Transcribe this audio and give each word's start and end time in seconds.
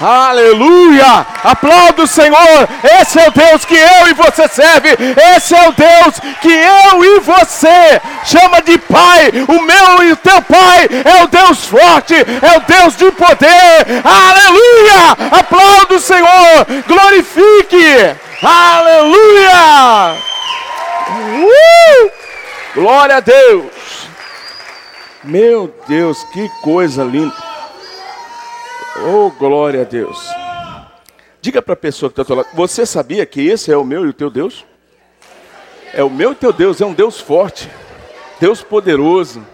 Aleluia! 0.00 1.26
Aplauda 1.42 2.04
o 2.04 2.06
Senhor! 2.06 2.68
Esse 3.00 3.18
é 3.18 3.28
o 3.28 3.32
Deus 3.32 3.64
que 3.64 3.74
eu 3.74 4.08
e 4.08 4.14
você 4.14 4.46
serve. 4.46 4.96
Esse 5.34 5.56
é 5.56 5.68
o 5.68 5.72
Deus 5.72 6.20
que 6.40 6.52
eu 6.52 7.04
e 7.04 7.20
você 7.20 8.00
chama 8.24 8.62
de 8.62 8.78
Pai. 8.78 9.32
O 9.48 9.60
meu 9.60 10.04
e 10.04 10.12
o 10.12 10.16
teu 10.16 10.40
Pai 10.42 10.88
é 11.04 11.24
o 11.24 11.26
Deus 11.26 11.66
forte, 11.66 12.14
é 12.14 12.56
o 12.56 12.60
Deus 12.60 12.96
de 12.96 13.10
poder. 13.10 14.02
Aleluia! 14.04 15.38
Aplauda 15.40 15.96
o 15.96 16.00
Senhor! 16.00 16.66
Glorifique! 16.86 18.16
Aleluia! 18.40 20.16
Uh! 21.42 22.10
Glória 22.74 23.16
a 23.16 23.20
Deus! 23.20 24.08
Meu 25.24 25.74
Deus, 25.88 26.22
que 26.32 26.48
coisa 26.62 27.02
linda! 27.02 27.47
Oh, 29.06 29.30
glória 29.30 29.82
a 29.82 29.84
Deus. 29.84 30.28
Diga 31.40 31.62
para 31.62 31.74
a 31.74 31.76
pessoa 31.76 32.10
que 32.10 32.20
está 32.20 32.32
ao 32.32 32.38
lado, 32.38 32.48
você 32.54 32.84
sabia 32.84 33.24
que 33.24 33.46
esse 33.46 33.70
é 33.70 33.76
o 33.76 33.84
meu 33.84 34.04
e 34.04 34.08
o 34.08 34.12
teu 34.12 34.30
Deus? 34.30 34.66
É 35.94 36.02
o 36.02 36.10
meu 36.10 36.30
e 36.30 36.32
o 36.32 36.36
teu 36.36 36.52
Deus, 36.52 36.80
é 36.80 36.86
um 36.86 36.92
Deus 36.92 37.20
forte, 37.20 37.70
Deus 38.40 38.62
poderoso. 38.62 39.46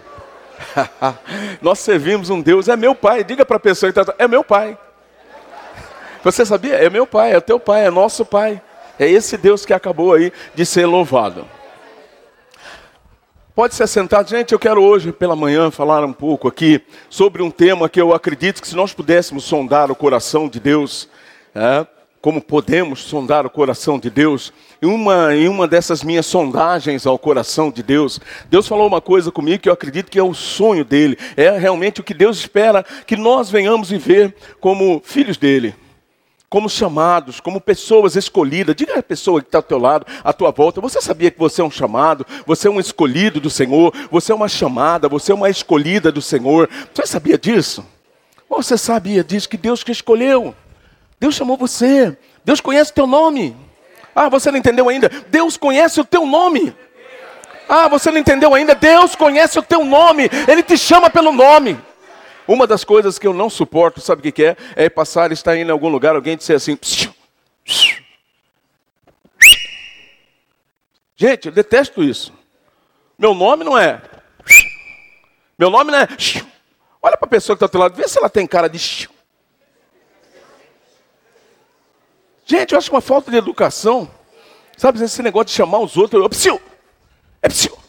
Nós 1.60 1.78
servimos 1.78 2.30
um 2.30 2.40
Deus, 2.40 2.68
é 2.68 2.76
meu 2.76 2.94
pai. 2.94 3.22
Diga 3.22 3.44
para 3.44 3.56
a 3.56 3.60
pessoa 3.60 3.92
que 3.92 3.98
está 3.98 4.14
é 4.18 4.26
meu 4.26 4.42
pai. 4.42 4.78
Você 6.22 6.44
sabia? 6.46 6.76
É 6.76 6.88
meu 6.88 7.06
pai, 7.06 7.34
é 7.34 7.40
teu 7.40 7.60
pai, 7.60 7.86
é 7.86 7.90
nosso 7.90 8.24
pai. 8.24 8.60
É 8.98 9.08
esse 9.08 9.36
Deus 9.36 9.66
que 9.66 9.74
acabou 9.74 10.14
aí 10.14 10.32
de 10.54 10.64
ser 10.64 10.86
louvado. 10.86 11.46
Pode 13.54 13.76
se 13.76 13.84
assentar, 13.84 14.26
gente. 14.26 14.50
Eu 14.50 14.58
quero 14.58 14.82
hoje 14.82 15.12
pela 15.12 15.36
manhã 15.36 15.70
falar 15.70 16.04
um 16.04 16.12
pouco 16.12 16.48
aqui 16.48 16.82
sobre 17.08 17.40
um 17.40 17.52
tema 17.52 17.88
que 17.88 18.00
eu 18.00 18.12
acredito 18.12 18.60
que 18.60 18.66
se 18.66 18.74
nós 18.74 18.92
pudéssemos 18.92 19.44
sondar 19.44 19.92
o 19.92 19.94
coração 19.94 20.48
de 20.48 20.58
Deus, 20.58 21.08
é, 21.54 21.86
como 22.20 22.42
podemos 22.42 23.05
sondar 23.05 23.47
o 23.47 23.50
coração 23.50 23.97
de 23.97 24.10
Deus, 24.10 24.52
em 24.82 24.86
uma, 24.86 25.36
em 25.36 25.47
uma 25.47 25.69
dessas 25.69 26.02
minhas 26.02 26.27
sondagens 26.27 27.06
ao 27.06 27.16
coração 27.16 27.70
de 27.70 27.80
Deus, 27.80 28.20
Deus 28.50 28.66
falou 28.66 28.88
uma 28.88 29.00
coisa 29.00 29.30
comigo 29.30 29.62
que 29.62 29.69
eu 29.69 29.72
acredito 29.72 30.10
que 30.10 30.19
é 30.19 30.22
o 30.25 30.34
sonho 30.34 30.84
dele, 30.84 31.16
é 31.36 31.56
realmente 31.56 32.00
o 32.00 32.05
que 32.05 32.12
Deus 32.12 32.38
espera 32.38 32.84
que 33.06 33.16
nós 33.16 33.50
venhamos 33.50 33.88
viver 33.88 34.34
como 34.58 35.00
filhos 35.05 35.36
dele 35.36 35.77
como 36.55 36.70
chamados, 36.70 37.41
como 37.41 37.60
pessoas 37.60 38.14
escolhidas. 38.14 38.77
Diga 38.77 38.97
a 38.97 39.02
pessoa 39.02 39.41
que 39.41 39.48
está 39.48 39.58
ao 39.58 39.62
teu 39.62 39.77
lado, 39.77 40.06
à 40.22 40.33
tua 40.33 40.52
volta, 40.52 40.80
você 40.80 41.00
sabia 41.00 41.28
que 41.28 41.36
você 41.36 41.60
é 41.60 41.64
um 41.64 41.70
chamado, 41.70 42.24
você 42.47 42.69
é 42.69 42.70
um 42.70 42.78
escolhido 42.78 43.41
do 43.41 43.50
Senhor, 43.50 43.92
você 44.08 44.30
é 44.30 44.34
uma 44.36 44.47
chamada, 44.47 45.08
você 45.08 45.32
é 45.32 45.34
uma 45.34 45.50
escolhida 45.50 46.12
do 46.12 46.22
Senhor. 46.22 46.70
Você 46.94 47.08
sabia 47.08 47.36
disso? 47.36 47.84
Você 48.48 48.78
sabia 48.78 49.25
disso 49.25 49.48
que 49.48 49.56
Deus 49.56 49.82
te 49.82 49.91
escolheu? 49.91 50.55
Deus 51.19 51.34
chamou 51.34 51.56
você. 51.56 52.16
Deus 52.44 52.60
conhece 52.60 52.92
o 52.92 52.94
teu 52.94 53.08
nome. 53.08 53.56
Ah, 54.14 54.28
você 54.28 54.52
não 54.52 54.58
entendeu 54.58 54.88
ainda? 54.88 55.10
Deus 55.32 55.56
conhece 55.56 56.00
o 56.00 56.05
teu 56.05 56.25
nome. 56.25 56.72
Ah, 57.69 57.88
você 57.88 58.12
não 58.12 58.19
entendeu 58.19 58.55
ainda? 58.55 58.77
Deus 58.77 59.16
conhece 59.16 59.58
o 59.58 59.62
teu 59.62 59.84
nome. 59.84 60.30
Ele 60.47 60.62
te 60.62 60.78
chama 60.78 61.10
pelo 61.10 61.32
nome. 61.32 61.77
Uma 62.47 62.67
das 62.67 62.84
coisas 62.84 63.19
que 63.19 63.27
eu 63.27 63.33
não 63.33 63.48
suporto, 63.48 64.00
sabe 64.00 64.28
o 64.28 64.33
que 64.33 64.45
é? 64.45 64.56
É 64.77 64.89
passar, 64.89 65.33
estar 65.33 65.56
indo 65.56 65.69
em 65.69 65.73
algum 65.73 65.89
lugar, 65.89 66.14
alguém 66.14 66.37
dizer 66.37 66.55
assim. 66.55 66.78
Gente, 71.17 71.47
eu 71.47 71.53
detesto 71.53 72.03
isso. 72.03 72.33
Meu 73.19 73.34
nome 73.34 73.65
não 73.65 73.78
é. 73.78 74.03
Meu 75.59 75.70
nome 75.70 75.91
não 75.91 75.98
é. 76.00 76.09
Olha 77.00 77.17
para 77.17 77.27
a 77.27 77.31
pessoa 77.31 77.56
que 77.56 77.65
está 77.65 77.67
do 77.67 77.70
teu 77.70 77.81
lado, 77.81 77.95
vê 77.95 78.06
se 78.09 78.19
ela 78.19 78.28
tem 78.28 78.47
cara 78.47 78.69
de. 78.69 79.09
Gente, 82.45 82.72
eu 82.72 82.78
acho 82.78 82.91
uma 82.91 83.00
falta 83.00 83.31
de 83.31 83.37
educação. 83.37 84.11
Sabe 84.77 85.03
esse 85.03 85.22
negócio 85.22 85.47
de 85.47 85.53
chamar 85.53 85.78
os 85.78 85.97
outros? 85.97 86.22
Eu, 86.22 86.28
psiu, 86.28 86.60
é 87.41 87.49
psiu. 87.49 87.84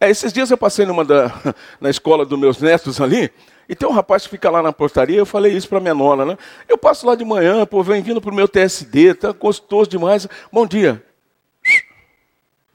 É, 0.00 0.10
esses 0.10 0.32
dias 0.32 0.50
eu 0.50 0.58
passei 0.58 0.84
numa 0.84 1.04
da, 1.04 1.32
na 1.80 1.88
escola 1.88 2.24
dos 2.24 2.38
meus 2.38 2.60
netos 2.60 3.00
ali, 3.00 3.30
e 3.68 3.74
tem 3.74 3.88
um 3.88 3.92
rapaz 3.92 4.24
que 4.24 4.28
fica 4.28 4.50
lá 4.50 4.62
na 4.62 4.72
portaria, 4.72 5.16
eu 5.16 5.26
falei 5.26 5.52
isso 5.52 5.68
para 5.68 5.80
minha 5.80 5.94
nona, 5.94 6.24
né? 6.24 6.38
Eu 6.68 6.78
passo 6.78 7.06
lá 7.06 7.14
de 7.14 7.24
manhã, 7.24 7.66
pô, 7.66 7.82
vem 7.82 8.00
vindo 8.00 8.20
para 8.20 8.30
o 8.30 8.34
meu 8.34 8.46
TSD, 8.46 9.14
tá 9.14 9.32
gostoso 9.32 9.90
demais. 9.90 10.28
Bom 10.52 10.66
dia. 10.66 11.02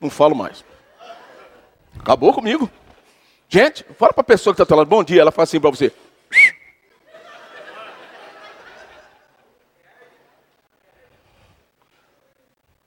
Não 0.01 0.09
falo 0.09 0.35
mais. 0.35 0.65
Acabou 1.97 2.33
comigo. 2.33 2.69
Gente, 3.47 3.85
fala 3.97 4.11
para 4.11 4.21
a 4.21 4.25
pessoa 4.25 4.53
que 4.53 4.61
está 4.61 4.69
falando, 4.69 4.87
bom 4.87 5.03
dia, 5.03 5.21
ela 5.21 5.31
fala 5.31 5.43
assim 5.43 5.59
para 5.59 5.69
você. 5.69 5.93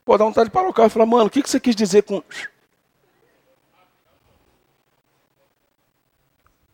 Pô, 0.03 0.15
dá 0.17 0.25
vontade 0.25 0.49
de 0.49 0.53
parar 0.53 0.69
o 0.69 0.73
carro 0.73 0.87
e 0.87 0.91
falar, 0.91 1.07
mano, 1.07 1.25
o 1.25 1.29
que, 1.29 1.41
que 1.41 1.49
você 1.49 1.59
quis 1.59 1.75
dizer 1.75 2.03
com. 2.03 2.21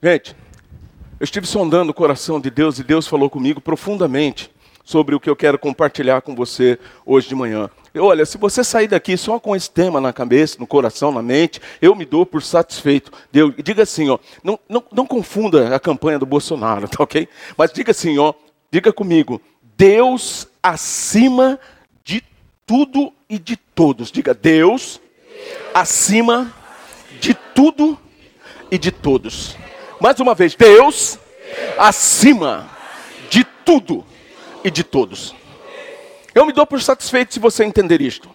Gente, 0.03 0.35
eu 1.19 1.23
estive 1.23 1.45
sondando 1.45 1.91
o 1.91 1.94
coração 1.94 2.41
de 2.41 2.50
Deus 2.50 2.79
e 2.79 2.84
Deus 2.84 3.07
falou 3.07 3.29
comigo 3.29 3.62
profundamente 3.62 4.50
sobre 4.84 5.13
o 5.13 5.19
que 5.19 5.29
eu 5.29 5.35
quero 5.35 5.59
compartilhar 5.59 6.22
com 6.22 6.35
você 6.35 6.79
hoje 7.06 7.28
de 7.28 7.35
manhã. 7.35 7.69
Olha, 7.95 8.25
se 8.25 8.39
você 8.39 8.63
sair 8.63 8.88
daqui 8.88 9.16
só 9.16 9.39
com 9.39 9.56
esse 9.56 9.69
tema 9.69 10.01
na 10.01 10.12
cabeça, 10.12 10.57
no 10.59 10.66
coração, 10.66 11.12
na 11.12 11.22
mente, 11.22 11.62
eu 11.79 11.94
me 11.94 12.03
dou 12.03 12.25
por 12.25 12.41
satisfeito. 12.41 13.12
Deus, 13.31 13.53
diga 13.63 13.84
assim, 13.84 14.09
ó, 14.09 14.17
não, 14.44 14.59
não, 14.67 14.84
não 14.91 15.06
confunda 15.06 15.75
a 15.75 15.79
campanha 15.79 16.18
do 16.18 16.25
Bolsonaro, 16.25 16.89
tá 16.89 17.03
ok? 17.03 17.28
Mas 17.56 17.72
diga 17.72 17.91
assim, 17.91 18.18
ó, 18.18 18.33
diga 18.72 18.91
comigo, 18.91 19.39
Deus 19.78 20.47
acima 20.63 21.59
de 22.03 22.23
tudo 22.66 23.13
e 23.29 23.38
de 23.38 23.56
todos. 23.56 24.12
Diga, 24.12 24.33
Deus 24.33 25.00
acima 25.75 26.51
de 27.19 27.35
tudo 27.53 28.00
e 28.72 28.79
de 28.79 28.89
todos. 28.89 29.56
Mais 30.01 30.19
uma 30.19 30.34
vez, 30.34 30.56
Deus 30.56 31.19
acima 31.78 32.67
de 33.29 33.44
tudo 33.44 34.03
e 34.63 34.72
de 34.72 34.84
todos. 34.84 35.35
Eu 36.34 36.44
me 36.44 36.51
dou 36.51 36.66
por 36.66 36.81
satisfeito 36.81 37.31
se 37.31 37.39
você 37.39 37.63
entender 37.63 38.01
isto. 38.01 38.28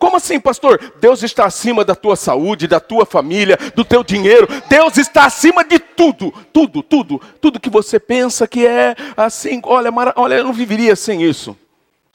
Como 0.00 0.16
assim, 0.16 0.40
pastor? 0.40 0.94
Deus 1.00 1.22
está 1.22 1.44
acima 1.44 1.84
da 1.84 1.94
tua 1.94 2.16
saúde, 2.16 2.66
da 2.66 2.80
tua 2.80 3.06
família, 3.06 3.56
do 3.76 3.84
teu 3.84 4.02
dinheiro. 4.02 4.48
Deus 4.68 4.98
está 4.98 5.26
acima 5.26 5.62
de 5.62 5.78
tudo, 5.78 6.34
tudo, 6.52 6.82
tudo, 6.82 7.20
tudo 7.40 7.60
que 7.60 7.70
você 7.70 8.00
pensa 8.00 8.48
que 8.48 8.66
é 8.66 8.96
assim. 9.16 9.60
Olha, 9.62 9.90
olha, 10.16 10.34
eu 10.34 10.44
não 10.44 10.52
viveria 10.52 10.96
sem 10.96 11.22
isso. 11.22 11.56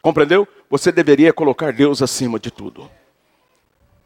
Compreendeu? 0.01 0.45
Você 0.69 0.91
deveria 0.91 1.31
colocar 1.31 1.71
Deus 1.71 2.01
acima 2.01 2.37
de 2.37 2.51
tudo. 2.51 2.89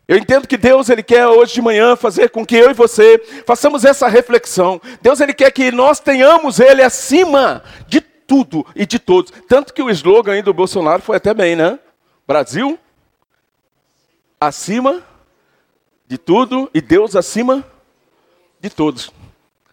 Eu 0.07 0.17
entendo 0.17 0.47
que 0.47 0.57
Deus 0.57 0.89
ele 0.89 1.01
quer 1.01 1.27
hoje 1.27 1.55
de 1.55 1.61
manhã 1.61 1.95
fazer 1.95 2.29
com 2.29 2.45
que 2.45 2.55
eu 2.55 2.69
e 2.69 2.73
você 2.73 3.17
façamos 3.45 3.83
essa 3.83 4.07
reflexão. 4.07 4.79
Deus 5.01 5.19
ele 5.19 5.33
quer 5.33 5.51
que 5.51 5.71
nós 5.71 5.99
tenhamos 5.99 6.59
ele 6.59 6.83
acima 6.83 7.63
de 7.88 8.01
tudo 8.01 8.66
e 8.75 8.85
de 8.85 8.99
todos. 8.99 9.33
Tanto 9.47 9.73
que 9.73 9.81
o 9.81 9.89
slogan 9.89 10.33
aí 10.33 10.41
do 10.43 10.53
Bolsonaro 10.53 11.01
foi 11.01 11.17
até 11.17 11.33
bem, 11.33 11.55
né? 11.55 11.79
Brasil 12.27 12.77
acima 14.39 15.03
de 16.07 16.17
tudo 16.17 16.69
e 16.73 16.81
Deus 16.81 17.16
acima 17.16 17.66
de 18.59 18.69
todos. 18.69 19.11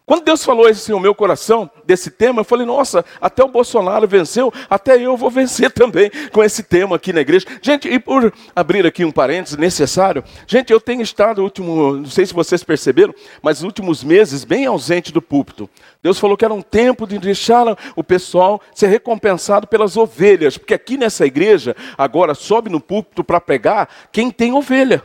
Quando 0.05 0.25
Deus 0.25 0.45
falou 0.45 0.69
isso 0.69 0.91
no 0.91 0.99
meu 0.99 1.15
coração, 1.15 1.71
desse 1.85 2.11
tema, 2.11 2.41
eu 2.41 2.45
falei, 2.45 2.67
nossa, 2.67 3.05
até 3.21 3.45
o 3.45 3.49
Bolsonaro 3.49 4.07
venceu, 4.09 4.53
até 4.69 5.01
eu 5.01 5.17
vou 5.17 5.31
vencer 5.31 5.71
também 5.73 6.11
com 6.33 6.43
esse 6.43 6.65
tema 6.65 6.97
aqui 6.97 7.13
na 7.13 7.21
igreja. 7.21 7.47
Gente, 7.63 7.89
e 7.89 8.01
por 8.01 8.33
abrir 8.55 8.85
aqui 8.85 9.05
um 9.05 9.13
parênteses 9.13 9.57
necessário, 9.57 10.25
gente, 10.47 10.73
eu 10.73 10.81
tenho 10.81 11.03
estado, 11.03 11.43
último, 11.43 11.99
não 11.99 12.07
sei 12.07 12.27
se 12.27 12.35
vocês 12.35 12.65
perceberam, 12.65 13.15
mas 13.41 13.59
nos 13.59 13.67
últimos 13.67 14.03
meses 14.03 14.45
bem 14.45 14.67
ausente 14.67 15.13
do 15.13 15.23
púlpito. 15.23 15.71
Deus 16.03 16.19
falou 16.19 16.37
que 16.37 16.45
era 16.45 16.53
um 16.53 16.63
tempo 16.63 17.07
de 17.07 17.17
deixar 17.19 17.79
o 17.95 18.03
pessoal 18.03 18.61
ser 18.75 18.89
recompensado 18.89 19.69
pelas 19.69 19.97
ovelhas, 19.97 20.59
porque 20.59 20.75
aqui 20.75 20.97
nessa 20.97 21.25
igreja, 21.25 21.77
agora 21.97 22.35
sobe 22.35 22.69
no 22.69 22.81
púlpito 22.81 23.23
para 23.23 23.41
pregar 23.41 23.89
quem 24.11 24.33
tem 24.33 24.53
ovelha. 24.53 25.01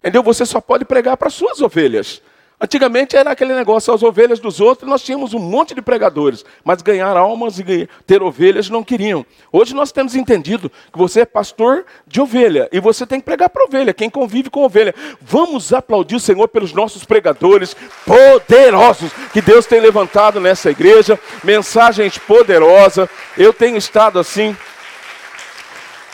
Entendeu? 0.00 0.22
Você 0.24 0.44
só 0.44 0.60
pode 0.60 0.84
pregar 0.84 1.16
para 1.16 1.30
suas 1.30 1.60
ovelhas. 1.60 2.20
Antigamente 2.62 3.16
era 3.16 3.30
aquele 3.30 3.54
negócio, 3.54 3.94
as 3.94 4.02
ovelhas 4.02 4.38
dos 4.38 4.60
outros, 4.60 4.86
nós 4.86 5.02
tínhamos 5.02 5.32
um 5.32 5.38
monte 5.38 5.74
de 5.74 5.80
pregadores, 5.80 6.44
mas 6.62 6.82
ganhar 6.82 7.16
almas 7.16 7.58
e 7.58 7.88
ter 8.06 8.22
ovelhas 8.22 8.68
não 8.68 8.84
queriam. 8.84 9.24
Hoje 9.50 9.74
nós 9.74 9.90
temos 9.90 10.14
entendido 10.14 10.70
que 10.92 10.98
você 10.98 11.20
é 11.22 11.24
pastor 11.24 11.86
de 12.06 12.20
ovelha 12.20 12.68
e 12.70 12.78
você 12.78 13.06
tem 13.06 13.18
que 13.18 13.24
pregar 13.24 13.48
para 13.48 13.64
ovelha, 13.64 13.94
quem 13.94 14.10
convive 14.10 14.50
com 14.50 14.62
ovelha. 14.62 14.94
Vamos 15.22 15.72
aplaudir 15.72 16.16
o 16.16 16.20
Senhor 16.20 16.48
pelos 16.48 16.74
nossos 16.74 17.02
pregadores 17.02 17.74
poderosos 18.04 19.10
que 19.32 19.40
Deus 19.40 19.64
tem 19.64 19.80
levantado 19.80 20.38
nessa 20.38 20.70
igreja, 20.70 21.18
mensagens 21.42 22.18
poderosas. 22.18 23.08
Eu 23.38 23.54
tenho 23.54 23.78
estado 23.78 24.18
assim, 24.18 24.54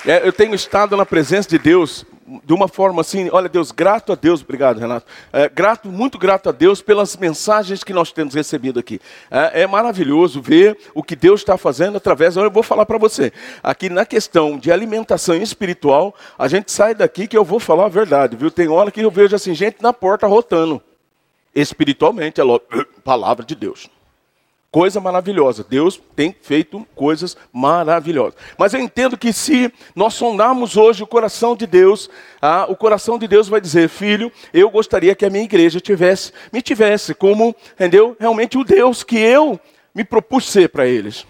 é, 0.06 0.25
eu 0.25 0.32
tenho 0.32 0.54
estado 0.54 0.96
na 0.96 1.04
presença 1.04 1.48
de 1.48 1.58
Deus 1.58 2.06
de 2.44 2.52
uma 2.52 2.67
forma 2.67 3.00
assim, 3.00 3.28
olha 3.32 3.49
Deus, 3.49 3.70
grato 3.70 4.12
a 4.12 4.14
Deus, 4.14 4.43
obrigado 4.43 4.78
Renato, 4.78 5.06
é, 5.32 5.49
grato, 5.49 5.88
muito 5.88 6.19
grato 6.19 6.49
a 6.49 6.52
Deus 6.52 6.82
pelas 6.82 7.17
mensagens 7.17 7.84
que 7.84 7.93
nós 7.93 8.12
temos 8.12 8.34
recebido 8.34 8.81
aqui. 8.81 9.00
É, 9.31 9.62
é 9.62 9.67
maravilhoso 9.67 10.40
ver 10.40 10.76
o 10.94 11.02
que 11.02 11.14
Deus 11.14 11.40
está 11.40 11.56
fazendo 11.56 11.96
através, 11.96 12.37
eu 12.37 12.50
vou 12.50 12.62
falar 12.62 12.84
para 12.84 12.99
você, 12.99 13.32
aqui 13.62 13.88
na 13.88 14.05
questão 14.05 14.58
de 14.58 14.73
alimentação 14.73 15.37
espiritual, 15.37 16.14
a 16.38 16.49
gente 16.49 16.73
sai 16.73 16.94
daqui 16.94 17.26
que 17.26 17.37
eu 17.37 17.44
vou 17.44 17.61
falar 17.61 17.87
a 17.87 17.90
verdade, 17.90 18.37
viu? 18.37 18.50
Tem 18.50 18.69
hora 18.69 18.90
que 18.90 19.00
eu 19.00 19.11
vejo 19.11 19.37
assim, 19.37 19.55
gente 19.55 19.82
na 19.82 19.93
porta 19.93 20.26
rotando, 20.26 20.82
espiritualmente, 21.55 22.40
é 22.40 22.44
palavra 23.05 23.44
de 23.44 23.55
Deus 23.55 23.88
coisa 24.76 25.00
maravilhosa. 25.00 25.64
Deus 25.67 25.99
tem 26.14 26.37
feito 26.38 26.87
coisas 26.94 27.34
maravilhosas. 27.50 28.34
Mas 28.58 28.75
eu 28.75 28.81
entendo 28.81 29.17
que 29.17 29.32
se 29.32 29.73
nós 29.94 30.12
sondarmos 30.12 30.76
hoje 30.76 31.02
o 31.02 31.06
coração 31.06 31.56
de 31.56 31.67
Deus, 31.67 32.11
ah, 32.43 32.67
o 32.69 32.76
coração 32.76 33.19
de 33.19 33.26
Deus 33.26 33.49
vai 33.49 33.58
dizer: 33.58 33.88
Filho, 33.88 34.31
eu 34.52 34.69
gostaria 34.69 35.14
que 35.14 35.25
a 35.25 35.31
minha 35.31 35.44
igreja 35.44 35.81
tivesse, 35.81 36.31
me 36.52 36.61
tivesse 36.61 37.14
como, 37.14 37.56
entendeu? 37.73 38.14
Realmente 38.20 38.58
o 38.58 38.64
Deus 38.64 39.02
que 39.02 39.17
eu 39.17 39.58
me 39.94 40.05
propus 40.05 40.46
ser 40.46 40.69
para 40.69 40.84
eles. 40.87 41.26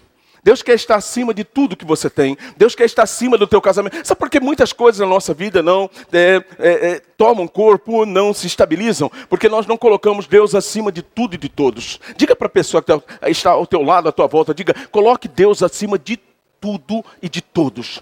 Deus 0.47 0.61
quer 0.61 0.75
estar 0.75 0.95
acima 0.95 1.33
de 1.33 1.43
tudo 1.43 1.75
que 1.75 1.83
você 1.83 2.09
tem. 2.09 2.37
Deus 2.55 2.73
quer 2.73 2.85
estar 2.85 3.03
acima 3.03 3.37
do 3.37 3.45
teu 3.45 3.59
casamento. 3.59 3.97
Sabe 4.07 4.17
por 4.17 4.29
que 4.29 4.39
muitas 4.39 4.71
coisas 4.71 5.01
na 5.01 5.05
nossa 5.05 5.33
vida 5.33 5.61
não 5.61 5.89
é, 6.09 6.41
é, 6.57 6.71
é, 6.91 7.01
tomam 7.17 7.45
corpo, 7.49 8.05
não 8.05 8.33
se 8.33 8.47
estabilizam? 8.47 9.11
Porque 9.29 9.49
nós 9.49 9.67
não 9.67 9.75
colocamos 9.75 10.25
Deus 10.25 10.55
acima 10.55 10.89
de 10.89 11.01
tudo 11.01 11.35
e 11.35 11.37
de 11.37 11.49
todos. 11.49 11.99
Diga 12.15 12.33
para 12.33 12.47
a 12.47 12.49
pessoa 12.49 12.81
que 12.81 12.87
tá, 12.87 13.27
está 13.27 13.51
ao 13.51 13.67
teu 13.67 13.81
lado, 13.81 14.07
à 14.07 14.11
tua 14.13 14.25
volta, 14.25 14.53
diga, 14.53 14.73
coloque 14.89 15.27
Deus 15.27 15.61
acima 15.61 15.99
de 15.99 16.17
tudo 16.61 17.03
e 17.21 17.27
de 17.27 17.41
todos. 17.41 18.01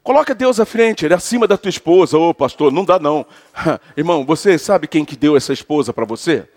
Coloca 0.00 0.32
Deus 0.32 0.60
à 0.60 0.64
frente, 0.64 1.04
ele 1.04 1.14
é 1.14 1.16
acima 1.16 1.48
da 1.48 1.58
tua 1.58 1.70
esposa. 1.70 2.16
Ô 2.16 2.32
pastor, 2.32 2.70
não 2.70 2.84
dá 2.84 3.00
não. 3.00 3.26
Irmão, 3.96 4.24
você 4.24 4.56
sabe 4.58 4.86
quem 4.86 5.04
que 5.04 5.16
deu 5.16 5.36
essa 5.36 5.52
esposa 5.52 5.92
para 5.92 6.04
você? 6.04 6.48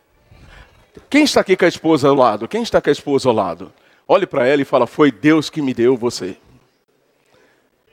Quem 1.10 1.24
está 1.24 1.42
aqui 1.42 1.56
com 1.56 1.66
a 1.66 1.68
esposa 1.68 2.08
ao 2.08 2.16
lado? 2.16 2.48
Quem 2.48 2.64
está 2.64 2.82
com 2.82 2.90
a 2.90 2.92
esposa 2.92 3.30
ao 3.30 3.36
lado? 3.36 3.72
Olhe 4.08 4.26
para 4.26 4.48
ela 4.48 4.62
e 4.62 4.66
fala: 4.66 4.88
Foi 4.88 5.12
Deus 5.12 5.50
que 5.50 5.62
me 5.62 5.74
deu 5.74 5.96
você. 5.96 6.36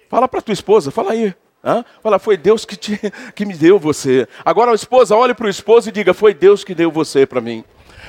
Fala 0.09 0.29
para 0.29 0.41
tua 0.41 0.53
esposa, 0.53 0.91
fala 0.91 1.13
aí. 1.13 1.35
Hã? 1.65 1.85
Fala, 2.01 2.19
foi 2.19 2.37
Deus 2.37 2.65
que, 2.65 2.77
te, 2.77 3.01
que 3.35 3.45
me 3.45 3.55
deu 3.55 3.79
você. 3.79 4.29
Agora 4.45 4.71
a 4.71 4.75
esposa 4.75 5.17
olhe 5.17 5.35
para 5.35 5.47
o 5.47 5.51
esposo 5.51 5.89
e 5.89 5.93
diga: 5.93 6.15
Foi 6.15 6.33
Deus 6.33 6.63
que 6.63 6.75
deu 6.75 6.91
você 6.91 7.27
para 7.27 7.41
mim. 7.41 7.65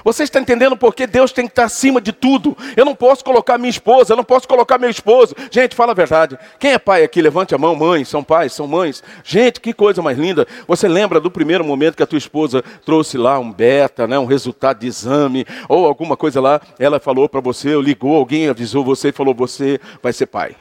Você 0.07 0.23
está 0.23 0.39
entendendo 0.39 0.77
por 0.77 0.95
que 0.95 1.05
Deus 1.05 1.33
tem 1.33 1.47
que 1.47 1.51
estar 1.51 1.65
acima 1.65 1.99
de 1.99 2.13
tudo? 2.13 2.55
Eu 2.77 2.85
não 2.85 2.95
posso 2.95 3.25
colocar 3.25 3.57
minha 3.57 3.69
esposa, 3.69 4.13
eu 4.13 4.15
não 4.15 4.23
posso 4.23 4.47
colocar 4.47 4.77
meu 4.77 4.89
esposo. 4.89 5.35
Gente, 5.51 5.75
fala 5.75 5.91
a 5.91 5.93
verdade. 5.93 6.39
Quem 6.57 6.71
é 6.71 6.79
pai 6.79 7.03
aqui? 7.03 7.21
Levante 7.21 7.53
a 7.53 7.57
mão. 7.57 7.75
Mães, 7.75 8.07
são 8.07 8.23
pais, 8.23 8.53
são 8.53 8.65
mães. 8.65 9.03
Gente, 9.21 9.59
que 9.59 9.73
coisa 9.73 10.01
mais 10.01 10.17
linda. 10.17 10.47
Você 10.65 10.87
lembra 10.87 11.19
do 11.19 11.29
primeiro 11.29 11.61
momento 11.65 11.97
que 11.97 12.03
a 12.03 12.07
tua 12.07 12.17
esposa 12.17 12.63
trouxe 12.85 13.17
lá 13.17 13.37
um 13.37 13.51
beta, 13.51 14.07
né, 14.07 14.17
um 14.17 14.23
resultado 14.23 14.79
de 14.79 14.87
exame, 14.87 15.45
ou 15.67 15.85
alguma 15.85 16.15
coisa 16.15 16.39
lá, 16.39 16.61
ela 16.79 17.01
falou 17.01 17.27
para 17.27 17.41
você, 17.41 17.75
ou 17.75 17.81
ligou, 17.81 18.15
alguém 18.15 18.47
avisou 18.47 18.85
você 18.85 19.09
e 19.09 19.11
falou: 19.11 19.35
Você 19.35 19.77
vai 20.01 20.13
ser 20.13 20.27
pai. 20.27 20.55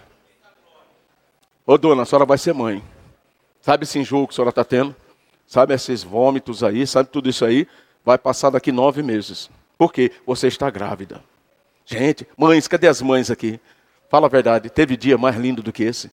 Ô 1.64 1.78
dona, 1.78 2.02
a 2.02 2.04
senhora 2.04 2.26
vai 2.26 2.37
ser 2.37 2.52
mãe. 2.52 2.82
Sabe 3.60 3.84
esse 3.84 3.96
enjoo 3.96 4.26
que 4.26 4.32
a 4.32 4.34
senhora 4.34 4.50
está 4.50 4.64
tendo? 4.64 4.92
Sabe 5.46 5.72
esses 5.72 6.02
vômitos 6.02 6.64
aí? 6.64 6.84
Sabe 6.84 7.10
tudo 7.10 7.31
isso 7.31 7.44
aí? 7.44 7.69
Vai 8.06 8.17
passar 8.17 8.50
daqui 8.50 8.70
nove 8.70 9.03
meses. 9.03 9.50
Por 9.76 9.93
quê? 9.93 10.12
Você 10.25 10.47
está 10.47 10.70
grávida. 10.70 11.20
Gente, 11.85 12.26
mães, 12.38 12.69
cadê 12.69 12.87
as 12.87 13.03
mães 13.03 13.32
aqui? 13.32 13.61
Fala 14.08 14.29
a 14.29 14.31
verdade, 14.31 14.70
teve 14.70 14.97
dia 14.97 15.19
mais 15.19 15.35
lindo 15.35 15.61
do 15.61 15.73
que 15.73 15.82
esse? 15.82 16.11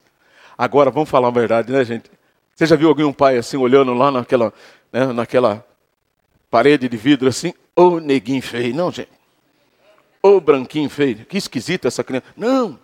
Agora, 0.58 0.90
vamos 0.90 1.08
falar 1.08 1.28
a 1.28 1.30
verdade, 1.30 1.72
né, 1.72 1.84
gente? 1.84 2.10
Você 2.54 2.66
já 2.66 2.74
viu 2.74 2.88
algum 2.88 3.12
pai 3.12 3.36
assim, 3.36 3.56
olhando 3.56 3.94
lá 3.94 4.10
naquela, 4.10 4.52
né, 4.92 5.06
naquela 5.06 5.64
parede 6.50 6.88
de 6.88 6.96
vidro 6.96 7.28
assim? 7.28 7.54
Ô 7.76 7.82
oh, 7.82 8.00
neguinho 8.00 8.42
feio. 8.42 8.74
Não, 8.74 8.90
gente. 8.90 9.10
Ô 10.20 10.30
oh, 10.30 10.40
branquinho 10.40 10.90
feio. 10.90 11.24
Que 11.24 11.38
esquisita 11.38 11.86
essa 11.86 12.02
criança. 12.02 12.26
Não. 12.36 12.78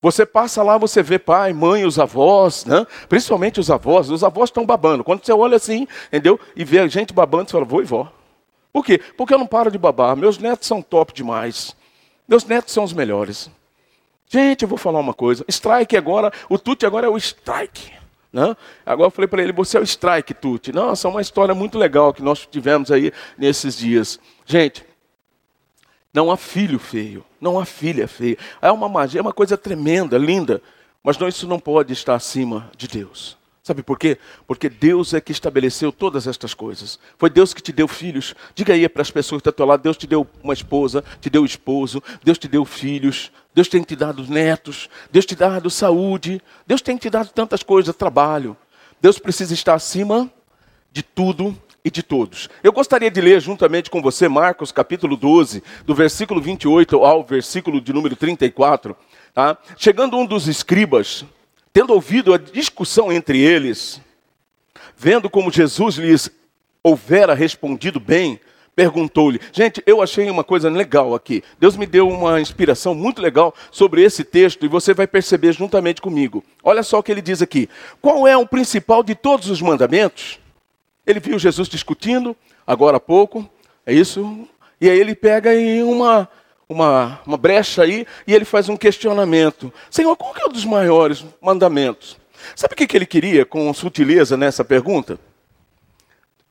Você 0.00 0.24
passa 0.24 0.62
lá, 0.62 0.76
você 0.78 1.02
vê 1.02 1.18
pai, 1.18 1.52
mãe, 1.52 1.84
os 1.84 1.98
avós, 1.98 2.64
né? 2.64 2.86
principalmente 3.08 3.58
os 3.58 3.70
avós. 3.70 4.10
Os 4.10 4.22
avós 4.22 4.50
estão 4.50 4.66
babando. 4.66 5.02
Quando 5.02 5.24
você 5.24 5.32
olha 5.32 5.56
assim, 5.56 5.88
entendeu? 6.08 6.38
E 6.54 6.64
vê 6.64 6.80
a 6.80 6.86
gente 6.86 7.12
babando, 7.12 7.48
você 7.48 7.52
fala, 7.52 7.64
vô 7.64 7.80
e 7.80 7.84
vó. 7.84 8.12
Por 8.74 8.84
quê? 8.84 8.98
Porque 9.16 9.32
eu 9.32 9.38
não 9.38 9.46
paro 9.46 9.70
de 9.70 9.78
babar. 9.78 10.16
Meus 10.16 10.36
netos 10.36 10.66
são 10.66 10.82
top 10.82 11.12
demais. 11.12 11.76
Meus 12.26 12.44
netos 12.44 12.74
são 12.74 12.82
os 12.82 12.92
melhores. 12.92 13.48
Gente, 14.26 14.62
eu 14.62 14.68
vou 14.68 14.76
falar 14.76 14.98
uma 14.98 15.14
coisa. 15.14 15.44
Strike 15.48 15.96
agora, 15.96 16.32
o 16.50 16.58
Tuti 16.58 16.84
agora 16.84 17.06
é 17.06 17.08
o 17.08 17.16
strike. 17.16 17.92
Né? 18.32 18.56
Agora 18.84 19.06
eu 19.06 19.10
falei 19.12 19.28
para 19.28 19.40
ele, 19.44 19.52
você 19.52 19.78
é 19.78 19.80
o 19.80 19.84
strike, 19.84 20.34
Tuti. 20.34 20.72
Nossa, 20.72 21.06
é 21.06 21.10
uma 21.10 21.20
história 21.20 21.54
muito 21.54 21.78
legal 21.78 22.12
que 22.12 22.20
nós 22.20 22.48
tivemos 22.50 22.90
aí 22.90 23.12
nesses 23.38 23.78
dias. 23.78 24.18
Gente, 24.44 24.84
não 26.12 26.32
há 26.32 26.36
filho 26.36 26.80
feio, 26.80 27.24
não 27.40 27.60
há 27.60 27.64
filha 27.64 28.08
feia. 28.08 28.36
É 28.60 28.72
uma 28.72 28.88
magia, 28.88 29.20
é 29.20 29.22
uma 29.22 29.32
coisa 29.32 29.56
tremenda, 29.56 30.18
linda. 30.18 30.60
Mas 31.00 31.16
não, 31.16 31.28
isso 31.28 31.46
não 31.46 31.60
pode 31.60 31.92
estar 31.92 32.16
acima 32.16 32.68
de 32.76 32.88
Deus. 32.88 33.38
Sabe 33.64 33.82
por 33.82 33.98
quê? 33.98 34.18
Porque 34.46 34.68
Deus 34.68 35.14
é 35.14 35.22
que 35.22 35.32
estabeleceu 35.32 35.90
todas 35.90 36.26
estas 36.26 36.52
coisas. 36.52 36.98
Foi 37.16 37.30
Deus 37.30 37.54
que 37.54 37.62
te 37.62 37.72
deu 37.72 37.88
filhos. 37.88 38.34
Diga 38.54 38.74
aí 38.74 38.86
para 38.90 39.00
as 39.00 39.10
pessoas 39.10 39.40
que 39.40 39.48
estão 39.48 39.64
teu 39.64 39.64
lado: 39.64 39.82
Deus 39.82 39.96
te 39.96 40.06
deu 40.06 40.26
uma 40.42 40.52
esposa, 40.52 41.02
te 41.18 41.30
deu 41.30 41.46
esposo, 41.46 42.02
Deus 42.22 42.36
te 42.36 42.46
deu 42.46 42.66
filhos, 42.66 43.32
Deus 43.54 43.66
tem 43.66 43.82
te 43.82 43.96
dado 43.96 44.22
netos, 44.24 44.90
Deus 45.10 45.24
te 45.24 45.34
dado 45.34 45.70
saúde, 45.70 46.42
Deus 46.66 46.82
tem 46.82 46.98
te 46.98 47.08
dado 47.08 47.30
tantas 47.30 47.62
coisas, 47.62 47.96
trabalho. 47.96 48.54
Deus 49.00 49.18
precisa 49.18 49.54
estar 49.54 49.72
acima 49.72 50.30
de 50.92 51.02
tudo 51.02 51.56
e 51.82 51.90
de 51.90 52.02
todos. 52.02 52.50
Eu 52.62 52.70
gostaria 52.70 53.10
de 53.10 53.20
ler 53.22 53.40
juntamente 53.40 53.88
com 53.88 54.02
você 54.02 54.28
Marcos 54.28 54.72
capítulo 54.72 55.16
12, 55.16 55.62
do 55.86 55.94
versículo 55.94 56.38
28 56.38 57.02
ao 57.02 57.24
versículo 57.24 57.80
de 57.80 57.94
número 57.94 58.14
34. 58.14 58.94
Tá? 59.32 59.56
Chegando 59.78 60.18
um 60.18 60.26
dos 60.26 60.48
escribas, 60.48 61.24
Tendo 61.74 61.92
ouvido 61.92 62.32
a 62.32 62.38
discussão 62.38 63.12
entre 63.12 63.36
eles, 63.40 64.00
vendo 64.96 65.28
como 65.28 65.50
Jesus 65.50 65.96
lhes 65.96 66.30
houvera 66.84 67.34
respondido 67.34 67.98
bem, 67.98 68.38
perguntou-lhe. 68.76 69.40
Gente, 69.52 69.82
eu 69.84 70.00
achei 70.00 70.30
uma 70.30 70.44
coisa 70.44 70.70
legal 70.70 71.16
aqui. 71.16 71.42
Deus 71.58 71.76
me 71.76 71.84
deu 71.84 72.08
uma 72.08 72.40
inspiração 72.40 72.94
muito 72.94 73.20
legal 73.20 73.52
sobre 73.72 74.04
esse 74.04 74.22
texto 74.22 74.64
e 74.64 74.68
você 74.68 74.94
vai 74.94 75.08
perceber 75.08 75.52
juntamente 75.52 76.00
comigo. 76.00 76.44
Olha 76.62 76.84
só 76.84 77.00
o 77.00 77.02
que 77.02 77.10
ele 77.10 77.20
diz 77.20 77.42
aqui. 77.42 77.68
Qual 78.00 78.24
é 78.28 78.36
o 78.36 78.46
principal 78.46 79.02
de 79.02 79.16
todos 79.16 79.50
os 79.50 79.60
mandamentos? 79.60 80.38
Ele 81.04 81.18
viu 81.18 81.40
Jesus 81.40 81.68
discutindo, 81.68 82.36
agora 82.64 82.98
há 82.98 83.00
pouco, 83.00 83.50
é 83.84 83.92
isso? 83.92 84.46
E 84.80 84.88
aí 84.88 84.96
ele 84.96 85.16
pega 85.16 85.52
em 85.52 85.82
uma 85.82 86.28
uma, 86.68 87.20
uma 87.26 87.36
brecha 87.36 87.82
aí 87.82 88.06
e 88.26 88.34
ele 88.34 88.44
faz 88.44 88.68
um 88.68 88.76
questionamento. 88.76 89.72
Senhor, 89.90 90.16
qual 90.16 90.34
é 90.36 90.46
um 90.46 90.52
dos 90.52 90.64
maiores 90.64 91.24
mandamentos? 91.40 92.16
Sabe 92.54 92.74
o 92.74 92.76
que 92.76 92.96
ele 92.96 93.06
queria 93.06 93.44
com 93.44 93.72
sutileza 93.72 94.36
nessa 94.36 94.64
pergunta? 94.64 95.18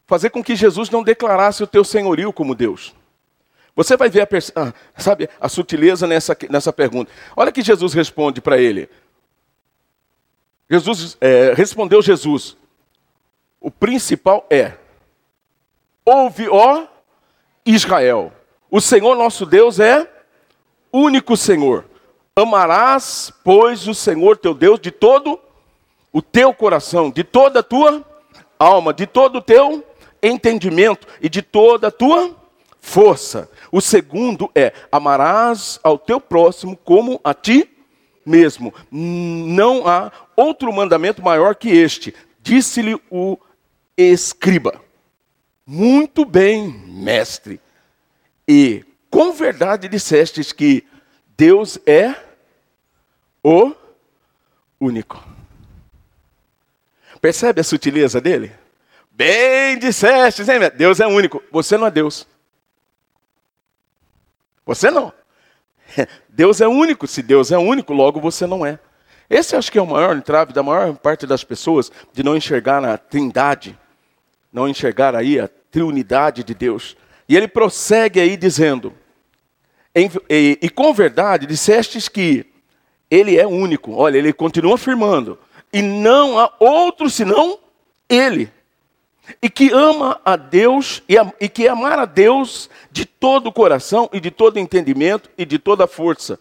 Fazer 0.05 0.29
com 0.29 0.43
que 0.43 0.55
Jesus 0.55 0.89
não 0.89 1.03
declarasse 1.03 1.63
o 1.63 1.67
teu 1.67 1.84
senhorio 1.84 2.34
como 2.34 2.55
Deus. 2.55 2.93
Você 3.75 3.98
vai 3.98 4.10
ver 4.10 4.22
a, 4.22 4.27
ah, 4.55 4.74
sabe, 4.98 5.29
a 5.39 5.50
sutileza 5.50 6.05
nessa, 6.05 6.38
nessa 6.50 6.72
pergunta. 6.72 7.12
Olha 7.36 7.51
que 7.51 7.62
Jesus 7.62 7.93
responde 7.93 8.39
para 8.39 8.58
ele. 8.58 8.89
Jesus 10.70 11.17
é, 11.20 11.53
respondeu 11.53 12.01
Jesus. 12.01 12.55
O 13.60 13.72
principal 13.72 14.46
é: 14.50 14.74
ouve, 16.05 16.48
ó 16.50 16.88
Israel. 17.65 18.32
O 18.75 18.82
Senhor 18.82 19.15
nosso 19.15 19.46
Deus 19.46 19.80
é 19.80 20.10
único 20.92 21.38
Senhor. 21.38 21.86
Amarás, 22.36 23.32
pois, 23.44 23.88
o 23.88 23.94
Senhor 23.94 24.36
teu 24.36 24.56
Deus 24.56 24.80
de 24.80 24.89
todo 24.89 25.39
o 26.12 26.24
teu 26.24 26.51
coração, 26.56 27.12
de 27.12 27.24
toda 27.24 27.60
a 27.60 27.63
tua 27.63 28.03
alma, 28.58 28.92
de 28.92 29.06
todo 29.06 29.36
o 29.36 29.42
teu 29.44 29.86
entendimento 30.24 31.08
e 31.22 31.30
de 31.30 31.44
toda 31.44 31.89
a 31.89 31.92
tua 31.92 32.36
força. 32.82 33.48
O 33.72 33.80
segundo 33.80 34.50
é: 34.56 34.74
amarás 34.92 35.80
ao 35.84 35.96
teu 35.96 36.20
próximo 36.20 36.75
como 36.75 37.22
a 37.24 37.32
ti 37.32 37.70
mesmo. 38.25 38.74
Não 38.89 39.88
há 39.88 40.12
outro 40.36 40.74
mandamento 40.74 41.22
maior 41.22 41.53
que 41.53 41.70
este. 41.70 42.12
Disse-lhe 42.42 43.00
o 43.12 43.38
escriba: 43.96 44.82
Muito 45.63 46.25
bem, 46.25 46.70
mestre 46.88 47.62
e 48.48 48.86
com 49.10 49.32
verdade 49.32 49.88
dissestes 49.88 50.52
que 50.52 50.86
Deus 51.38 51.80
é 51.86 52.16
o 53.44 53.74
único. 54.80 55.24
Percebe 57.22 57.62
a 57.62 57.64
sutileza 57.64 58.20
dele? 58.20 58.52
Bem 59.12 59.78
dissestes, 59.78 60.50
hein? 60.50 60.60
Deus 60.76 61.00
é 61.00 61.08
único. 61.08 61.42
Você 61.52 61.78
não 61.78 61.88
é 61.88 61.92
Deus. 61.92 62.28
Você 64.66 64.90
não. 64.90 65.14
Deus 66.28 66.62
é 66.62 66.68
único. 66.68 67.08
Se 67.08 67.22
Deus 67.22 67.52
é 67.52 67.58
único, 67.58 67.94
logo 67.94 68.20
você 68.20 68.46
não 68.46 68.66
é. 68.66 68.80
Esse 69.30 69.56
acho 69.56 69.72
que 69.72 69.80
é 69.80 69.82
o 69.82 69.88
maior 69.88 70.16
entrave 70.16 70.54
da 70.54 70.62
maior 70.62 70.96
parte 70.96 71.26
das 71.26 71.44
pessoas 71.44 71.92
de 72.12 72.24
não 72.24 72.36
enxergar 72.36 72.84
a 72.84 72.98
trindade, 72.98 73.78
não 74.52 74.68
enxergar 74.68 75.16
aí 75.16 75.40
a 75.40 75.48
triunidade 75.72 76.44
de 76.44 76.54
Deus. 76.54 76.98
E 77.27 77.36
ele 77.38 77.48
prossegue 77.48 78.20
aí 78.20 78.36
dizendo: 78.36 78.94
em, 79.96 80.10
e, 80.30 80.58
e 80.62 80.70
com 80.70 80.94
verdade 80.94 81.46
dissestes 81.46 82.10
que 82.10 82.46
ele 83.10 83.38
é 83.38 83.46
único. 83.46 83.94
Olha, 83.94 84.18
ele 84.18 84.34
continua 84.34 84.75
afirmando. 84.75 85.38
E 85.72 85.82
não 85.82 86.39
há 86.39 86.51
outro 86.60 87.10
senão 87.10 87.60
ele. 88.10 88.51
E 89.42 89.50
que 89.50 89.72
ama 89.72 90.20
a 90.25 90.36
Deus 90.36 91.01
e, 91.08 91.18
a, 91.18 91.32
e 91.39 91.48
que 91.48 91.68
amar 91.68 91.98
a 91.98 92.06
Deus 92.06 92.70
de 92.92 93.06
todo 93.06 93.48
o 93.48 93.53
coração 93.53 94.10
e 94.12 94.20
de 94.20 94.30
todo 94.30 94.60
entendimento 94.60 95.30
e 95.38 95.46
de 95.46 95.58
toda 95.58 95.88
força. 95.88 96.39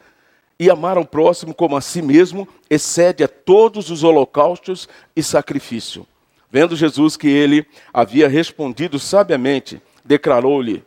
E 0.59 0.71
amar 0.71 0.97
ao 0.97 1.05
próximo 1.05 1.55
como 1.55 1.77
a 1.77 1.81
si 1.81 2.03
mesmo 2.03 2.49
excede 2.69 3.23
a 3.23 3.29
todos 3.29 3.91
os 3.91 4.03
holocaustos 4.03 4.89
e 5.15 5.23
sacrifício. 5.23 6.07
Vendo 6.51 6.77
Jesus 6.77 7.17
que 7.17 7.29
ele 7.29 7.67
havia 7.93 8.29
respondido 8.29 8.99
sabiamente, 8.99 9.81
declarou-lhe: 10.05 10.85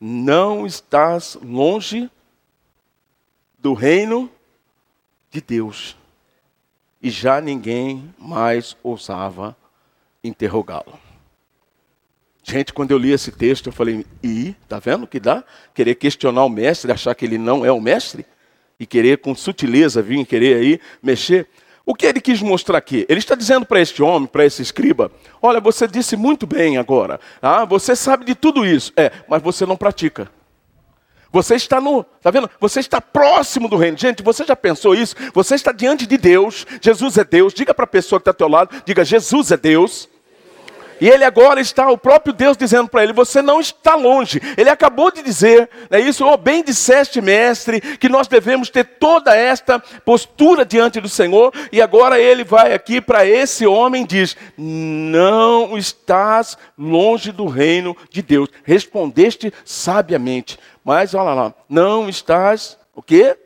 Não 0.00 0.66
estás 0.66 1.36
longe 1.42 2.10
do 3.58 3.72
reino 3.72 4.30
de 5.30 5.40
Deus. 5.40 5.96
E 7.02 7.10
já 7.10 7.40
ninguém 7.40 8.14
mais 8.18 8.76
ousava 8.82 9.56
interrogá-lo. 10.22 10.98
Gente, 12.42 12.74
quando 12.74 12.90
eu 12.90 12.98
li 12.98 13.10
esse 13.10 13.32
texto, 13.32 13.68
eu 13.68 13.72
falei: 13.72 14.06
e, 14.22 14.54
tá 14.68 14.78
vendo 14.78 15.06
que 15.06 15.18
dá? 15.18 15.42
Querer 15.72 15.94
questionar 15.94 16.44
o 16.44 16.48
mestre, 16.50 16.92
achar 16.92 17.14
que 17.14 17.24
ele 17.24 17.38
não 17.38 17.64
é 17.64 17.72
o 17.72 17.80
mestre? 17.80 18.26
E 18.78 18.84
querer 18.84 19.18
com 19.18 19.34
sutileza 19.34 20.02
vir 20.02 20.26
querer 20.26 20.56
aí 20.56 20.80
mexer. 21.02 21.48
O 21.86 21.94
que 21.94 22.06
ele 22.06 22.20
quis 22.20 22.40
mostrar 22.40 22.78
aqui? 22.78 23.04
Ele 23.08 23.18
está 23.18 23.34
dizendo 23.34 23.66
para 23.66 23.80
este 23.80 24.02
homem, 24.02 24.26
para 24.26 24.44
esse 24.44 24.62
escriba: 24.62 25.10
olha, 25.42 25.60
você 25.60 25.86
disse 25.86 26.16
muito 26.16 26.46
bem 26.46 26.78
agora, 26.78 27.20
ah, 27.42 27.64
você 27.64 27.94
sabe 27.94 28.24
de 28.24 28.34
tudo 28.34 28.64
isso, 28.64 28.92
é, 28.96 29.10
mas 29.28 29.42
você 29.42 29.66
não 29.66 29.76
pratica. 29.76 30.30
Você 31.30 31.56
está 31.56 31.80
no, 31.80 32.04
tá 32.22 32.30
vendo? 32.30 32.48
Você 32.60 32.78
está 32.78 33.00
próximo 33.00 33.68
do 33.68 33.76
reino. 33.76 33.98
Gente, 33.98 34.22
você 34.22 34.44
já 34.44 34.54
pensou 34.54 34.94
isso? 34.94 35.16
Você 35.34 35.56
está 35.56 35.72
diante 35.72 36.06
de 36.06 36.16
Deus. 36.16 36.64
Jesus 36.80 37.18
é 37.18 37.24
Deus. 37.24 37.52
Diga 37.52 37.74
para 37.74 37.82
a 37.82 37.88
pessoa 37.88 38.20
que 38.20 38.22
está 38.22 38.30
ao 38.30 38.34
teu 38.36 38.48
lado, 38.48 38.82
diga: 38.86 39.04
Jesus 39.04 39.50
é 39.50 39.56
Deus. 39.56 40.08
E 41.00 41.08
ele 41.08 41.24
agora 41.24 41.60
está, 41.60 41.90
o 41.90 41.98
próprio 41.98 42.32
Deus 42.32 42.56
dizendo 42.56 42.88
para 42.88 43.02
ele: 43.02 43.12
Você 43.12 43.42
não 43.42 43.60
está 43.60 43.94
longe. 43.94 44.40
Ele 44.56 44.70
acabou 44.70 45.10
de 45.10 45.22
dizer, 45.22 45.68
é 45.90 45.98
isso, 45.98 46.26
oh, 46.26 46.36
bem 46.36 46.62
disseste, 46.62 47.20
mestre, 47.20 47.80
que 47.80 48.08
nós 48.08 48.28
devemos 48.28 48.70
ter 48.70 48.84
toda 48.84 49.34
esta 49.34 49.78
postura 49.78 50.64
diante 50.64 51.00
do 51.00 51.08
Senhor. 51.08 51.52
E 51.72 51.80
agora 51.82 52.18
ele 52.18 52.44
vai 52.44 52.72
aqui 52.72 53.00
para 53.00 53.26
esse 53.26 53.66
homem 53.66 54.04
e 54.04 54.06
diz: 54.06 54.36
Não 54.56 55.76
estás 55.76 56.56
longe 56.78 57.32
do 57.32 57.46
reino 57.46 57.96
de 58.10 58.22
Deus. 58.22 58.48
Respondeste 58.64 59.52
sabiamente. 59.64 60.58
Mas 60.84 61.14
olha 61.14 61.32
lá, 61.32 61.54
não 61.68 62.08
estás, 62.08 62.78
o 62.94 63.02
quê? 63.02 63.36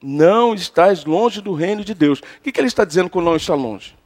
Não 0.00 0.54
estás 0.54 1.04
longe 1.04 1.40
do 1.40 1.52
reino 1.52 1.84
de 1.84 1.94
Deus. 1.94 2.20
O 2.20 2.42
que, 2.42 2.52
que 2.52 2.60
ele 2.60 2.68
está 2.68 2.84
dizendo 2.84 3.10
com 3.10 3.20
não 3.20 3.34
está 3.34 3.54
longe? 3.54 3.96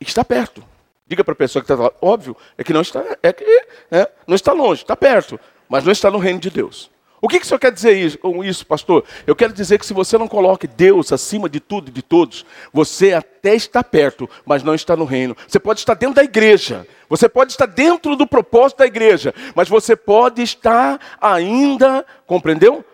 Está 0.00 0.24
perto. 0.24 0.62
Diga 1.06 1.24
para 1.24 1.32
a 1.32 1.36
pessoa 1.36 1.64
que 1.64 1.72
está 1.72 1.82
lá, 1.82 1.90
óbvio, 2.02 2.36
é 2.56 2.62
que 2.62 2.72
não 2.72 2.82
está, 2.82 3.02
é 3.22 3.32
que 3.32 3.44
é, 3.90 4.10
não 4.26 4.34
está 4.34 4.52
longe, 4.52 4.82
está 4.82 4.94
perto, 4.94 5.40
mas 5.68 5.82
não 5.82 5.90
está 5.90 6.10
no 6.10 6.18
reino 6.18 6.38
de 6.38 6.50
Deus. 6.50 6.90
O 7.20 7.28
que, 7.28 7.40
que 7.40 7.44
o 7.44 7.48
senhor 7.48 7.58
quer 7.58 7.72
dizer 7.72 8.18
com 8.18 8.44
isso, 8.44 8.64
pastor? 8.64 9.04
Eu 9.26 9.34
quero 9.34 9.52
dizer 9.52 9.78
que 9.78 9.86
se 9.86 9.92
você 9.92 10.16
não 10.16 10.28
coloque 10.28 10.68
Deus 10.68 11.12
acima 11.12 11.48
de 11.48 11.58
tudo 11.58 11.88
e 11.88 11.92
de 11.92 12.02
todos, 12.02 12.46
você 12.72 13.12
até 13.12 13.56
está 13.56 13.82
perto, 13.82 14.30
mas 14.46 14.62
não 14.62 14.74
está 14.74 14.94
no 14.94 15.04
reino. 15.04 15.36
Você 15.48 15.58
pode 15.58 15.80
estar 15.80 15.94
dentro 15.94 16.14
da 16.14 16.22
igreja, 16.22 16.86
você 17.08 17.28
pode 17.28 17.52
estar 17.52 17.66
dentro 17.66 18.14
do 18.14 18.26
propósito 18.26 18.78
da 18.78 18.86
igreja, 18.86 19.34
mas 19.54 19.68
você 19.68 19.96
pode 19.96 20.42
estar 20.42 21.00
ainda, 21.20 22.06
compreendeu? 22.26 22.84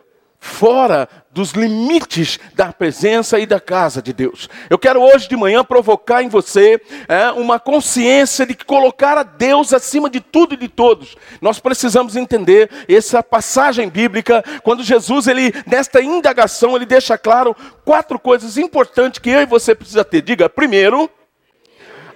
fora 0.44 1.08
dos 1.34 1.50
limites 1.50 2.38
da 2.54 2.72
presença 2.72 3.40
e 3.40 3.44
da 3.44 3.58
casa 3.58 4.00
de 4.00 4.12
Deus. 4.12 4.48
Eu 4.70 4.78
quero 4.78 5.02
hoje 5.02 5.28
de 5.28 5.36
manhã 5.36 5.64
provocar 5.64 6.22
em 6.22 6.28
você 6.28 6.80
é, 7.08 7.32
uma 7.32 7.58
consciência 7.58 8.46
de 8.46 8.54
que 8.54 8.64
colocar 8.64 9.18
a 9.18 9.24
Deus 9.24 9.72
acima 9.72 10.08
de 10.08 10.20
tudo 10.20 10.54
e 10.54 10.56
de 10.56 10.68
todos. 10.68 11.16
Nós 11.40 11.58
precisamos 11.58 12.14
entender 12.14 12.70
essa 12.88 13.20
passagem 13.20 13.88
bíblica, 13.88 14.44
quando 14.62 14.84
Jesus, 14.84 15.26
ele, 15.26 15.52
nesta 15.66 16.00
indagação, 16.00 16.76
ele 16.76 16.86
deixa 16.86 17.18
claro 17.18 17.54
quatro 17.84 18.16
coisas 18.16 18.56
importantes 18.56 19.18
que 19.18 19.30
eu 19.30 19.42
e 19.42 19.46
você 19.46 19.74
precisa 19.74 20.04
ter. 20.04 20.22
Diga, 20.22 20.48
primeiro, 20.48 21.10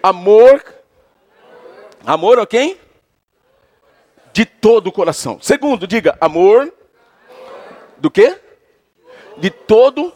amor. 0.00 0.64
Amor 2.06 2.38
a 2.38 2.46
quem? 2.46 2.78
De 4.32 4.44
todo 4.44 4.87
o 4.87 4.92
coração. 4.92 5.38
Segundo, 5.42 5.88
diga, 5.88 6.16
amor 6.20 6.72
do 7.98 8.08
quê? 8.08 8.38
De 9.40 9.50
todo, 9.50 10.12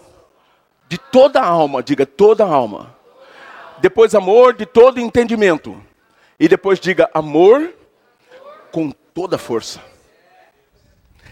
de 0.89 0.99
toda 0.99 1.41
a 1.41 1.47
alma, 1.47 1.83
diga 1.83 2.05
toda 2.05 2.45
a 2.45 2.49
alma. 2.49 2.97
Depois 3.81 4.15
amor 4.15 4.55
de 4.55 4.67
todo 4.67 5.01
entendimento. 5.01 5.81
E 6.39 6.49
depois 6.49 6.81
diga 6.81 7.11
amor 7.15 7.73
com 8.71 8.91
toda 9.15 9.39
força. 9.39 9.81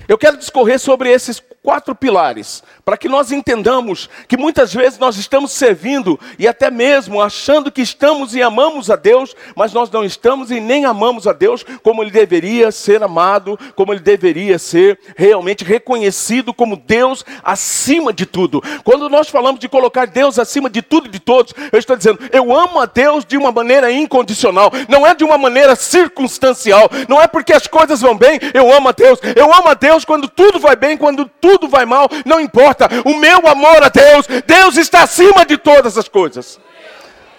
Eu 0.07 0.19
quero 0.19 0.37
discorrer 0.37 0.79
sobre 0.79 1.11
esses 1.11 1.43
quatro 1.63 1.95
pilares, 1.95 2.63
para 2.85 2.97
que 2.97 3.09
nós 3.09 3.31
entendamos 3.31 4.09
que 4.27 4.37
muitas 4.37 4.73
vezes 4.73 4.99
nós 4.99 5.17
estamos 5.17 5.53
servindo 5.53 6.19
e 6.39 6.49
até 6.49 6.71
mesmo 6.71 7.21
achando 7.21 7.71
que 7.71 7.83
estamos 7.83 8.35
e 8.35 8.43
amamos 8.43 8.91
a 8.91 8.97
Deus, 8.97 9.37
mas 9.55 9.73
nós 9.73 9.91
não 9.91 10.03
estamos 10.03 10.51
e 10.51 10.59
nem 10.59 10.87
amamos 10.87 11.27
a 11.27 11.35
Deus 11.35 11.63
como 11.83 12.03
ele 12.03 12.11
deveria 12.11 12.73
ser 12.73 13.03
amado, 13.03 13.59
como 13.77 13.93
ele 13.93 14.01
deveria 14.01 14.59
ser 14.59 14.99
realmente 15.15 15.63
reconhecido 15.63 16.55
como 16.55 16.77
Deus 16.77 17.25
acima 17.45 18.11
de 18.11 18.25
tudo. 18.25 18.63
Quando 18.83 19.11
nós 19.11 19.29
falamos 19.29 19.61
de 19.61 19.69
colocar 19.69 20.07
Deus 20.07 20.39
acima 20.39 20.71
de 20.71 20.81
tudo 20.81 21.09
e 21.09 21.11
de 21.11 21.21
todos, 21.21 21.53
eu 21.71 21.79
estou 21.79 21.95
dizendo, 21.95 22.21
eu 22.33 22.57
amo 22.57 22.81
a 22.81 22.87
Deus 22.87 23.23
de 23.23 23.37
uma 23.37 23.53
maneira 23.53 23.93
incondicional, 23.93 24.73
não 24.89 25.07
é 25.07 25.15
de 25.15 25.25
uma 25.25 25.37
maneira 25.37 25.77
circunstancial, 25.77 26.89
não 27.07 27.21
é 27.21 27.27
porque 27.27 27.53
as 27.53 27.67
coisas 27.67 28.01
vão 28.01 28.17
bem, 28.17 28.41
eu 28.55 28.75
amo 28.75 28.89
a 28.89 28.93
Deus, 28.93 29.21
eu 29.37 29.53
amo 29.53 29.69
a 29.69 29.75
Deus 29.75 30.07
quando 30.07 30.27
tudo 30.27 30.59
vai 30.59 30.75
bem, 30.75 30.97
quando 30.97 31.27
tudo 31.41 31.50
tudo 31.51 31.69
vai 31.69 31.85
mal, 31.85 32.09
não 32.25 32.41
importa. 32.41 32.89
O 33.05 33.17
meu 33.17 33.47
amor 33.47 33.83
a 33.83 33.89
Deus, 33.89 34.27
Deus 34.47 34.77
está 34.77 35.03
acima 35.03 35.45
de 35.45 35.57
todas 35.57 35.99
as 35.99 36.09
coisas. 36.09 36.61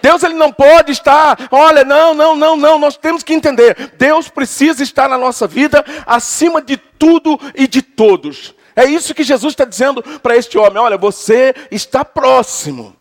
Deus 0.01 0.23
ele 0.23 0.33
não 0.33 0.51
pode 0.51 0.91
estar, 0.91 1.37
olha, 1.51 1.83
não, 1.83 2.13
não, 2.13 2.35
não, 2.35 2.57
não, 2.57 2.79
nós 2.79 2.97
temos 2.97 3.21
que 3.21 3.33
entender. 3.33 3.93
Deus 3.97 4.27
precisa 4.27 4.81
estar 4.81 5.07
na 5.07 5.17
nossa 5.17 5.47
vida 5.47 5.85
acima 6.05 6.61
de 6.61 6.75
tudo 6.75 7.39
e 7.53 7.67
de 7.67 7.81
todos. 7.81 8.55
É 8.75 8.85
isso 8.85 9.13
que 9.13 9.23
Jesus 9.23 9.53
está 9.53 9.63
dizendo 9.63 10.01
para 10.19 10.35
este 10.35 10.57
homem: 10.57 10.81
olha, 10.81 10.97
você 10.97 11.53
está 11.69 12.03
próximo, 12.03 12.95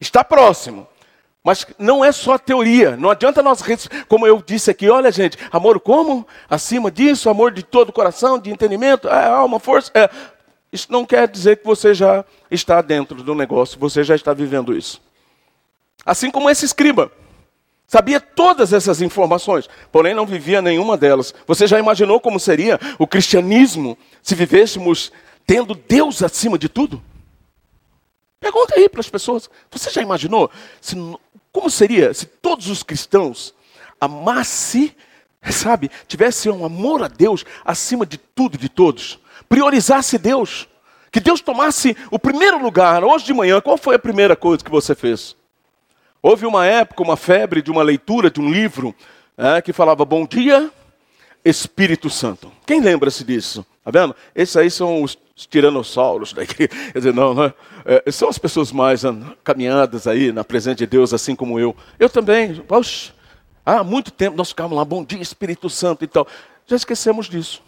está 0.00 0.22
próximo. 0.22 0.86
Mas 1.44 1.66
não 1.76 2.04
é 2.04 2.12
só 2.12 2.38
teoria, 2.38 2.96
não 2.96 3.10
adianta 3.10 3.42
nós, 3.42 3.64
como 4.08 4.24
eu 4.28 4.40
disse 4.46 4.70
aqui, 4.70 4.88
olha 4.88 5.10
gente, 5.10 5.36
amor 5.50 5.80
como? 5.80 6.24
Acima 6.48 6.88
disso, 6.88 7.28
amor 7.28 7.50
de 7.50 7.64
todo 7.64 7.92
coração, 7.92 8.38
de 8.38 8.50
entendimento, 8.50 9.08
é, 9.08 9.26
alma, 9.26 9.58
força. 9.58 9.90
É. 9.92 10.08
Isso 10.72 10.90
não 10.90 11.04
quer 11.04 11.28
dizer 11.28 11.58
que 11.58 11.66
você 11.66 11.92
já 11.92 12.24
está 12.50 12.80
dentro 12.80 13.22
do 13.22 13.34
negócio, 13.34 13.78
você 13.78 14.02
já 14.02 14.14
está 14.14 14.32
vivendo 14.32 14.74
isso. 14.74 15.02
Assim 16.04 16.30
como 16.30 16.48
esse 16.48 16.64
escriba. 16.64 17.12
Sabia 17.86 18.18
todas 18.18 18.72
essas 18.72 19.02
informações, 19.02 19.68
porém 19.90 20.14
não 20.14 20.24
vivia 20.24 20.62
nenhuma 20.62 20.96
delas. 20.96 21.34
Você 21.46 21.66
já 21.66 21.78
imaginou 21.78 22.18
como 22.18 22.40
seria 22.40 22.80
o 22.98 23.06
cristianismo 23.06 23.98
se 24.22 24.34
vivêssemos 24.34 25.12
tendo 25.46 25.74
Deus 25.74 26.22
acima 26.22 26.58
de 26.58 26.70
tudo? 26.70 27.02
Pergunta 28.40 28.74
aí 28.76 28.88
para 28.88 29.00
as 29.00 29.10
pessoas. 29.10 29.50
Você 29.70 29.90
já 29.90 30.00
imaginou 30.00 30.50
se, 30.80 30.96
como 31.52 31.68
seria 31.68 32.14
se 32.14 32.24
todos 32.24 32.68
os 32.68 32.82
cristãos 32.82 33.54
amassem, 34.00 34.96
sabe, 35.50 35.90
tivessem 36.08 36.50
um 36.50 36.64
amor 36.64 37.02
a 37.02 37.08
Deus 37.08 37.44
acima 37.62 38.06
de 38.06 38.16
tudo 38.16 38.54
e 38.54 38.58
de 38.58 38.70
todos? 38.70 39.20
Priorizasse 39.48 40.18
Deus, 40.18 40.68
que 41.10 41.20
Deus 41.20 41.40
tomasse 41.40 41.96
o 42.10 42.18
primeiro 42.18 42.62
lugar. 42.62 43.04
Hoje 43.04 43.24
de 43.24 43.34
manhã, 43.34 43.60
qual 43.60 43.76
foi 43.76 43.94
a 43.94 43.98
primeira 43.98 44.34
coisa 44.34 44.64
que 44.64 44.70
você 44.70 44.94
fez? 44.94 45.36
Houve 46.22 46.46
uma 46.46 46.64
época, 46.64 47.02
uma 47.02 47.16
febre 47.16 47.60
de 47.60 47.70
uma 47.70 47.82
leitura 47.82 48.30
de 48.30 48.40
um 48.40 48.50
livro 48.50 48.94
é, 49.36 49.60
que 49.60 49.72
falava 49.72 50.04
Bom 50.04 50.24
dia, 50.24 50.70
Espírito 51.44 52.08
Santo. 52.08 52.52
Quem 52.64 52.80
lembra-se 52.80 53.24
disso? 53.24 53.66
Tá 53.84 53.90
vendo? 53.90 54.14
Esses 54.34 54.56
aí 54.56 54.70
são 54.70 55.02
os 55.02 55.18
tiranossauros 55.34 56.32
daqui. 56.32 56.68
Quer 56.92 56.98
dizer, 56.98 57.12
não, 57.12 57.34
não 57.34 57.44
é? 57.44 57.54
são 58.10 58.28
as 58.28 58.38
pessoas 58.38 58.70
mais 58.70 59.02
caminhadas 59.42 60.06
aí 60.06 60.30
na 60.30 60.44
presença 60.44 60.76
de 60.76 60.86
Deus, 60.86 61.12
assim 61.12 61.34
como 61.34 61.58
eu. 61.58 61.74
Eu 61.98 62.08
também. 62.08 62.54
Poxa, 62.54 63.12
há 63.66 63.82
muito 63.82 64.10
tempo 64.12 64.36
nós 64.36 64.50
ficamos 64.50 64.76
lá, 64.76 64.84
bom 64.84 65.04
dia, 65.04 65.20
Espírito 65.20 65.68
Santo 65.68 66.04
e 66.04 66.06
tal. 66.06 66.26
Já 66.66 66.76
esquecemos 66.76 67.28
disso. 67.28 67.62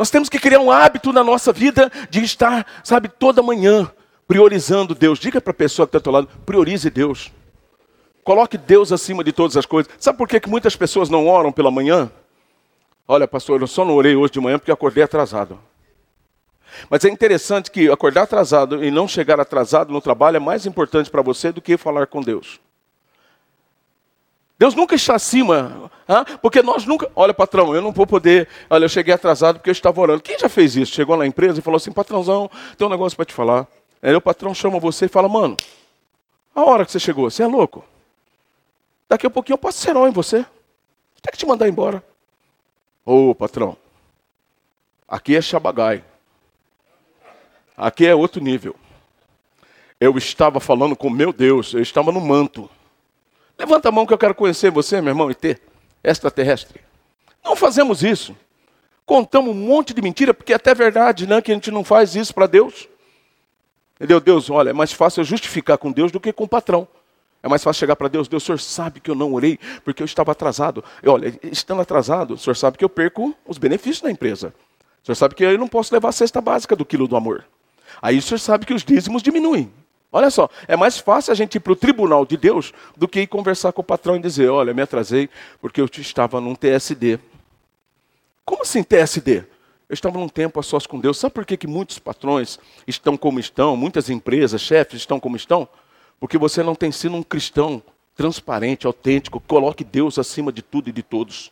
Nós 0.00 0.08
temos 0.08 0.30
que 0.30 0.38
criar 0.38 0.60
um 0.60 0.70
hábito 0.70 1.12
na 1.12 1.22
nossa 1.22 1.52
vida 1.52 1.92
de 2.08 2.24
estar, 2.24 2.66
sabe, 2.82 3.06
toda 3.06 3.42
manhã 3.42 3.92
priorizando 4.26 4.94
Deus. 4.94 5.18
Diga 5.18 5.42
para 5.42 5.50
a 5.50 5.54
pessoa 5.54 5.86
que 5.86 5.94
está 5.94 6.08
ao 6.08 6.14
lado, 6.14 6.28
priorize 6.46 6.88
Deus. 6.88 7.30
Coloque 8.24 8.56
Deus 8.56 8.92
acima 8.92 9.22
de 9.22 9.30
todas 9.30 9.58
as 9.58 9.66
coisas. 9.66 9.92
Sabe 9.98 10.16
por 10.16 10.26
que, 10.26 10.40
que 10.40 10.48
muitas 10.48 10.74
pessoas 10.74 11.10
não 11.10 11.28
oram 11.28 11.52
pela 11.52 11.70
manhã? 11.70 12.10
Olha, 13.06 13.28
pastor, 13.28 13.60
eu 13.60 13.66
só 13.66 13.84
não 13.84 13.94
orei 13.94 14.16
hoje 14.16 14.32
de 14.32 14.40
manhã 14.40 14.58
porque 14.58 14.72
acordei 14.72 15.04
atrasado. 15.04 15.60
Mas 16.88 17.04
é 17.04 17.10
interessante 17.10 17.70
que 17.70 17.90
acordar 17.90 18.22
atrasado 18.22 18.82
e 18.82 18.90
não 18.90 19.06
chegar 19.06 19.38
atrasado 19.38 19.92
no 19.92 20.00
trabalho 20.00 20.38
é 20.38 20.40
mais 20.40 20.64
importante 20.64 21.10
para 21.10 21.20
você 21.20 21.52
do 21.52 21.60
que 21.60 21.76
falar 21.76 22.06
com 22.06 22.22
Deus. 22.22 22.58
Deus 24.60 24.74
nunca 24.74 24.94
está 24.94 25.14
acima, 25.14 25.90
porque 26.42 26.60
nós 26.60 26.84
nunca. 26.84 27.10
Olha, 27.16 27.32
patrão, 27.32 27.74
eu 27.74 27.80
não 27.80 27.92
vou 27.92 28.06
poder. 28.06 28.46
Olha, 28.68 28.84
eu 28.84 28.90
cheguei 28.90 29.14
atrasado 29.14 29.56
porque 29.56 29.70
eu 29.70 29.72
estava 29.72 29.98
orando. 29.98 30.20
Quem 30.20 30.38
já 30.38 30.50
fez 30.50 30.76
isso? 30.76 30.92
Chegou 30.92 31.16
na 31.16 31.26
empresa 31.26 31.58
e 31.58 31.62
falou 31.62 31.78
assim: 31.78 31.90
patrãozão, 31.90 32.50
tem 32.76 32.86
um 32.86 32.90
negócio 32.90 33.16
para 33.16 33.24
te 33.24 33.32
falar. 33.32 33.66
Aí 34.02 34.14
o 34.14 34.20
patrão 34.20 34.52
chama 34.52 34.78
você 34.78 35.06
e 35.06 35.08
fala: 35.08 35.30
mano, 35.30 35.56
a 36.54 36.62
hora 36.62 36.84
que 36.84 36.92
você 36.92 37.00
chegou, 37.00 37.30
você 37.30 37.42
é 37.42 37.46
louco? 37.46 37.82
Daqui 39.08 39.26
a 39.26 39.30
pouquinho 39.30 39.54
eu 39.54 39.58
passo 39.58 39.78
serol 39.78 40.06
em 40.06 40.12
você. 40.12 40.44
Tem 41.22 41.32
que 41.32 41.38
te 41.38 41.46
mandar 41.46 41.66
embora. 41.66 42.04
Ô, 43.02 43.34
patrão, 43.34 43.78
aqui 45.08 45.36
é 45.36 45.40
Xabagai. 45.40 46.04
Aqui 47.74 48.06
é 48.06 48.14
outro 48.14 48.42
nível. 48.42 48.76
Eu 49.98 50.18
estava 50.18 50.60
falando 50.60 50.94
com 50.94 51.08
meu 51.08 51.32
Deus, 51.32 51.72
eu 51.72 51.80
estava 51.80 52.12
no 52.12 52.20
manto. 52.20 52.68
Levanta 53.60 53.90
a 53.90 53.92
mão 53.92 54.06
que 54.06 54.14
eu 54.14 54.16
quero 54.16 54.34
conhecer 54.34 54.70
você, 54.70 55.02
meu 55.02 55.10
irmão, 55.10 55.30
e 55.30 55.34
ter 55.34 55.60
extraterrestre. 56.02 56.80
Não 57.44 57.54
fazemos 57.54 58.02
isso. 58.02 58.34
Contamos 59.04 59.54
um 59.54 59.58
monte 59.58 59.92
de 59.92 60.00
mentira, 60.00 60.32
porque 60.32 60.54
é 60.54 60.56
até 60.56 60.74
verdade, 60.74 61.26
né? 61.26 61.42
Que 61.42 61.52
a 61.52 61.54
gente 61.54 61.70
não 61.70 61.84
faz 61.84 62.14
isso 62.14 62.34
para 62.34 62.46
Deus. 62.46 62.88
Entendeu? 63.96 64.18
Deus, 64.18 64.48
olha, 64.48 64.70
é 64.70 64.72
mais 64.72 64.94
fácil 64.94 65.22
justificar 65.24 65.76
com 65.76 65.92
Deus 65.92 66.10
do 66.10 66.18
que 66.18 66.32
com 66.32 66.44
o 66.44 66.48
patrão. 66.48 66.88
É 67.42 67.48
mais 67.48 67.62
fácil 67.62 67.80
chegar 67.80 67.96
para 67.96 68.08
Deus, 68.08 68.28
Deus, 68.28 68.42
o 68.42 68.46
senhor 68.46 68.60
sabe 68.60 68.98
que 68.98 69.10
eu 69.10 69.14
não 69.14 69.34
orei 69.34 69.58
porque 69.84 70.02
eu 70.02 70.06
estava 70.06 70.32
atrasado. 70.32 70.82
E, 71.02 71.08
olha, 71.10 71.38
estando 71.42 71.82
atrasado, 71.82 72.34
o 72.34 72.38
senhor 72.38 72.54
sabe 72.54 72.78
que 72.78 72.84
eu 72.84 72.88
perco 72.88 73.36
os 73.46 73.58
benefícios 73.58 74.00
da 74.00 74.10
empresa. 74.10 74.54
O 75.02 75.06
senhor 75.06 75.16
sabe 75.16 75.34
que 75.34 75.44
eu 75.44 75.58
não 75.58 75.68
posso 75.68 75.92
levar 75.94 76.08
a 76.08 76.12
cesta 76.12 76.40
básica 76.40 76.74
do 76.74 76.86
quilo 76.86 77.06
do 77.06 77.14
amor. 77.14 77.44
Aí 78.00 78.16
o 78.16 78.22
senhor 78.22 78.38
sabe 78.38 78.64
que 78.64 78.72
os 78.72 78.82
dízimos 78.82 79.22
diminuem. 79.22 79.70
Olha 80.12 80.30
só, 80.30 80.48
é 80.66 80.76
mais 80.76 80.98
fácil 80.98 81.32
a 81.32 81.36
gente 81.36 81.54
ir 81.54 81.60
para 81.60 81.72
o 81.72 81.76
tribunal 81.76 82.26
de 82.26 82.36
Deus 82.36 82.72
do 82.96 83.06
que 83.06 83.20
ir 83.20 83.26
conversar 83.28 83.72
com 83.72 83.80
o 83.80 83.84
patrão 83.84 84.16
e 84.16 84.20
dizer: 84.20 84.48
olha, 84.48 84.74
me 84.74 84.82
atrasei 84.82 85.30
porque 85.60 85.80
eu 85.80 85.86
estava 85.86 86.40
num 86.40 86.54
TSD. 86.54 87.18
Como 88.44 88.62
assim 88.62 88.82
TSD? 88.82 89.44
Eu 89.88 89.94
estava 89.94 90.18
num 90.18 90.28
tempo 90.28 90.58
a 90.58 90.62
sós 90.62 90.86
com 90.86 90.98
Deus. 90.98 91.18
Sabe 91.18 91.34
por 91.34 91.44
que, 91.44 91.56
que 91.56 91.66
muitos 91.66 91.98
patrões 91.98 92.58
estão 92.86 93.16
como 93.16 93.38
estão, 93.38 93.76
muitas 93.76 94.10
empresas, 94.10 94.60
chefes 94.60 95.00
estão 95.00 95.20
como 95.20 95.36
estão? 95.36 95.68
Porque 96.18 96.38
você 96.38 96.62
não 96.62 96.74
tem 96.74 96.92
sido 96.92 97.14
um 97.16 97.22
cristão 97.22 97.82
transparente, 98.16 98.86
autêntico, 98.86 99.40
que 99.40 99.46
coloque 99.46 99.82
Deus 99.82 100.18
acima 100.18 100.52
de 100.52 100.62
tudo 100.62 100.90
e 100.90 100.92
de 100.92 101.02
todos. 101.02 101.50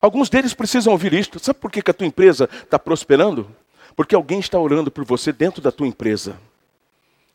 Alguns 0.00 0.28
deles 0.28 0.54
precisam 0.54 0.92
ouvir 0.92 1.12
isto. 1.12 1.38
Sabe 1.38 1.58
por 1.58 1.70
que, 1.70 1.82
que 1.82 1.90
a 1.90 1.94
tua 1.94 2.06
empresa 2.06 2.48
está 2.52 2.78
prosperando? 2.78 3.48
Porque 3.96 4.14
alguém 4.14 4.38
está 4.38 4.58
orando 4.58 4.90
por 4.90 5.04
você 5.04 5.32
dentro 5.32 5.62
da 5.62 5.70
tua 5.70 5.86
empresa. 5.86 6.36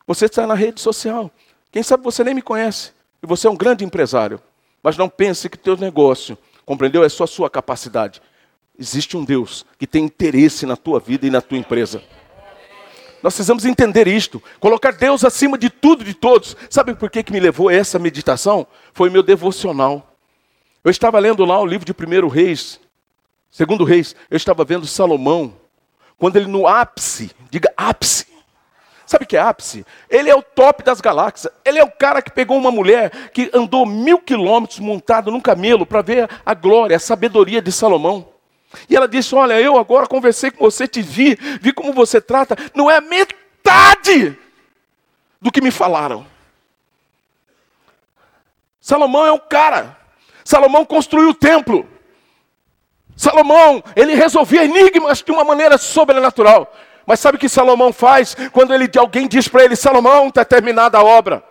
Você 0.06 0.26
está 0.26 0.46
na 0.46 0.54
rede 0.54 0.80
social. 0.80 1.30
Quem 1.70 1.82
sabe 1.82 2.02
você 2.02 2.24
nem 2.24 2.34
me 2.34 2.42
conhece. 2.42 2.92
E 3.22 3.26
você 3.26 3.46
é 3.46 3.50
um 3.50 3.56
grande 3.56 3.84
empresário. 3.84 4.40
Mas 4.82 4.96
não 4.96 5.08
pense 5.08 5.48
que 5.48 5.58
teu 5.58 5.76
negócio, 5.76 6.36
compreendeu? 6.64 7.04
É 7.04 7.08
só 7.08 7.24
a 7.24 7.26
sua 7.26 7.50
capacidade. 7.50 8.22
Existe 8.78 9.16
um 9.16 9.24
Deus 9.24 9.66
que 9.78 9.86
tem 9.86 10.04
interesse 10.04 10.64
na 10.64 10.76
tua 10.76 10.98
vida 10.98 11.26
e 11.26 11.30
na 11.30 11.40
tua 11.40 11.58
empresa. 11.58 12.02
Nós 13.22 13.34
precisamos 13.34 13.66
entender 13.66 14.08
isto, 14.08 14.42
colocar 14.58 14.92
Deus 14.92 15.24
acima 15.24 15.58
de 15.58 15.68
tudo 15.68 16.02
e 16.02 16.06
de 16.06 16.14
todos. 16.14 16.56
Sabe 16.70 16.94
por 16.94 17.10
que, 17.10 17.22
que 17.22 17.32
me 17.32 17.40
levou 17.40 17.68
a 17.68 17.74
essa 17.74 17.98
meditação? 17.98 18.66
Foi 18.94 19.10
meu 19.10 19.22
devocional. 19.22 20.16
Eu 20.82 20.90
estava 20.90 21.18
lendo 21.18 21.44
lá 21.44 21.60
o 21.60 21.66
livro 21.66 21.84
de 21.84 21.92
Primeiro 21.92 22.28
Reis, 22.28 22.80
Segundo 23.50 23.82
Reis, 23.82 24.14
eu 24.30 24.36
estava 24.36 24.64
vendo 24.64 24.86
Salomão, 24.86 25.54
quando 26.16 26.36
ele 26.36 26.46
no 26.46 26.68
ápice, 26.68 27.32
diga 27.50 27.72
ápice. 27.76 28.29
Sabe 29.10 29.24
o 29.24 29.26
que 29.26 29.36
é 29.36 29.40
ápice? 29.40 29.84
Ele 30.08 30.30
é 30.30 30.34
o 30.36 30.40
top 30.40 30.84
das 30.84 31.00
galáxias. 31.00 31.52
Ele 31.64 31.80
é 31.80 31.82
o 31.82 31.90
cara 31.90 32.22
que 32.22 32.30
pegou 32.30 32.56
uma 32.56 32.70
mulher 32.70 33.10
que 33.32 33.50
andou 33.52 33.84
mil 33.84 34.20
quilômetros 34.20 34.78
montado 34.78 35.32
num 35.32 35.40
camelo 35.40 35.84
para 35.84 36.00
ver 36.00 36.30
a 36.46 36.54
glória, 36.54 36.96
a 36.96 37.00
sabedoria 37.00 37.60
de 37.60 37.72
Salomão. 37.72 38.28
E 38.88 38.94
ela 38.94 39.08
disse: 39.08 39.34
Olha, 39.34 39.60
eu 39.60 39.76
agora 39.76 40.06
conversei 40.06 40.52
com 40.52 40.64
você, 40.64 40.86
te 40.86 41.02
vi, 41.02 41.36
vi 41.60 41.72
como 41.72 41.92
você 41.92 42.20
trata, 42.20 42.56
não 42.72 42.88
é 42.88 43.00
metade 43.00 44.38
do 45.40 45.50
que 45.50 45.60
me 45.60 45.72
falaram. 45.72 46.24
Salomão 48.80 49.26
é 49.26 49.32
um 49.32 49.40
cara. 49.40 49.98
Salomão 50.44 50.84
construiu 50.84 51.30
o 51.30 51.34
templo. 51.34 51.84
Salomão, 53.16 53.82
ele 53.96 54.14
resolvia 54.14 54.64
enigmas 54.64 55.20
de 55.20 55.32
uma 55.32 55.42
maneira 55.42 55.76
sobrenatural. 55.78 56.72
Mas 57.06 57.20
sabe 57.20 57.36
o 57.36 57.40
que 57.40 57.48
Salomão 57.48 57.92
faz 57.92 58.36
quando 58.52 58.72
ele, 58.74 58.88
alguém 58.96 59.28
diz 59.28 59.48
para 59.48 59.64
ele: 59.64 59.76
Salomão, 59.76 60.28
está 60.28 60.44
terminada 60.44 60.98
a 60.98 61.04
obra? 61.04 61.42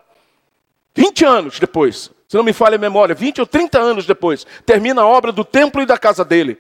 20 0.95 1.25
anos 1.25 1.59
depois, 1.59 2.11
se 2.27 2.35
não 2.35 2.43
me 2.43 2.53
falha 2.53 2.75
a 2.75 2.79
memória, 2.79 3.15
20 3.15 3.41
ou 3.41 3.47
30 3.47 3.79
anos 3.79 4.05
depois, 4.05 4.45
termina 4.65 5.01
a 5.01 5.07
obra 5.07 5.31
do 5.31 5.45
templo 5.45 5.81
e 5.81 5.85
da 5.85 5.97
casa 5.97 6.25
dele. 6.25 6.59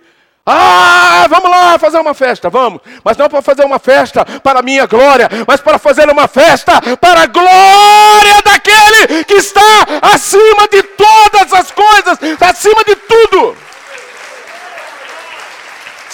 Ah, 0.51 1.27
vamos 1.29 1.51
lá 1.51 1.77
fazer 1.77 1.99
uma 1.99 2.13
festa, 2.15 2.49
vamos. 2.49 2.81
Mas 3.03 3.15
não 3.17 3.29
para 3.29 3.41
fazer 3.41 3.63
uma 3.63 3.77
festa 3.77 4.25
para 4.25 4.61
a 4.61 4.63
minha 4.63 4.87
glória, 4.87 5.29
mas 5.47 5.61
para 5.61 5.77
fazer 5.77 6.09
uma 6.09 6.27
festa 6.27 6.81
para 6.97 7.21
a 7.21 7.27
glória 7.27 8.41
daquele 8.43 9.23
que 9.25 9.35
está 9.35 9.85
acima 10.01 10.67
de 10.71 10.81
todas 10.81 11.53
as 11.53 11.71
coisas, 11.71 12.17
acima 12.41 12.83
de 12.83 12.95
tudo. 12.95 13.55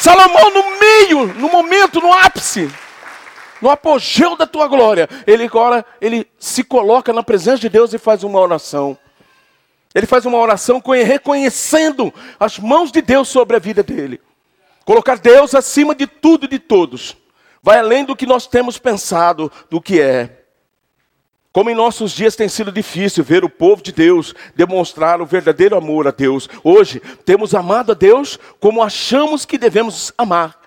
Salomão, 0.06 0.52
no 0.52 0.80
meio, 0.80 1.34
no 1.34 1.50
momento, 1.50 2.00
no 2.00 2.14
ápice, 2.14 2.72
no 3.60 3.72
apogeu 3.72 4.38
da 4.38 4.46
tua 4.46 4.68
glória, 4.68 5.10
ele 5.26 5.46
agora 5.46 5.84
ele 6.00 6.28
se 6.38 6.64
coloca 6.64 7.12
na 7.12 7.24
presença 7.24 7.58
de 7.58 7.70
Deus 7.70 7.92
e 7.92 7.98
faz 7.98 8.24
uma 8.24 8.40
oração. 8.40 8.96
Ele 9.96 10.06
faz 10.06 10.24
uma 10.28 10.38
oração 10.38 10.80
reconhecendo 11.04 12.14
as 12.40 12.60
mãos 12.60 12.92
de 12.92 13.02
Deus 13.02 13.30
sobre 13.30 13.56
a 13.56 13.60
vida 13.60 13.82
dele. 13.82 14.22
Colocar 14.86 15.18
Deus 15.18 15.56
acima 15.56 15.96
de 15.96 16.06
tudo 16.06 16.46
e 16.46 16.50
de 16.50 16.60
todos. 16.60 17.18
Vai 17.64 17.80
além 17.80 18.06
do 18.06 18.16
que 18.16 18.28
nós 18.28 18.46
temos 18.46 18.78
pensado 18.78 19.52
do 19.72 19.82
que 19.82 20.00
é. 20.00 20.45
Como 21.56 21.70
em 21.70 21.74
nossos 21.74 22.12
dias 22.12 22.36
tem 22.36 22.50
sido 22.50 22.70
difícil 22.70 23.24
ver 23.24 23.46
o 23.46 23.50
povo 23.50 23.82
de 23.82 23.94
Deus 23.94 24.36
demonstrar 24.58 25.22
o 25.22 25.26
verdadeiro 25.26 25.78
amor 25.78 26.06
a 26.06 26.12
Deus. 26.12 26.50
Hoje 26.62 27.00
temos 27.24 27.56
amado 27.56 27.94
a 27.94 27.96
Deus 27.96 28.38
como 28.60 28.84
achamos 28.84 29.46
que 29.46 29.58
devemos 29.58 30.12
amar, 30.18 30.60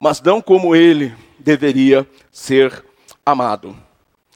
mas 0.00 0.22
não 0.22 0.40
como 0.40 0.74
ele 0.74 1.14
deveria 1.38 2.08
ser 2.30 2.82
amado. 3.26 3.76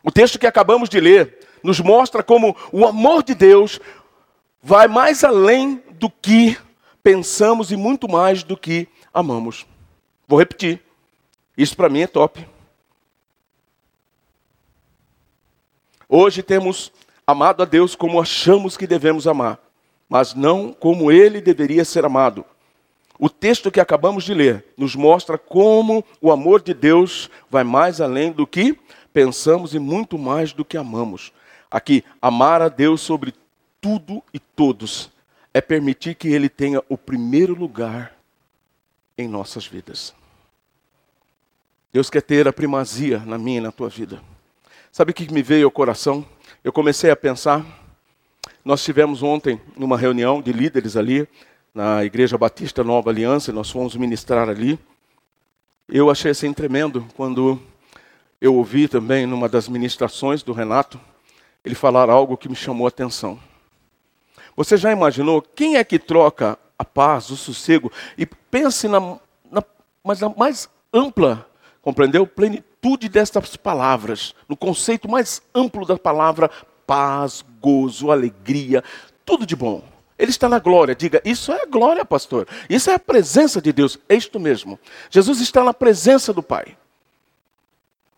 O 0.04 0.12
texto 0.12 0.38
que 0.38 0.46
acabamos 0.46 0.90
de 0.90 1.00
ler 1.00 1.38
nos 1.62 1.80
mostra 1.80 2.22
como 2.22 2.54
o 2.70 2.84
amor 2.84 3.22
de 3.22 3.34
Deus 3.34 3.80
vai 4.62 4.88
mais 4.88 5.24
além 5.24 5.82
do 5.92 6.10
que 6.10 6.58
pensamos 7.02 7.72
e 7.72 7.76
muito 7.76 8.06
mais 8.06 8.42
do 8.42 8.54
que 8.54 8.86
amamos. 9.14 9.66
Vou 10.28 10.38
repetir. 10.38 10.78
Isso 11.56 11.74
para 11.74 11.88
mim 11.88 12.02
é 12.02 12.06
top. 12.06 12.46
Hoje 16.08 16.42
temos 16.42 16.92
amado 17.26 17.62
a 17.62 17.66
Deus 17.66 17.96
como 17.96 18.20
achamos 18.20 18.76
que 18.76 18.86
devemos 18.86 19.26
amar, 19.26 19.58
mas 20.08 20.34
não 20.34 20.72
como 20.72 21.10
ele 21.10 21.40
deveria 21.40 21.84
ser 21.84 22.04
amado. 22.04 22.44
O 23.18 23.28
texto 23.28 23.70
que 23.70 23.80
acabamos 23.80 24.24
de 24.24 24.34
ler 24.34 24.64
nos 24.76 24.94
mostra 24.94 25.36
como 25.36 26.04
o 26.20 26.30
amor 26.30 26.60
de 26.60 26.74
Deus 26.74 27.30
vai 27.50 27.64
mais 27.64 28.00
além 28.00 28.30
do 28.30 28.46
que 28.46 28.78
pensamos 29.12 29.74
e 29.74 29.78
muito 29.78 30.18
mais 30.18 30.52
do 30.52 30.64
que 30.64 30.76
amamos. 30.76 31.32
Aqui, 31.70 32.04
amar 32.20 32.62
a 32.62 32.68
Deus 32.68 33.00
sobre 33.00 33.34
tudo 33.80 34.22
e 34.32 34.38
todos 34.38 35.10
é 35.52 35.60
permitir 35.60 36.14
que 36.14 36.28
Ele 36.28 36.48
tenha 36.48 36.82
o 36.88 36.98
primeiro 36.98 37.54
lugar 37.54 38.14
em 39.16 39.26
nossas 39.26 39.66
vidas. 39.66 40.14
Deus 41.92 42.10
quer 42.10 42.20
ter 42.20 42.46
a 42.46 42.52
primazia 42.52 43.18
na 43.20 43.38
minha 43.38 43.58
e 43.58 43.62
na 43.62 43.72
tua 43.72 43.88
vida. 43.88 44.20
Sabe 44.96 45.10
o 45.10 45.14
que 45.14 45.30
me 45.30 45.42
veio 45.42 45.66
ao 45.66 45.70
coração? 45.70 46.24
Eu 46.64 46.72
comecei 46.72 47.10
a 47.10 47.16
pensar. 47.16 47.62
Nós 48.64 48.82
tivemos 48.82 49.22
ontem 49.22 49.60
numa 49.76 49.94
reunião 49.94 50.40
de 50.40 50.50
líderes 50.54 50.96
ali, 50.96 51.28
na 51.74 52.02
Igreja 52.02 52.38
Batista 52.38 52.82
Nova 52.82 53.10
Aliança, 53.10 53.52
nós 53.52 53.70
fomos 53.70 53.94
ministrar 53.94 54.48
ali. 54.48 54.78
Eu 55.86 56.08
achei 56.08 56.30
assim 56.30 56.50
tremendo 56.50 57.06
quando 57.14 57.60
eu 58.40 58.54
ouvi 58.54 58.88
também 58.88 59.26
numa 59.26 59.50
das 59.50 59.68
ministrações 59.68 60.42
do 60.42 60.54
Renato, 60.54 60.98
ele 61.62 61.74
falar 61.74 62.08
algo 62.08 62.34
que 62.34 62.48
me 62.48 62.56
chamou 62.56 62.86
a 62.86 62.88
atenção. 62.88 63.38
Você 64.56 64.78
já 64.78 64.90
imaginou 64.90 65.42
quem 65.42 65.76
é 65.76 65.84
que 65.84 65.98
troca 65.98 66.58
a 66.78 66.84
paz, 66.86 67.28
o 67.28 67.36
sossego? 67.36 67.92
E 68.16 68.24
pense 68.24 68.88
na, 68.88 69.18
na 69.52 69.62
mas 70.02 70.20
na 70.22 70.30
mais 70.30 70.70
ampla, 70.90 71.46
compreendeu? 71.82 72.26
Plenitude 72.26 72.75
destas 73.08 73.56
palavras, 73.56 74.34
no 74.48 74.56
conceito 74.56 75.08
mais 75.08 75.42
amplo 75.54 75.84
da 75.84 75.98
palavra 75.98 76.50
paz, 76.86 77.44
gozo, 77.60 78.12
alegria, 78.12 78.84
tudo 79.24 79.44
de 79.44 79.56
bom. 79.56 79.82
Ele 80.18 80.30
está 80.30 80.48
na 80.48 80.58
glória. 80.58 80.94
Diga, 80.94 81.20
isso 81.24 81.52
é 81.52 81.66
glória, 81.66 82.04
pastor. 82.04 82.46
Isso 82.70 82.90
é 82.90 82.94
a 82.94 82.98
presença 82.98 83.60
de 83.60 83.72
Deus. 83.72 83.98
É 84.08 84.14
isto 84.14 84.40
mesmo. 84.40 84.78
Jesus 85.10 85.40
está 85.40 85.62
na 85.62 85.74
presença 85.74 86.32
do 86.32 86.42
Pai. 86.42 86.76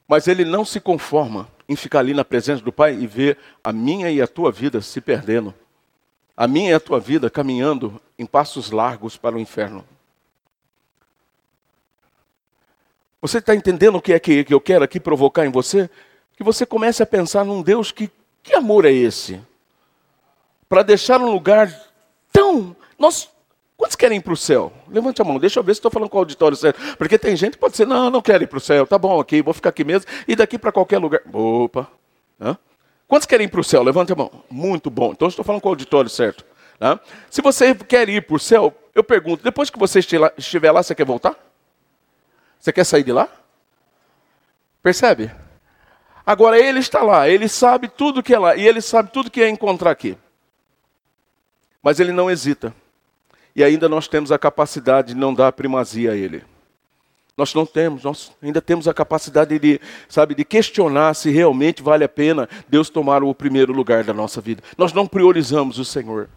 Mas 0.06 0.28
ele 0.28 0.44
não 0.44 0.64
se 0.64 0.80
conforma 0.80 1.48
em 1.68 1.74
ficar 1.74 2.00
ali 2.00 2.14
na 2.14 2.24
presença 2.24 2.62
do 2.62 2.72
Pai 2.72 2.94
e 2.94 3.06
ver 3.06 3.36
a 3.64 3.72
minha 3.72 4.10
e 4.10 4.22
a 4.22 4.26
tua 4.26 4.52
vida 4.52 4.80
se 4.80 5.00
perdendo. 5.00 5.52
A 6.36 6.46
minha 6.46 6.70
e 6.70 6.74
a 6.74 6.80
tua 6.80 7.00
vida 7.00 7.28
caminhando 7.28 8.00
em 8.18 8.24
passos 8.24 8.70
largos 8.70 9.16
para 9.16 9.36
o 9.36 9.40
inferno. 9.40 9.84
Você 13.20 13.38
está 13.38 13.54
entendendo 13.54 13.96
o 13.96 14.02
que 14.02 14.12
é 14.12 14.18
que 14.18 14.46
eu 14.48 14.60
quero 14.60 14.84
aqui 14.84 15.00
provocar 15.00 15.44
em 15.44 15.50
você? 15.50 15.90
Que 16.36 16.44
você 16.44 16.64
comece 16.64 17.02
a 17.02 17.06
pensar 17.06 17.44
num 17.44 17.62
Deus 17.62 17.90
que. 17.90 18.10
Que 18.42 18.54
amor 18.54 18.84
é 18.84 18.92
esse? 18.92 19.40
Para 20.68 20.82
deixar 20.82 21.20
um 21.20 21.30
lugar 21.30 21.70
tão. 22.32 22.74
Nós, 22.98 23.28
quantos 23.76 23.96
querem 23.96 24.18
ir 24.18 24.22
para 24.22 24.32
o 24.32 24.36
céu? 24.36 24.72
Levante 24.88 25.20
a 25.20 25.24
mão, 25.24 25.38
deixa 25.38 25.58
eu 25.58 25.64
ver 25.64 25.74
se 25.74 25.80
estou 25.80 25.90
falando 25.90 26.08
com 26.08 26.16
o 26.16 26.20
auditório 26.20 26.56
certo. 26.56 26.96
Porque 26.96 27.18
tem 27.18 27.36
gente 27.36 27.52
que 27.54 27.58
pode 27.58 27.72
dizer, 27.72 27.86
não, 27.86 28.08
não 28.08 28.22
quero 28.22 28.44
ir 28.44 28.46
para 28.46 28.58
o 28.58 28.60
céu, 28.60 28.86
tá 28.86 28.96
bom 28.96 29.20
aqui, 29.20 29.42
vou 29.42 29.52
ficar 29.52 29.70
aqui 29.70 29.82
mesmo, 29.84 30.08
e 30.26 30.36
daqui 30.36 30.56
para 30.56 30.70
qualquer 30.70 30.98
lugar. 30.98 31.20
Opa! 31.32 31.88
Hã? 32.40 32.56
Quantos 33.08 33.26
querem 33.26 33.46
ir 33.46 33.50
para 33.50 33.60
o 33.60 33.64
céu? 33.64 33.82
Levante 33.82 34.12
a 34.12 34.16
mão. 34.16 34.30
Muito 34.48 34.88
bom. 34.88 35.10
Então 35.12 35.26
estou 35.26 35.44
falando 35.44 35.60
com 35.60 35.68
o 35.68 35.72
auditório 35.72 36.08
certo. 36.08 36.44
Tá? 36.78 37.00
Se 37.28 37.42
você 37.42 37.74
quer 37.74 38.08
ir 38.08 38.22
para 38.22 38.36
o 38.36 38.38
céu, 38.38 38.72
eu 38.94 39.02
pergunto, 39.02 39.42
depois 39.42 39.68
que 39.68 39.78
você 39.78 39.98
estiver 39.98 40.70
lá, 40.70 40.82
você 40.82 40.94
quer 40.94 41.04
voltar? 41.04 41.34
Você 42.58 42.72
quer 42.72 42.84
sair 42.84 43.04
de 43.04 43.12
lá? 43.12 43.28
Percebe? 44.82 45.30
Agora 46.26 46.58
ele 46.58 46.78
está 46.78 47.02
lá, 47.02 47.28
ele 47.28 47.48
sabe 47.48 47.88
tudo 47.88 48.22
que 48.22 48.34
é 48.34 48.38
lá, 48.38 48.56
e 48.56 48.66
ele 48.66 48.80
sabe 48.80 49.10
tudo 49.10 49.30
que 49.30 49.42
é 49.42 49.48
encontrar 49.48 49.90
aqui. 49.90 50.16
Mas 51.82 52.00
ele 52.00 52.12
não 52.12 52.30
hesita. 52.30 52.74
E 53.56 53.64
ainda 53.64 53.88
nós 53.88 54.06
temos 54.08 54.30
a 54.30 54.38
capacidade 54.38 55.14
de 55.14 55.14
não 55.14 55.32
dar 55.32 55.52
primazia 55.52 56.12
a 56.12 56.16
ele. 56.16 56.44
Nós 57.36 57.54
não 57.54 57.64
temos, 57.64 58.02
nós 58.02 58.32
ainda 58.42 58.60
temos 58.60 58.88
a 58.88 58.92
capacidade 58.92 59.58
de, 59.58 59.80
sabe, 60.08 60.34
de 60.34 60.44
questionar 60.44 61.14
se 61.14 61.30
realmente 61.30 61.82
vale 61.82 62.02
a 62.02 62.08
pena 62.08 62.48
Deus 62.68 62.90
tomar 62.90 63.22
o 63.22 63.32
primeiro 63.32 63.72
lugar 63.72 64.02
da 64.02 64.12
nossa 64.12 64.40
vida. 64.40 64.62
Nós 64.76 64.92
não 64.92 65.06
priorizamos 65.06 65.78
o 65.78 65.84
Senhor. 65.84 66.28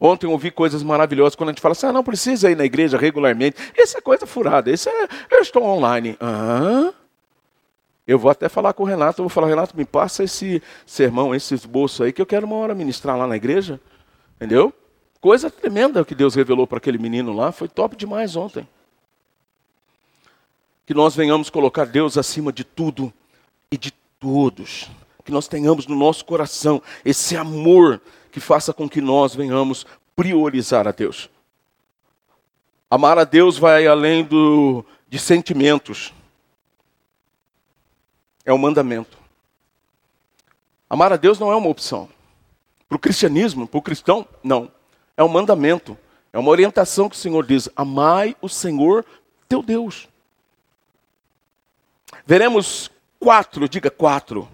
Ontem 0.00 0.26
eu 0.26 0.30
ouvi 0.30 0.50
coisas 0.50 0.82
maravilhosas 0.82 1.34
quando 1.34 1.50
a 1.50 1.52
gente 1.52 1.60
fala 1.60 1.72
assim: 1.72 1.86
ah, 1.86 1.92
não 1.92 2.02
precisa 2.02 2.50
ir 2.50 2.56
na 2.56 2.64
igreja 2.64 2.96
regularmente. 2.96 3.56
Isso 3.76 3.98
é 3.98 4.00
coisa 4.00 4.26
furada. 4.26 4.70
Isso 4.70 4.88
é, 4.88 5.08
eu 5.30 5.40
estou 5.40 5.62
online. 5.62 6.16
Ah, 6.20 6.92
eu 8.06 8.18
vou 8.18 8.30
até 8.30 8.48
falar 8.48 8.72
com 8.72 8.82
o 8.82 8.86
Renato. 8.86 9.20
Eu 9.20 9.24
vou 9.24 9.30
falar, 9.30 9.48
Renato, 9.48 9.76
me 9.76 9.84
passa 9.84 10.24
esse 10.24 10.62
sermão, 10.86 11.34
esse 11.34 11.54
esboço 11.54 12.02
aí, 12.02 12.12
que 12.12 12.22
eu 12.22 12.26
quero 12.26 12.46
uma 12.46 12.56
hora 12.56 12.74
ministrar 12.74 13.16
lá 13.16 13.26
na 13.26 13.36
igreja. 13.36 13.78
Entendeu? 14.36 14.72
Coisa 15.20 15.50
tremenda 15.50 16.02
que 16.04 16.14
Deus 16.14 16.34
revelou 16.34 16.66
para 16.66 16.78
aquele 16.78 16.96
menino 16.96 17.34
lá. 17.34 17.52
Foi 17.52 17.68
top 17.68 17.94
demais 17.94 18.36
ontem 18.36 18.66
que 20.90 20.94
nós 20.94 21.14
venhamos 21.14 21.48
colocar 21.48 21.86
Deus 21.86 22.18
acima 22.18 22.52
de 22.52 22.64
tudo 22.64 23.12
e 23.70 23.78
de 23.78 23.92
todos. 24.18 24.90
Que 25.24 25.30
nós 25.30 25.46
tenhamos 25.46 25.86
no 25.86 25.94
nosso 25.94 26.24
coração 26.24 26.82
esse 27.04 27.36
amor 27.36 28.00
que 28.30 28.40
faça 28.40 28.72
com 28.72 28.88
que 28.88 29.00
nós 29.00 29.34
venhamos 29.34 29.86
priorizar 30.14 30.86
a 30.86 30.92
Deus. 30.92 31.28
Amar 32.90 33.18
a 33.18 33.24
Deus 33.24 33.56
vai 33.56 33.86
além 33.86 34.24
do, 34.24 34.84
de 35.08 35.18
sentimentos. 35.18 36.12
É 38.44 38.52
um 38.52 38.58
mandamento. 38.58 39.18
Amar 40.88 41.12
a 41.12 41.16
Deus 41.16 41.38
não 41.38 41.52
é 41.52 41.56
uma 41.56 41.68
opção. 41.68 42.08
Para 42.88 42.96
o 42.96 42.98
cristianismo, 42.98 43.68
para 43.68 43.78
o 43.78 43.82
cristão, 43.82 44.26
não. 44.42 44.70
É 45.16 45.22
um 45.22 45.28
mandamento. 45.28 45.96
É 46.32 46.38
uma 46.38 46.50
orientação 46.50 47.08
que 47.08 47.14
o 47.14 47.18
Senhor 47.18 47.46
diz: 47.46 47.68
amai 47.76 48.36
o 48.40 48.48
Senhor 48.48 49.04
teu 49.48 49.62
Deus. 49.62 50.08
Veremos 52.26 52.90
quatro, 53.18 53.68
diga 53.68 53.90
quatro, 53.90 54.48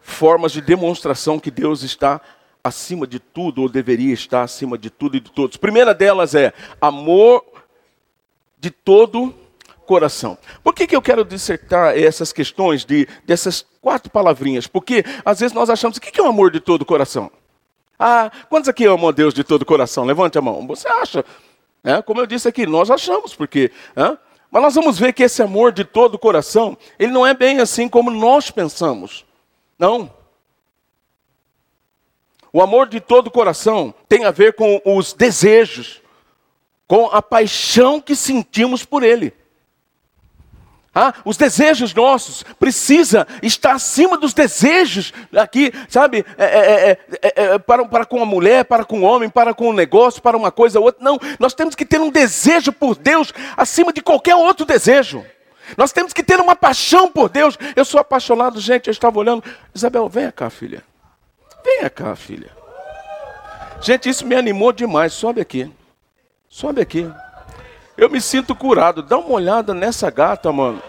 formas 0.00 0.52
de 0.52 0.60
demonstração 0.60 1.38
que 1.38 1.50
Deus 1.50 1.82
está 1.82 2.20
acima 2.62 3.06
de 3.06 3.18
tudo, 3.18 3.62
ou 3.62 3.68
deveria 3.68 4.12
estar 4.12 4.42
acima 4.42 4.76
de 4.76 4.90
tudo 4.90 5.16
e 5.16 5.20
de 5.20 5.30
todos. 5.30 5.56
Primeira 5.56 5.94
delas 5.94 6.34
é 6.34 6.52
amor 6.80 7.44
de 8.58 8.70
todo 8.70 9.34
coração. 9.86 10.36
Por 10.62 10.74
que, 10.74 10.86
que 10.86 10.94
eu 10.94 11.02
quero 11.02 11.24
dissertar 11.24 11.96
essas 11.96 12.32
questões 12.32 12.84
de, 12.84 13.08
dessas 13.24 13.64
quatro 13.80 14.10
palavrinhas? 14.10 14.66
Porque 14.66 15.04
às 15.24 15.40
vezes 15.40 15.54
nós 15.54 15.70
achamos, 15.70 15.96
o 15.96 16.00
que, 16.00 16.10
que 16.10 16.20
é 16.20 16.22
o 16.22 16.28
amor 16.28 16.50
de 16.50 16.60
todo 16.60 16.84
coração? 16.84 17.30
Ah, 17.98 18.30
quantos 18.48 18.68
aqui 18.68 18.84
amam 18.84 19.08
a 19.08 19.12
Deus 19.12 19.32
de 19.32 19.42
todo 19.42 19.64
coração? 19.64 20.04
Levante 20.04 20.38
a 20.38 20.42
mão. 20.42 20.66
Você 20.66 20.86
acha? 20.88 21.24
É, 21.82 22.02
como 22.02 22.20
eu 22.20 22.26
disse 22.26 22.46
aqui, 22.46 22.66
nós 22.66 22.90
achamos, 22.90 23.34
porque 23.34 23.72
é, 23.96 24.16
mas 24.50 24.62
nós 24.62 24.74
vamos 24.74 24.98
ver 24.98 25.12
que 25.12 25.22
esse 25.22 25.42
amor 25.42 25.72
de 25.72 25.84
todo 25.84 26.18
coração, 26.18 26.76
ele 26.98 27.12
não 27.12 27.26
é 27.26 27.34
bem 27.34 27.60
assim 27.60 27.88
como 27.88 28.10
nós 28.10 28.50
pensamos. 28.50 29.24
Não. 29.78 30.10
O 32.52 32.62
amor 32.62 32.88
de 32.88 33.00
todo 33.00 33.26
o 33.26 33.30
coração 33.30 33.94
tem 34.08 34.24
a 34.24 34.30
ver 34.30 34.54
com 34.54 34.80
os 34.84 35.12
desejos, 35.12 36.00
com 36.86 37.06
a 37.06 37.20
paixão 37.20 38.00
que 38.00 38.16
sentimos 38.16 38.84
por 38.84 39.02
ele. 39.02 39.32
Ah, 40.94 41.14
os 41.24 41.36
desejos 41.36 41.94
nossos 41.94 42.42
precisa 42.58 43.24
estar 43.40 43.72
acima 43.72 44.16
dos 44.16 44.34
desejos 44.34 45.12
aqui, 45.36 45.72
sabe? 45.88 46.24
É 46.36 46.44
é, 46.44 46.90
é, 46.90 46.98
é, 47.22 47.44
é, 47.54 47.58
para, 47.58 47.84
para 47.84 48.04
com 48.04 48.20
a 48.20 48.26
mulher, 48.26 48.64
para 48.64 48.84
com 48.84 49.00
o 49.00 49.04
homem, 49.04 49.28
para 49.28 49.54
com 49.54 49.68
o 49.68 49.72
negócio, 49.72 50.20
para 50.20 50.36
uma 50.36 50.50
coisa 50.50 50.80
ou 50.80 50.86
outra. 50.86 51.04
Não, 51.04 51.16
nós 51.38 51.54
temos 51.54 51.76
que 51.76 51.84
ter 51.84 52.00
um 52.00 52.10
desejo 52.10 52.72
por 52.72 52.96
Deus 52.96 53.32
acima 53.56 53.92
de 53.92 54.00
qualquer 54.00 54.34
outro 54.34 54.66
desejo. 54.66 55.24
Nós 55.76 55.92
temos 55.92 56.12
que 56.12 56.22
ter 56.22 56.40
uma 56.40 56.56
paixão 56.56 57.08
por 57.12 57.28
Deus. 57.28 57.56
Eu 57.76 57.84
sou 57.84 58.00
apaixonado, 58.00 58.58
gente. 58.58 58.88
Eu 58.88 58.92
estava 58.92 59.18
olhando. 59.18 59.44
Isabel, 59.74 60.08
venha 60.08 60.32
cá, 60.32 60.48
filha. 60.48 60.82
Venha 61.68 61.90
cá, 61.90 62.16
filha. 62.16 62.50
Gente, 63.82 64.08
isso 64.08 64.26
me 64.26 64.34
animou 64.34 64.72
demais. 64.72 65.12
Sobe 65.12 65.42
aqui. 65.42 65.70
Sobe 66.48 66.80
aqui. 66.80 67.12
Eu 67.94 68.08
me 68.08 68.22
sinto 68.22 68.54
curado. 68.54 69.02
Dá 69.02 69.18
uma 69.18 69.34
olhada 69.34 69.74
nessa 69.74 70.10
gata, 70.10 70.50
mano. 70.50 70.82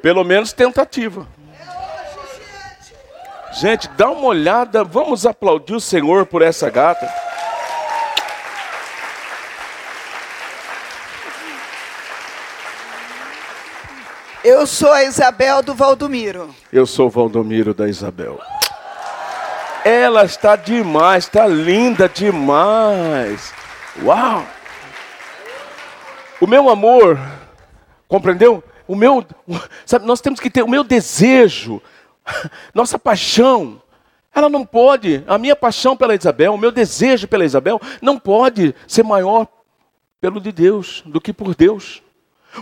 Pelo 0.00 0.24
menos 0.24 0.54
tentativa. 0.54 1.28
Gente, 3.52 3.86
dá 3.88 4.08
uma 4.08 4.28
olhada. 4.28 4.82
Vamos 4.82 5.26
aplaudir 5.26 5.74
o 5.74 5.80
Senhor 5.80 6.24
por 6.24 6.40
essa 6.40 6.70
gata. 6.70 7.25
Eu 14.48 14.64
sou 14.64 14.92
a 14.92 15.02
Isabel 15.02 15.60
do 15.60 15.74
Valdomiro. 15.74 16.54
Eu 16.72 16.86
sou 16.86 17.08
o 17.08 17.10
Valdomiro 17.10 17.74
da 17.74 17.88
Isabel. 17.88 18.40
Ela 19.84 20.24
está 20.24 20.54
demais, 20.54 21.24
está 21.24 21.48
linda 21.48 22.08
demais. 22.08 23.52
Uau! 24.04 24.46
O 26.40 26.46
meu 26.46 26.70
amor, 26.70 27.18
compreendeu? 28.06 28.62
O 28.86 28.94
meu, 28.94 29.26
sabe, 29.84 30.06
nós 30.06 30.20
temos 30.20 30.38
que 30.38 30.48
ter 30.48 30.62
o 30.62 30.68
meu 30.68 30.84
desejo, 30.84 31.82
nossa 32.72 33.00
paixão. 33.00 33.82
Ela 34.32 34.48
não 34.48 34.64
pode, 34.64 35.24
a 35.26 35.38
minha 35.38 35.56
paixão 35.56 35.96
pela 35.96 36.14
Isabel, 36.14 36.54
o 36.54 36.58
meu 36.58 36.70
desejo 36.70 37.26
pela 37.26 37.44
Isabel, 37.44 37.80
não 38.00 38.16
pode 38.16 38.76
ser 38.86 39.02
maior 39.02 39.48
pelo 40.20 40.40
de 40.40 40.52
Deus 40.52 41.02
do 41.04 41.20
que 41.20 41.32
por 41.32 41.52
Deus. 41.52 42.05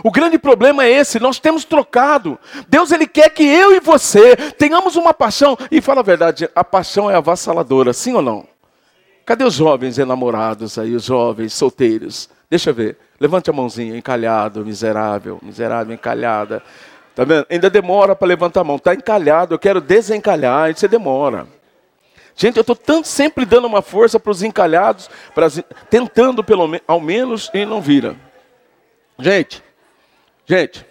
O 0.03 0.11
grande 0.11 0.37
problema 0.37 0.85
é 0.85 0.91
esse, 0.91 1.19
nós 1.19 1.39
temos 1.39 1.63
trocado. 1.65 2.37
Deus 2.67 2.91
ele 2.91 3.07
quer 3.07 3.29
que 3.29 3.43
eu 3.43 3.75
e 3.75 3.79
você 3.79 4.35
tenhamos 4.35 4.95
uma 4.95 5.13
paixão. 5.13 5.57
E 5.71 5.81
fala 5.81 6.01
a 6.01 6.03
verdade, 6.03 6.49
a 6.55 6.63
paixão 6.63 7.09
é 7.09 7.15
avassaladora, 7.15 7.93
sim 7.93 8.13
ou 8.13 8.21
não? 8.21 8.45
Cadê 9.25 9.43
os 9.43 9.55
jovens 9.55 9.97
enamorados 9.97 10.77
aí, 10.77 10.95
os 10.95 11.05
jovens 11.05 11.53
solteiros? 11.53 12.29
Deixa 12.49 12.69
eu 12.69 12.73
ver. 12.73 12.97
Levante 13.19 13.49
a 13.49 13.53
mãozinha, 13.53 13.97
encalhado, 13.97 14.63
miserável, 14.65 15.39
miserável, 15.41 15.93
encalhada. 15.93 16.61
Tá 17.15 17.23
vendo? 17.23 17.47
Ainda 17.49 17.69
demora 17.69 18.15
para 18.15 18.27
levantar 18.27 18.61
a 18.61 18.63
mão. 18.63 18.75
Está 18.75 18.93
encalhado, 18.93 19.55
eu 19.55 19.59
quero 19.59 19.81
desencalhar, 19.81 20.65
aí 20.65 20.73
você 20.75 20.87
demora. 20.87 21.47
Gente, 22.35 22.57
eu 22.57 22.61
estou 22.61 23.03
sempre 23.03 23.45
dando 23.45 23.65
uma 23.65 23.81
força 23.81 24.19
para 24.19 24.31
os 24.31 24.43
encalhados, 24.43 25.09
pra, 25.33 25.47
tentando 25.89 26.43
pelo 26.43 26.69
ao 26.85 26.99
menos 26.99 27.49
e 27.53 27.65
não 27.65 27.81
vira. 27.81 28.17
Gente, 29.17 29.63
Gente, 30.45 30.85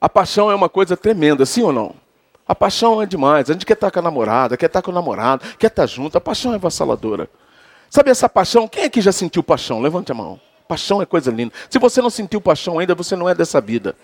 a 0.00 0.08
paixão 0.08 0.50
é 0.50 0.54
uma 0.54 0.68
coisa 0.68 0.96
tremenda, 0.96 1.44
sim 1.44 1.62
ou 1.62 1.72
não? 1.72 1.94
A 2.46 2.54
paixão 2.54 3.02
é 3.02 3.06
demais. 3.06 3.50
A 3.50 3.52
gente 3.52 3.66
quer 3.66 3.74
estar 3.74 3.90
com 3.90 3.98
a 3.98 4.02
namorada, 4.02 4.56
quer 4.56 4.66
estar 4.66 4.80
com 4.80 4.90
o 4.90 4.94
namorado, 4.94 5.44
quer 5.58 5.66
estar 5.66 5.86
junto. 5.86 6.16
A 6.16 6.20
paixão 6.20 6.52
é 6.52 6.54
avassaladora. 6.54 7.28
Sabe 7.90 8.10
essa 8.10 8.28
paixão? 8.28 8.66
Quem 8.66 8.84
é 8.84 8.88
que 8.88 9.00
já 9.00 9.12
sentiu 9.12 9.42
paixão? 9.42 9.80
Levante 9.80 10.12
a 10.12 10.14
mão. 10.14 10.40
Paixão 10.66 11.02
é 11.02 11.06
coisa 11.06 11.30
linda. 11.30 11.52
Se 11.68 11.78
você 11.78 12.00
não 12.00 12.10
sentiu 12.10 12.40
paixão 12.40 12.78
ainda, 12.78 12.94
você 12.94 13.16
não 13.16 13.28
é 13.28 13.34
dessa 13.34 13.60
vida. 13.60 13.94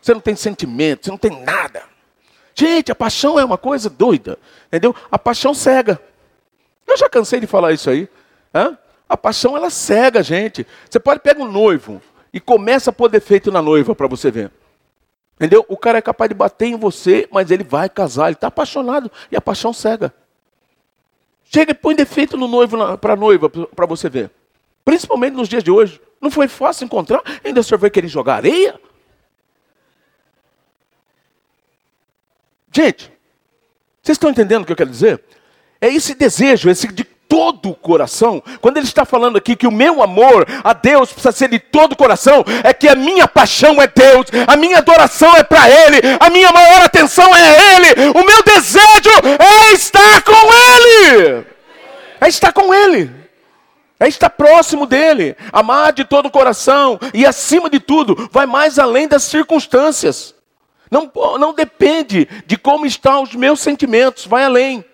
Você 0.00 0.14
não 0.14 0.20
tem 0.20 0.36
sentimento, 0.36 1.04
você 1.04 1.10
não 1.10 1.18
tem 1.18 1.42
nada. 1.42 1.82
Gente, 2.54 2.92
a 2.92 2.94
paixão 2.94 3.38
é 3.38 3.44
uma 3.44 3.58
coisa 3.58 3.90
doida. 3.90 4.38
Entendeu? 4.68 4.94
A 5.10 5.18
paixão 5.18 5.52
cega. 5.52 6.00
Eu 6.86 6.96
já 6.96 7.08
cansei 7.08 7.40
de 7.40 7.46
falar 7.46 7.72
isso 7.72 7.90
aí. 7.90 8.08
Hã? 8.54 8.78
A 9.08 9.16
paixão, 9.16 9.56
ela 9.56 9.68
cega 9.68 10.22
gente. 10.22 10.66
Você 10.88 10.98
pode 10.98 11.20
pegar 11.20 11.42
um 11.42 11.50
noivo 11.50 12.00
e 12.34 12.40
começa 12.40 12.90
a 12.90 12.92
pôr 12.92 13.08
defeito 13.08 13.52
na 13.52 13.62
noiva 13.62 13.94
para 13.94 14.08
você 14.08 14.28
ver. 14.28 14.50
Entendeu? 15.36 15.64
O 15.68 15.76
cara 15.76 15.98
é 15.98 16.02
capaz 16.02 16.28
de 16.28 16.34
bater 16.34 16.66
em 16.66 16.76
você, 16.76 17.28
mas 17.30 17.52
ele 17.52 17.62
vai 17.62 17.88
casar, 17.88 18.26
ele 18.26 18.34
está 18.34 18.48
apaixonado 18.48 19.10
e 19.30 19.36
a 19.36 19.40
paixão 19.40 19.72
cega. 19.72 20.12
Chega 21.44 21.70
e 21.70 21.74
põe 21.74 21.94
defeito 21.94 22.36
no 22.36 22.48
noivo 22.48 22.98
para 22.98 23.12
a 23.12 23.16
noiva 23.16 23.48
para 23.48 23.86
você 23.86 24.08
ver. 24.08 24.32
Principalmente 24.84 25.34
nos 25.34 25.48
dias 25.48 25.62
de 25.62 25.70
hoje. 25.70 26.00
Não 26.20 26.28
foi 26.28 26.48
fácil 26.48 26.84
encontrar, 26.84 27.22
ainda 27.44 27.60
o 27.60 27.64
senhor 27.64 27.78
vai 27.78 27.90
querer 27.90 28.08
jogar 28.08 28.36
areia? 28.36 28.80
Gente, 32.72 33.12
vocês 34.02 34.16
estão 34.16 34.30
entendendo 34.30 34.62
o 34.62 34.66
que 34.66 34.72
eu 34.72 34.76
quero 34.76 34.90
dizer? 34.90 35.22
É 35.80 35.86
esse 35.86 36.14
desejo, 36.14 36.68
esse 36.68 36.88
de 36.88 37.04
todo 37.28 37.70
o 37.70 37.74
coração. 37.74 38.42
Quando 38.60 38.76
ele 38.76 38.86
está 38.86 39.04
falando 39.04 39.36
aqui 39.36 39.56
que 39.56 39.66
o 39.66 39.72
meu 39.72 40.02
amor 40.02 40.46
a 40.62 40.72
Deus 40.72 41.12
precisa 41.12 41.32
ser 41.32 41.48
de 41.48 41.58
todo 41.58 41.92
o 41.92 41.96
coração, 41.96 42.44
é 42.62 42.72
que 42.72 42.88
a 42.88 42.94
minha 42.94 43.26
paixão 43.26 43.80
é 43.80 43.86
Deus, 43.86 44.26
a 44.46 44.56
minha 44.56 44.78
adoração 44.78 45.34
é 45.36 45.42
para 45.42 45.68
Ele, 45.68 46.00
a 46.20 46.30
minha 46.30 46.50
maior 46.52 46.82
atenção 46.82 47.34
é 47.34 47.74
Ele, 47.74 48.10
o 48.10 48.24
meu 48.24 48.42
desejo 48.42 49.10
é 49.38 49.72
estar 49.72 50.22
com 50.22 50.32
Ele. 50.32 51.46
É 52.20 52.28
estar 52.28 52.52
com 52.52 52.72
Ele. 52.72 53.24
É 53.98 54.08
estar 54.08 54.28
próximo 54.28 54.86
dele, 54.86 55.36
amar 55.52 55.92
de 55.92 56.04
todo 56.04 56.26
o 56.26 56.30
coração 56.30 56.98
e, 57.14 57.24
acima 57.24 57.70
de 57.70 57.78
tudo, 57.78 58.28
vai 58.30 58.44
mais 58.44 58.78
além 58.78 59.06
das 59.06 59.22
circunstâncias. 59.22 60.34
Não, 60.90 61.10
não 61.38 61.54
depende 61.54 62.28
de 62.46 62.56
como 62.56 62.86
estão 62.86 63.22
os 63.22 63.34
meus 63.34 63.60
sentimentos, 63.60 64.26
vai 64.26 64.44
além. 64.44 64.84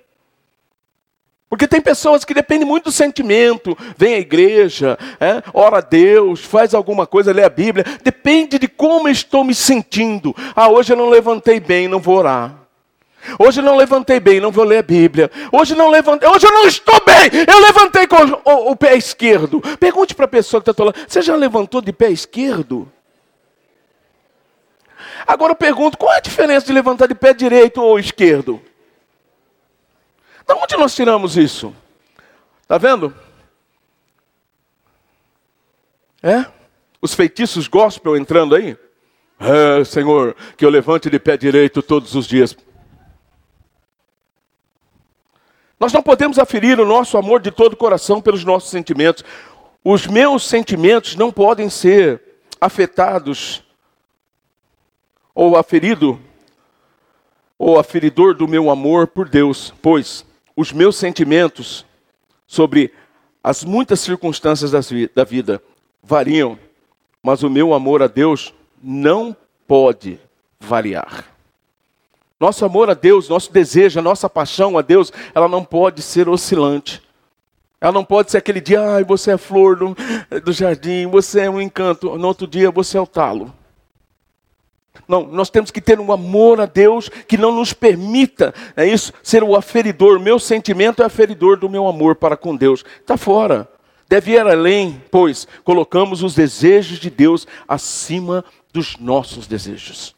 Porque 1.51 1.67
tem 1.67 1.81
pessoas 1.81 2.25
que 2.25 2.33
dependem 2.33 2.65
muito 2.65 2.85
do 2.85 2.93
sentimento, 2.93 3.77
vem 3.97 4.15
à 4.15 4.19
igreja, 4.21 4.97
é, 5.19 5.43
ora 5.53 5.79
a 5.79 5.81
Deus, 5.81 6.45
faz 6.45 6.75
alguma 6.75 7.09
coisa, 7.09 7.33
lê 7.33 7.43
a 7.43 7.51
Bíblia, 7.51 7.85
depende 8.05 8.57
de 8.57 8.69
como 8.69 9.09
estou 9.09 9.43
me 9.43 9.53
sentindo. 9.53 10.33
Ah, 10.55 10.69
hoje 10.69 10.93
eu 10.93 10.97
não 10.97 11.09
levantei 11.09 11.59
bem, 11.59 11.89
não 11.89 11.99
vou 11.99 12.19
orar. 12.19 12.55
Hoje 13.37 13.59
eu 13.59 13.65
não 13.65 13.77
levantei 13.77 14.21
bem, 14.21 14.39
não 14.39 14.53
vou 14.53 14.65
ler 14.65 14.79
a 14.79 14.83
Bíblia. 14.83 15.29
Hoje 15.51 15.75
não 15.75 15.91
levantei, 15.91 16.29
hoje 16.29 16.47
eu 16.47 16.53
não 16.53 16.69
estou 16.69 17.03
bem. 17.05 17.43
Eu 17.53 17.59
levantei 17.59 18.07
com 18.07 18.17
o, 18.17 18.71
o 18.71 18.77
pé 18.77 18.97
esquerdo. 18.97 19.61
Pergunte 19.81 20.15
para 20.15 20.27
a 20.27 20.29
pessoa 20.29 20.63
que 20.63 20.71
está 20.71 20.85
falando: 20.85 21.05
você 21.07 21.21
já 21.21 21.35
levantou 21.35 21.81
de 21.81 21.93
pé 21.93 22.11
esquerdo? 22.11 22.91
Agora 25.27 25.51
eu 25.51 25.57
pergunto: 25.57 25.99
qual 25.99 26.15
é 26.15 26.19
a 26.19 26.21
diferença 26.21 26.67
de 26.67 26.73
levantar 26.73 27.09
de 27.09 27.15
pé 27.17 27.35
direito 27.35 27.83
ou 27.83 27.99
esquerdo? 27.99 28.63
Da 30.51 30.57
onde 30.57 30.77
nós 30.77 30.97
tiramos 30.97 31.37
isso? 31.37 31.73
Está 32.63 32.77
vendo? 32.77 33.15
É? 36.21 36.45
Os 37.01 37.15
feitiços 37.15 37.69
gospel 37.69 38.17
entrando 38.17 38.57
aí? 38.57 38.77
É, 39.39 39.85
Senhor, 39.85 40.35
que 40.57 40.65
eu 40.65 40.69
levante 40.69 41.09
de 41.09 41.21
pé 41.21 41.37
direito 41.37 41.81
todos 41.81 42.17
os 42.17 42.27
dias. 42.27 42.57
Nós 45.79 45.93
não 45.93 46.03
podemos 46.03 46.37
aferir 46.37 46.81
o 46.81 46.85
nosso 46.85 47.17
amor 47.17 47.41
de 47.41 47.53
todo 47.53 47.75
o 47.75 47.77
coração 47.77 48.21
pelos 48.21 48.45
nossos 48.45 48.71
sentimentos. 48.71 49.23
Os 49.85 50.09
meus 50.09 50.45
sentimentos 50.45 51.15
não 51.15 51.31
podem 51.31 51.71
ser 51.71 52.21
afetados 52.61 53.63
ou 55.33 55.57
aferido 55.57 56.21
ou 57.57 57.79
aferidor 57.79 58.35
do 58.35 58.49
meu 58.49 58.69
amor 58.69 59.07
por 59.07 59.29
Deus, 59.29 59.73
pois 59.81 60.29
os 60.57 60.73
meus 60.73 60.97
sentimentos 60.97 61.85
sobre 62.47 62.93
as 63.43 63.65
muitas 63.65 64.01
circunstâncias 64.01 64.71
da 65.15 65.25
vida 65.25 65.63
variam, 66.03 66.59
mas 67.23 67.43
o 67.43 67.51
meu 67.51 67.73
amor 67.73 68.03
a 68.03 68.07
Deus 68.07 68.55
não 68.83 69.37
pode 69.67 70.19
variar. 70.59 71.25
Nosso 72.39 72.65
amor 72.65 72.89
a 72.89 72.95
Deus, 72.95 73.29
nosso 73.29 73.53
desejo, 73.53 73.99
a 73.99 74.03
nossa 74.03 74.29
paixão 74.29 74.79
a 74.79 74.83
Deus, 74.83 75.13
ela 75.35 75.47
não 75.47 75.63
pode 75.63 76.01
ser 76.01 76.29
oscilante. 76.29 77.03
Ela 77.81 77.93
não 77.93 78.05
pode 78.05 78.31
ser 78.31 78.39
aquele 78.39 78.61
dia, 78.61 78.81
ai, 78.81 79.05
você 79.05 79.33
é 79.33 79.39
flor 79.39 79.77
do, 79.77 79.97
do 80.43 80.53
jardim, 80.53 81.07
você 81.07 81.41
é 81.41 81.51
um 81.51 81.61
encanto. 81.61 82.19
No 82.19 82.29
outro 82.29 82.47
dia, 82.47 82.71
você 82.71 82.99
é 82.99 83.01
o 83.01 83.07
talo. 83.07 83.55
Não, 85.11 85.27
nós 85.27 85.51
temos 85.51 85.73
que 85.73 85.81
ter 85.81 85.99
um 85.99 86.13
amor 86.13 86.61
a 86.61 86.67
Deus 86.67 87.09
que 87.09 87.37
não 87.37 87.53
nos 87.53 87.73
permita, 87.73 88.55
é 88.77 88.87
isso, 88.87 89.13
ser 89.25 89.43
o 89.43 89.57
aferidor. 89.57 90.21
Meu 90.21 90.39
sentimento 90.39 91.03
é 91.03 91.05
aferidor 91.05 91.59
do 91.59 91.69
meu 91.69 91.89
amor 91.89 92.15
para 92.15 92.37
com 92.37 92.55
Deus. 92.55 92.85
Está 93.01 93.17
fora. 93.17 93.69
Deve 94.09 94.31
ir 94.31 94.47
além, 94.47 95.03
pois 95.11 95.49
colocamos 95.65 96.23
os 96.23 96.37
desejos 96.37 97.01
de 97.01 97.11
Deus 97.11 97.45
acima 97.67 98.45
dos 98.73 98.97
nossos 98.99 99.49
desejos. 99.49 100.15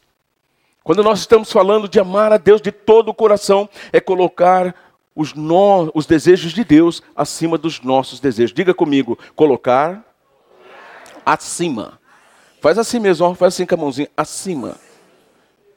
Quando 0.83 1.01
nós 1.01 1.19
estamos 1.19 1.51
falando 1.51 1.87
de 1.87 1.99
amar 1.99 2.31
a 2.31 2.37
Deus 2.37 2.61
de 2.61 2.71
todo 2.71 3.09
o 3.09 3.15
coração, 3.15 3.67
é 3.91 3.99
colocar 3.99 4.75
os, 5.15 5.33
no, 5.33 5.91
os 5.95 6.05
desejos 6.05 6.53
de 6.53 6.63
Deus 6.63 7.01
acima 7.15 7.57
dos 7.57 7.81
nossos 7.81 8.19
desejos. 8.19 8.53
Diga 8.53 8.75
comigo, 8.75 9.17
colocar 9.35 10.05
acima 11.25 11.99
Faz 12.63 12.77
assim 12.77 12.97
mesmo, 12.97 13.35
faz 13.35 13.55
assim 13.55 13.65
com 13.65 13.75
a 13.75 13.77
mãozinha, 13.77 14.07
acima. 14.15 14.77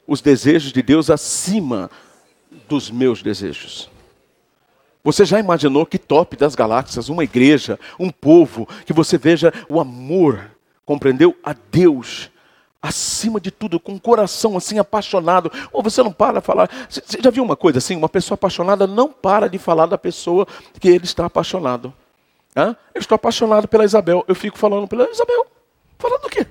Os 0.07 0.21
desejos 0.21 0.71
de 0.71 0.81
Deus 0.81 1.09
acima 1.09 1.91
dos 2.65 2.89
meus 2.89 3.21
desejos. 3.21 3.89
Você 5.03 5.25
já 5.25 5.37
imaginou 5.37 5.85
que 5.85 5.97
top 5.97 6.37
das 6.37 6.55
galáxias, 6.55 7.09
uma 7.09 7.25
igreja, 7.25 7.77
um 7.99 8.09
povo, 8.09 8.65
que 8.85 8.93
você 8.93 9.17
veja 9.17 9.53
o 9.67 9.81
amor, 9.81 10.49
compreendeu? 10.85 11.35
A 11.43 11.53
Deus, 11.69 12.31
acima 12.81 13.41
de 13.41 13.51
tudo, 13.51 13.81
com 13.81 13.91
um 13.91 13.99
coração 13.99 14.55
assim 14.55 14.79
apaixonado. 14.79 15.51
Ou 15.73 15.83
você 15.83 16.01
não 16.01 16.13
para 16.13 16.39
de 16.39 16.45
falar. 16.45 16.69
Você 16.89 17.01
já 17.21 17.29
viu 17.29 17.43
uma 17.43 17.57
coisa 17.57 17.79
assim? 17.79 17.97
Uma 17.97 18.07
pessoa 18.07 18.35
apaixonada 18.35 18.87
não 18.87 19.11
para 19.11 19.49
de 19.49 19.57
falar 19.57 19.87
da 19.87 19.97
pessoa 19.97 20.47
que 20.79 20.87
ele 20.87 21.03
está 21.03 21.25
apaixonado. 21.25 21.93
Hã? 22.55 22.77
Eu 22.95 23.01
estou 23.01 23.17
apaixonado 23.17 23.67
pela 23.67 23.83
Isabel. 23.83 24.23
Eu 24.25 24.35
fico 24.35 24.57
falando 24.57 24.87
pela 24.87 25.11
Isabel. 25.11 25.47
Falando 25.99 26.21
do 26.21 26.29
quê? 26.29 26.47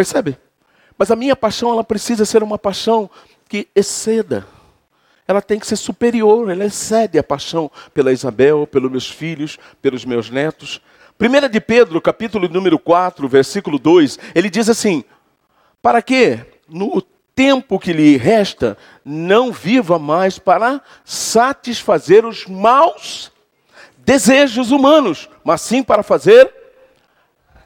Percebe? 0.00 0.38
Mas 0.96 1.10
a 1.10 1.14
minha 1.14 1.36
paixão, 1.36 1.70
ela 1.70 1.84
precisa 1.84 2.24
ser 2.24 2.42
uma 2.42 2.58
paixão 2.58 3.10
que 3.46 3.68
exceda. 3.76 4.46
Ela 5.28 5.42
tem 5.42 5.58
que 5.58 5.66
ser 5.66 5.76
superior, 5.76 6.48
ela 6.48 6.64
excede 6.64 7.18
a 7.18 7.22
paixão 7.22 7.70
pela 7.92 8.10
Isabel, 8.10 8.66
pelos 8.66 8.90
meus 8.90 9.10
filhos, 9.10 9.58
pelos 9.82 10.06
meus 10.06 10.30
netos. 10.30 10.80
1 11.20 11.50
de 11.50 11.60
Pedro, 11.60 12.00
capítulo 12.00 12.48
número 12.48 12.78
4, 12.78 13.28
versículo 13.28 13.78
2, 13.78 14.18
ele 14.34 14.48
diz 14.48 14.70
assim: 14.70 15.04
Para 15.82 16.00
que 16.00 16.40
no 16.66 17.02
tempo 17.34 17.78
que 17.78 17.92
lhe 17.92 18.16
resta 18.16 18.78
não 19.04 19.52
viva 19.52 19.98
mais 19.98 20.38
para 20.38 20.80
satisfazer 21.04 22.24
os 22.24 22.46
maus 22.46 23.30
desejos 23.98 24.70
humanos, 24.70 25.28
mas 25.44 25.60
sim 25.60 25.82
para 25.82 26.02
fazer 26.02 26.59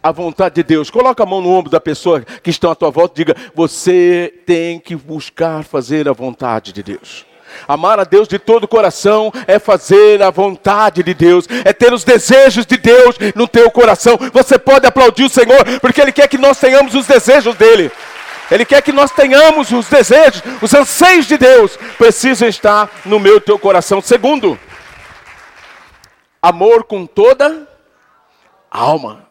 a 0.05 0.13
vontade 0.13 0.57
de 0.57 0.63
Deus. 0.63 0.91
Coloca 0.91 1.23
a 1.23 1.27
mão 1.27 1.41
no 1.41 1.49
ombro 1.49 1.71
da 1.71 1.81
pessoa 1.81 2.21
que 2.21 2.51
está 2.51 2.71
à 2.71 2.75
tua 2.75 2.91
volta 2.91 3.15
e 3.15 3.25
diga: 3.25 3.37
Você 3.55 4.35
tem 4.45 4.79
que 4.79 4.95
buscar 4.95 5.65
fazer 5.65 6.07
a 6.07 6.13
vontade 6.13 6.75
de 6.75 6.83
Deus. 6.83 7.25
Amar 7.67 7.99
a 7.99 8.05
Deus 8.05 8.29
de 8.29 8.39
todo 8.39 8.65
o 8.65 8.69
coração 8.69 9.33
é 9.47 9.59
fazer 9.59 10.21
a 10.23 10.31
vontade 10.31 11.03
de 11.03 11.15
Deus, 11.15 11.47
é 11.65 11.73
ter 11.73 11.93
os 11.93 12.05
desejos 12.05 12.67
de 12.67 12.77
Deus 12.77 13.17
no 13.35 13.49
teu 13.49 13.71
coração. 13.71 14.19
Você 14.33 14.59
pode 14.59 14.87
aplaudir 14.87 15.25
o 15.25 15.31
Senhor, 15.31 15.65
porque 15.81 16.03
Ele 16.03 16.13
quer 16.13 16.29
que 16.29 16.37
nós 16.37 16.59
tenhamos 16.59 16.95
os 16.95 17.07
desejos 17.07 17.55
dEle. 17.55 17.91
Ele 18.51 18.67
quer 18.67 18.83
que 18.83 18.93
nós 18.93 19.11
tenhamos 19.11 19.73
os 19.73 19.89
desejos, 19.89 20.43
os 20.61 20.75
anseios 20.75 21.27
de 21.27 21.39
Deus, 21.39 21.79
precisam 21.97 22.47
estar 22.47 22.91
no 23.07 23.19
meu 23.19 23.41
teu 23.41 23.59
coração. 23.59 24.03
Segundo, 24.03 24.59
amor 26.43 26.85
com 26.85 27.07
toda 27.07 27.67
a 28.71 28.79
alma. 28.79 29.24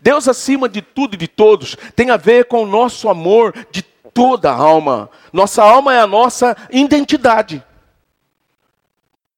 Deus 0.00 0.28
acima 0.28 0.68
de 0.68 0.82
tudo 0.82 1.14
e 1.14 1.18
de 1.18 1.28
todos 1.28 1.76
tem 1.94 2.10
a 2.10 2.16
ver 2.16 2.46
com 2.46 2.62
o 2.62 2.66
nosso 2.66 3.08
amor 3.08 3.54
de 3.70 3.82
toda 4.12 4.50
a 4.50 4.56
alma. 4.56 5.08
Nossa 5.32 5.62
alma 5.62 5.94
é 5.94 6.00
a 6.00 6.06
nossa 6.06 6.56
identidade. 6.70 7.62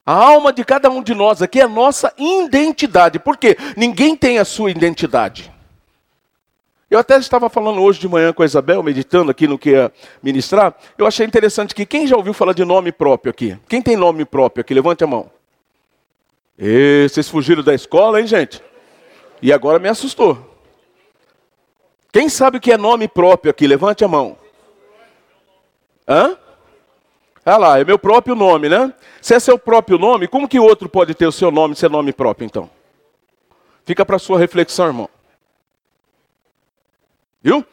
A 0.05 0.13
alma 0.13 0.53
de 0.53 0.65
cada 0.65 0.91
um 0.91 1.03
de 1.03 1.15
nós 1.15 1.43
aqui 1.43 1.61
é 1.61 1.65
a 1.65 1.69
nossa 1.69 2.13
identidade. 2.19 3.19
Por 3.19 3.37
quê? 3.37 3.57
Ninguém 3.77 4.17
tem 4.17 4.39
a 4.39 4.45
sua 4.45 4.71
identidade. 4.71 5.53
Eu 6.91 6.99
até 6.99 7.17
estava 7.19 7.49
falando 7.49 7.81
hoje 7.81 8.01
de 8.01 8.09
manhã 8.09 8.33
com 8.33 8.43
a 8.43 8.47
Isabel, 8.47 8.83
meditando 8.83 9.31
aqui 9.31 9.47
no 9.47 9.57
que 9.57 9.71
ia 9.71 9.93
ministrar. 10.21 10.75
Eu 10.99 11.07
achei 11.07 11.25
interessante 11.25 11.73
que 11.73 11.87
quem 11.87 12.05
já 12.07 12.17
ouviu 12.17 12.35
falar 12.35 12.53
de 12.53 12.65
nome 12.65 12.91
próprio 12.91 13.31
aqui? 13.31 13.57
Quem 13.69 13.81
tem 13.81 13.97
nome 13.97 14.25
próprio 14.25 14.63
aqui? 14.63 14.75
Levante 14.75 15.05
a 15.05 15.07
mão. 15.07 15.31
E 16.59 17.07
vocês 17.09 17.29
fugiram 17.29 17.63
da 17.63 17.75
escola, 17.75 18.21
hein, 18.21 18.27
gente? 18.27 18.61
E 19.43 19.53
agora 19.53 19.79
me 19.79 19.89
assustou. 19.89 20.51
Quem 22.13 22.29
sabe 22.29 22.59
o 22.59 22.61
que 22.61 22.73
é 22.73 22.77
nome 22.77 23.07
próprio 23.09 23.51
aqui? 23.51 23.67
Levante 23.67 24.05
a 24.05 24.09
mão. 24.09 24.37
Hã? 26.09 26.37
Ah 27.45 27.57
lá, 27.57 27.79
é 27.79 27.85
meu 27.85 27.99
próprio 27.99 28.35
nome, 28.35 28.69
né? 28.69 28.93
Se 29.23 29.35
é 29.35 29.41
seu 29.41 29.59
próprio 29.59 29.99
nome, 29.99 30.29
como 30.29 30.49
que 30.49 30.59
outro 30.59 30.89
pode 30.89 31.15
ter 31.15 31.27
o 31.27 31.33
seu 31.33 31.51
nome 31.51 31.75
se 31.75 31.87
é 31.87 31.89
nome 31.89 32.13
próprio, 32.13 32.45
então? 32.45 32.71
Fica 33.85 34.05
para 34.05 34.19
sua 34.19 34.39
reflexão, 34.39 34.87
irmão. 34.87 35.09
Viu? 37.43 37.65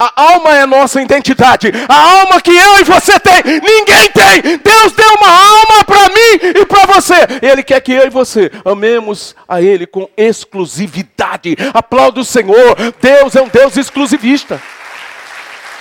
A 0.00 0.12
alma 0.16 0.56
é 0.56 0.64
nossa 0.64 1.02
identidade. 1.02 1.70
A 1.86 2.20
alma 2.20 2.40
que 2.40 2.50
eu 2.50 2.80
e 2.80 2.84
você 2.84 3.20
tem, 3.20 3.42
ninguém 3.44 4.10
tem. 4.10 4.56
Deus 4.56 4.92
deu 4.94 5.14
uma 5.20 5.28
alma 5.28 5.84
para 5.84 6.08
mim 6.08 6.58
e 6.58 6.64
para 6.64 6.86
você. 6.86 7.14
Ele 7.42 7.62
quer 7.62 7.82
que 7.82 7.92
eu 7.92 8.06
e 8.06 8.08
você 8.08 8.50
amemos 8.64 9.36
a 9.46 9.60
Ele 9.60 9.86
com 9.86 10.08
exclusividade. 10.16 11.54
Aplauda 11.74 12.20
o 12.20 12.24
Senhor. 12.24 12.76
Deus 12.98 13.36
é 13.36 13.42
um 13.42 13.48
Deus 13.48 13.76
exclusivista. 13.76 14.58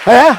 É. 0.05 0.35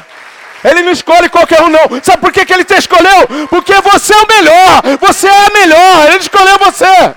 Ele 0.69 0.83
não 0.83 0.91
escolhe 0.91 1.27
qualquer 1.27 1.63
um, 1.63 1.69
não. 1.69 2.03
Sabe 2.03 2.21
por 2.21 2.31
que, 2.31 2.45
que 2.45 2.53
ele 2.53 2.63
te 2.63 2.75
escolheu? 2.75 3.47
Porque 3.49 3.73
você 3.81 4.13
é 4.13 4.17
o 4.17 4.27
melhor. 4.27 4.81
Você 4.99 5.27
é 5.27 5.47
a 5.47 5.49
melhor. 5.51 6.07
Ele 6.07 6.19
escolheu 6.19 6.59
você. 6.59 7.15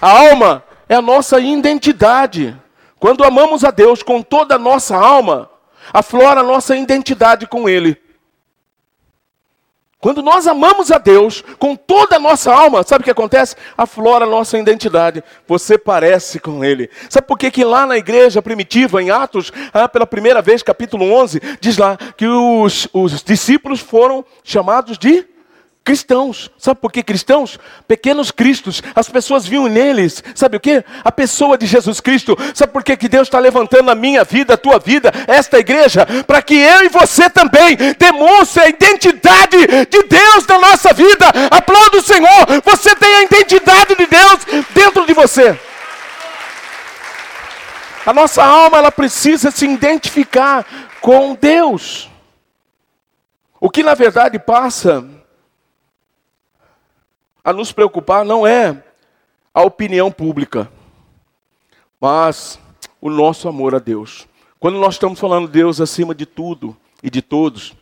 A 0.00 0.10
alma 0.30 0.64
é 0.88 0.94
a 0.94 1.02
nossa 1.02 1.38
identidade. 1.38 2.56
Quando 2.98 3.24
amamos 3.24 3.64
a 3.64 3.70
Deus 3.70 4.02
com 4.02 4.22
toda 4.22 4.54
a 4.54 4.58
nossa 4.58 4.96
alma, 4.96 5.50
aflora 5.92 6.40
a 6.40 6.44
nossa 6.44 6.76
identidade 6.76 7.46
com 7.46 7.68
Ele. 7.68 7.96
Quando 9.98 10.22
nós 10.22 10.46
amamos 10.46 10.92
a 10.92 10.98
Deus 10.98 11.42
com 11.58 11.74
toda 11.74 12.16
a 12.16 12.18
nossa 12.18 12.52
alma, 12.54 12.82
sabe 12.82 13.00
o 13.02 13.04
que 13.04 13.10
acontece? 13.10 13.56
Aflora 13.76 14.24
a 14.24 14.28
nossa 14.28 14.56
identidade. 14.56 15.24
Você 15.48 15.76
parece 15.76 16.38
com 16.38 16.64
Ele. 16.64 16.88
Sabe 17.10 17.26
por 17.26 17.38
que, 17.38 17.50
que 17.50 17.64
lá 17.64 17.86
na 17.86 17.96
igreja 17.96 18.40
primitiva, 18.40 19.02
em 19.02 19.10
Atos, 19.10 19.52
ah, 19.72 19.88
pela 19.88 20.06
primeira 20.06 20.40
vez, 20.40 20.62
capítulo 20.62 21.10
11, 21.12 21.40
diz 21.60 21.76
lá 21.76 21.96
que 22.16 22.26
os, 22.26 22.88
os 22.92 23.22
discípulos 23.22 23.80
foram 23.80 24.24
chamados 24.44 24.96
de 24.98 25.26
cristãos. 25.86 26.50
Sabe 26.58 26.80
por 26.80 26.90
que 26.90 27.00
cristãos? 27.00 27.60
Pequenos 27.86 28.32
cristos. 28.32 28.82
As 28.92 29.08
pessoas 29.08 29.46
viam 29.46 29.68
neles, 29.68 30.22
sabe 30.34 30.56
o 30.56 30.60
que? 30.60 30.84
A 31.04 31.12
pessoa 31.12 31.56
de 31.56 31.64
Jesus 31.64 32.00
Cristo. 32.00 32.36
Sabe 32.52 32.72
por 32.72 32.82
que, 32.82 32.96
que 32.96 33.08
Deus 33.08 33.28
está 33.28 33.38
levantando 33.38 33.88
a 33.88 33.94
minha 33.94 34.24
vida, 34.24 34.54
a 34.54 34.56
tua 34.56 34.80
vida, 34.80 35.12
esta 35.28 35.60
igreja? 35.60 36.04
Para 36.26 36.42
que 36.42 36.56
eu 36.56 36.84
e 36.84 36.88
você 36.88 37.30
também 37.30 37.76
demonstre 37.96 38.64
a 38.64 38.68
identidade 38.68 39.58
de 39.88 40.02
Deus 40.02 40.46
na 40.48 40.58
nossa 40.58 40.92
vida. 40.92 41.26
Aplauda 41.52 41.98
o 41.98 42.02
Senhor. 42.02 42.46
Você 42.64 42.96
tem 42.96 43.14
a 43.14 43.22
identidade 43.22 43.94
de 43.94 44.06
Deus 44.06 44.66
dentro 44.74 45.06
de 45.06 45.12
você. 45.14 45.56
A 48.04 48.12
nossa 48.12 48.44
alma 48.44 48.78
ela 48.78 48.90
precisa 48.90 49.52
se 49.52 49.64
identificar 49.64 50.66
com 51.00 51.36
Deus. 51.40 52.10
O 53.60 53.70
que 53.70 53.84
na 53.84 53.94
verdade 53.94 54.36
passa 54.40 55.15
a 57.46 57.52
nos 57.52 57.70
preocupar 57.70 58.24
não 58.24 58.44
é 58.44 58.82
a 59.54 59.62
opinião 59.62 60.10
pública, 60.10 60.68
mas 62.00 62.58
o 63.00 63.08
nosso 63.08 63.48
amor 63.48 63.72
a 63.72 63.78
Deus. 63.78 64.26
Quando 64.58 64.80
nós 64.80 64.94
estamos 64.94 65.20
falando 65.20 65.46
de 65.46 65.52
Deus 65.52 65.80
acima 65.80 66.12
de 66.12 66.26
tudo 66.26 66.76
e 67.00 67.08
de 67.08 67.22
todos, 67.22 67.76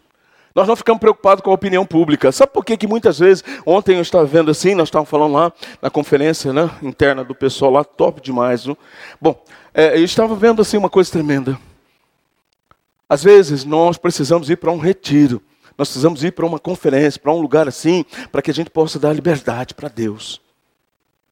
nós 0.54 0.68
não 0.68 0.76
ficamos 0.76 1.00
preocupados 1.00 1.42
com 1.42 1.50
a 1.50 1.54
opinião 1.54 1.86
pública. 1.86 2.30
Sabe 2.30 2.52
por 2.52 2.62
que, 2.62 2.76
que 2.76 2.86
muitas 2.86 3.18
vezes, 3.18 3.42
ontem 3.64 3.96
eu 3.96 4.02
estava 4.02 4.26
vendo 4.26 4.50
assim, 4.50 4.74
nós 4.74 4.88
estávamos 4.88 5.08
falando 5.08 5.32
lá 5.32 5.50
na 5.80 5.88
conferência 5.88 6.52
né, 6.52 6.70
interna 6.82 7.24
do 7.24 7.34
pessoal 7.34 7.70
lá, 7.70 7.82
top 7.82 8.20
demais. 8.20 8.66
Viu? 8.66 8.76
Bom, 9.18 9.42
é, 9.72 9.98
eu 9.98 10.04
estava 10.04 10.34
vendo 10.34 10.60
assim 10.60 10.76
uma 10.76 10.90
coisa 10.90 11.10
tremenda. 11.10 11.58
Às 13.08 13.24
vezes 13.24 13.64
nós 13.64 13.96
precisamos 13.96 14.50
ir 14.50 14.56
para 14.56 14.70
um 14.70 14.78
retiro. 14.78 15.40
Nós 15.76 15.88
precisamos 15.88 16.22
ir 16.22 16.32
para 16.32 16.46
uma 16.46 16.58
conferência, 16.58 17.20
para 17.20 17.32
um 17.32 17.40
lugar 17.40 17.66
assim, 17.66 18.04
para 18.30 18.40
que 18.40 18.50
a 18.50 18.54
gente 18.54 18.70
possa 18.70 18.98
dar 18.98 19.12
liberdade 19.12 19.74
para 19.74 19.88
Deus. 19.88 20.40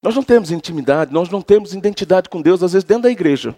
Nós 0.02 0.16
não 0.16 0.22
temos 0.22 0.50
intimidade, 0.50 1.12
nós 1.12 1.28
não 1.30 1.40
temos 1.40 1.72
identidade 1.74 2.28
com 2.28 2.42
Deus, 2.42 2.62
às 2.62 2.72
vezes 2.72 2.84
dentro 2.84 3.04
da 3.04 3.10
igreja. 3.10 3.54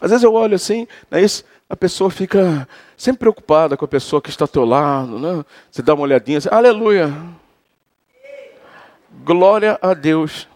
Às 0.00 0.10
vezes 0.10 0.24
eu 0.24 0.34
olho 0.34 0.56
assim, 0.56 0.88
né, 1.10 1.20
a 1.68 1.76
pessoa 1.76 2.10
fica 2.10 2.66
sempre 2.96 3.20
preocupada 3.20 3.76
com 3.76 3.84
a 3.84 3.88
pessoa 3.88 4.20
que 4.20 4.30
está 4.30 4.44
ao 4.44 4.48
teu 4.48 4.64
lado, 4.64 5.18
né? 5.18 5.44
Você 5.70 5.82
dá 5.82 5.94
uma 5.94 6.02
olhadinha 6.02 6.38
assim, 6.38 6.48
aleluia. 6.50 7.14
Glória 9.24 9.78
a 9.80 9.94
Deus. 9.94 10.48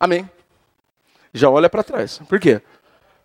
Amém. 0.00 0.28
Já 1.32 1.48
olha 1.48 1.70
para 1.70 1.84
trás. 1.84 2.18
Por 2.28 2.40
quê? 2.40 2.60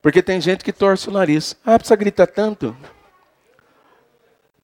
Porque 0.02 0.22
tem 0.22 0.40
gente 0.40 0.64
que 0.64 0.74
torce 0.74 1.10
o 1.10 1.12
nariz. 1.12 1.56
Ah, 1.66 1.78
precisa 1.78 1.96
gritar 1.96 2.28
tanto. 2.28 2.76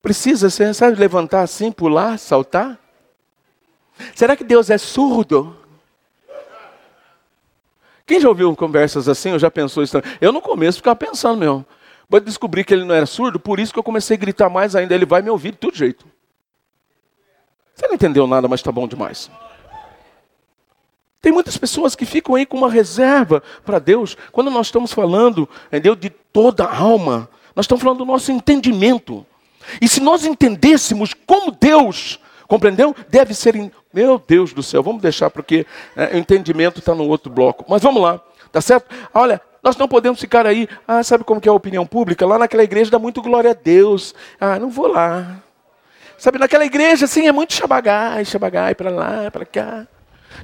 Precisa, 0.02 0.50
você 0.50 0.74
sabe, 0.74 0.98
levantar 0.98 1.42
assim, 1.42 1.72
pular, 1.72 2.18
saltar? 2.18 2.80
Será 4.16 4.36
que 4.36 4.44
Deus 4.44 4.70
é 4.70 4.78
surdo? 4.78 5.56
Quem 8.06 8.22
já 8.22 8.30
ouviu 8.30 8.56
conversas 8.56 9.10
assim, 9.10 9.34
ou 9.34 9.40
já 9.40 9.52
pensou 9.52 9.84
isso? 9.84 9.98
Eu 10.22 10.32
no 10.32 10.42
começo 10.42 10.78
ficava 10.78 10.96
pensando 10.96 11.40
mesmo. 11.40 11.66
Mas 12.10 12.22
descobri 12.24 12.64
que 12.64 12.74
ele 12.74 12.86
não 12.86 12.96
era 12.96 13.06
surdo, 13.06 13.38
por 13.38 13.60
isso 13.60 13.74
que 13.74 13.80
eu 13.80 13.84
comecei 13.84 14.16
a 14.16 14.20
gritar 14.20 14.50
mais 14.50 14.76
ainda. 14.76 14.96
Ele 14.96 15.06
vai 15.06 15.22
me 15.22 15.30
ouvir 15.30 15.52
de 15.52 15.58
todo 15.58 15.76
jeito. 15.76 16.06
Você 17.76 17.86
não 17.86 17.96
entendeu 17.96 18.26
nada, 18.26 18.48
mas 18.48 18.62
está 18.62 18.72
bom 18.72 18.88
demais. 18.88 19.30
Tem 21.22 21.34
muitas 21.34 21.58
pessoas 21.58 21.96
que 21.96 22.06
ficam 22.06 22.36
aí 22.36 22.46
com 22.46 22.56
uma 22.58 22.72
reserva 22.72 23.44
para 23.66 23.80
Deus. 23.80 24.16
Quando 24.32 24.50
nós 24.50 24.68
estamos 24.68 24.94
falando, 24.94 25.50
entendeu, 25.68 25.96
de 25.96 26.10
toda 26.10 26.64
a 26.64 26.78
alma, 26.78 27.30
nós 27.54 27.66
estamos 27.66 27.84
falando 27.84 28.00
do 28.00 28.06
nosso 28.06 28.32
entendimento. 28.32 29.26
E 29.82 29.88
se 29.88 30.00
nós 30.00 30.26
entendêssemos 30.26 31.14
como 31.26 31.52
Deus, 31.52 32.20
compreendeu? 32.48 32.96
Deve 33.10 33.34
ser. 33.34 33.56
In... 33.56 33.72
Meu 33.94 34.22
Deus 34.26 34.54
do 34.54 34.62
céu, 34.62 34.84
vamos 34.84 35.02
deixar 35.02 35.30
porque 35.30 35.66
é, 35.96 36.16
o 36.16 36.18
entendimento 36.18 36.80
está 36.80 36.94
no 36.94 37.08
outro 37.08 37.32
bloco. 37.32 37.66
Mas 37.68 37.82
vamos 37.82 38.02
lá, 38.02 38.22
tá 38.52 38.62
certo? 38.62 38.94
Olha, 39.14 39.42
nós 39.64 39.76
não 39.76 39.88
podemos 39.88 40.20
ficar 40.20 40.46
aí, 40.46 40.68
ah, 40.88 41.02
sabe 41.04 41.24
como 41.24 41.42
que 41.42 41.50
é 41.50 41.52
a 41.52 41.56
opinião 41.56 41.86
pública? 41.86 42.26
Lá 42.26 42.38
naquela 42.38 42.64
igreja 42.64 42.92
dá 42.92 43.00
muito 43.00 43.22
glória 43.22 43.52
a 43.52 43.54
Deus. 43.54 44.14
Ah, 44.40 44.60
não 44.60 44.70
vou 44.70 44.88
lá. 44.88 45.42
Sabe, 46.18 46.40
naquela 46.40 46.66
igreja 46.66 47.06
assim 47.06 47.28
é 47.28 47.32
muito 47.32 47.54
xabagai, 47.54 48.26
xabagai 48.26 48.74
para 48.74 48.90
lá, 48.90 49.30
para 49.32 49.46
cá. 49.46 49.88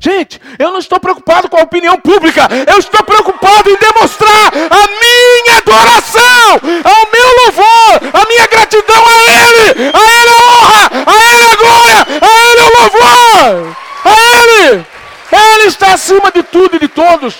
Gente, 0.03 0.41
eu 0.59 0.69
não 0.69 0.79
estou 0.79 0.99
preocupado 0.99 1.47
com 1.47 1.57
a 1.57 1.63
opinião 1.63 1.97
pública, 1.97 2.47
eu 2.67 2.77
estou 2.77 3.01
preocupado 3.03 3.69
em 3.69 3.77
demonstrar 3.77 4.51
a 4.53 4.87
minha 4.87 5.57
adoração, 5.59 6.51
ao 6.83 7.11
meu 7.11 7.45
louvor, 7.45 8.21
a 8.21 8.27
minha 8.27 8.45
gratidão 8.47 9.03
a 9.07 9.15
Ele, 9.15 9.91
a 9.93 10.21
Ele 10.21 10.29
a 10.29 10.43
honra, 10.51 10.91
a 11.05 11.31
Ele 11.31 11.43
a 11.43 11.55
glória, 11.55 12.07
a 12.21 12.49
Ele 12.49 12.61
o 12.61 12.81
louvor, 12.81 13.77
a 14.03 14.11
Ele. 14.41 14.85
Ele 15.31 15.67
está 15.67 15.93
acima 15.93 16.31
de 16.31 16.43
tudo 16.43 16.75
e 16.75 16.79
de 16.79 16.89
todos. 16.89 17.37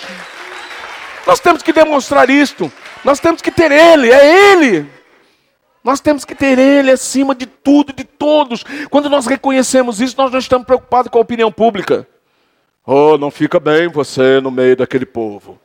Nós 1.28 1.42
temos 1.42 1.62
que 1.62 1.74
demonstrar 1.74 2.30
isto, 2.30 2.72
nós 3.04 3.20
temos 3.20 3.42
que 3.42 3.52
ter 3.52 3.74
Ele, 3.74 4.10
é 4.10 4.54
Ele. 4.54 4.90
Nós 5.84 6.00
temos 6.00 6.24
que 6.24 6.34
ter 6.34 6.58
Ele 6.58 6.92
acima 6.92 7.36
de 7.36 7.46
tudo 7.46 7.90
e 7.90 7.94
de 7.94 8.06
todos. 8.06 8.64
Quando 8.90 9.10
nós 9.10 9.26
reconhecemos 9.26 10.00
isso, 10.00 10.16
nós 10.18 10.32
não 10.32 10.40
estamos 10.40 10.66
preocupados 10.66 11.12
com 11.12 11.18
a 11.18 11.22
opinião 11.22 11.52
pública. 11.52 12.08
Oh, 12.86 13.17
não 13.17 13.32
fica 13.32 13.60
bem 13.60 13.88
você 13.88 14.41
no 14.41 14.52
meio 14.52 14.76
daquele 14.76 15.06
povo. 15.06 15.60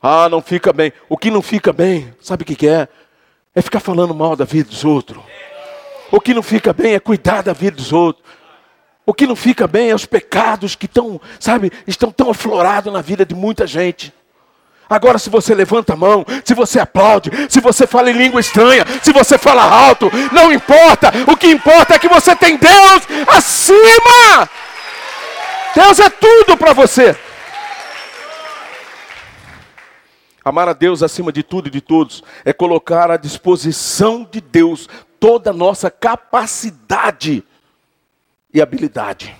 Ah, 0.00 0.28
não 0.28 0.40
fica 0.40 0.72
bem. 0.72 0.92
O 1.08 1.16
que 1.16 1.30
não 1.30 1.42
fica 1.42 1.72
bem, 1.72 2.14
sabe 2.20 2.42
o 2.42 2.46
que 2.46 2.68
é? 2.68 2.86
É 3.54 3.62
ficar 3.62 3.80
falando 3.80 4.14
mal 4.14 4.36
da 4.36 4.44
vida 4.44 4.68
dos 4.68 4.84
outros. 4.84 5.22
O 6.12 6.20
que 6.20 6.32
não 6.32 6.42
fica 6.42 6.72
bem 6.72 6.94
é 6.94 7.00
cuidar 7.00 7.42
da 7.42 7.52
vida 7.52 7.76
dos 7.76 7.92
outros. 7.92 8.24
O 9.06 9.12
que 9.12 9.26
não 9.26 9.34
fica 9.34 9.66
bem 9.66 9.90
é 9.90 9.94
os 9.94 10.06
pecados 10.06 10.76
que 10.76 10.86
estão, 10.86 11.20
sabe, 11.40 11.72
estão 11.86 12.12
tão 12.12 12.30
aflorados 12.30 12.92
na 12.92 13.02
vida 13.02 13.26
de 13.26 13.34
muita 13.34 13.66
gente. 13.66 14.12
Agora, 14.88 15.18
se 15.18 15.30
você 15.30 15.54
levanta 15.54 15.94
a 15.94 15.96
mão, 15.96 16.24
se 16.44 16.54
você 16.54 16.78
aplaude, 16.78 17.30
se 17.48 17.60
você 17.60 17.86
fala 17.86 18.10
em 18.10 18.14
língua 18.14 18.40
estranha, 18.40 18.84
se 19.02 19.12
você 19.12 19.36
fala 19.36 19.62
alto, 19.62 20.10
não 20.30 20.52
importa. 20.52 21.12
O 21.26 21.36
que 21.36 21.48
importa 21.48 21.94
é 21.94 21.98
que 21.98 22.08
você 22.08 22.36
tem 22.36 22.56
Deus 22.56 23.02
acima. 23.26 24.48
Deus 25.74 25.98
é 25.98 26.08
tudo 26.08 26.56
para 26.56 26.72
você. 26.72 27.16
Amar 30.44 30.68
a 30.68 30.72
Deus 30.72 31.02
acima 31.02 31.32
de 31.32 31.42
tudo 31.42 31.68
e 31.68 31.70
de 31.70 31.80
todos 31.80 32.22
é 32.44 32.52
colocar 32.52 33.10
à 33.10 33.16
disposição 33.16 34.28
de 34.30 34.40
Deus 34.40 34.88
toda 35.18 35.50
a 35.50 35.54
nossa 35.54 35.90
capacidade 35.90 37.42
e 38.52 38.60
habilidade. 38.60 39.34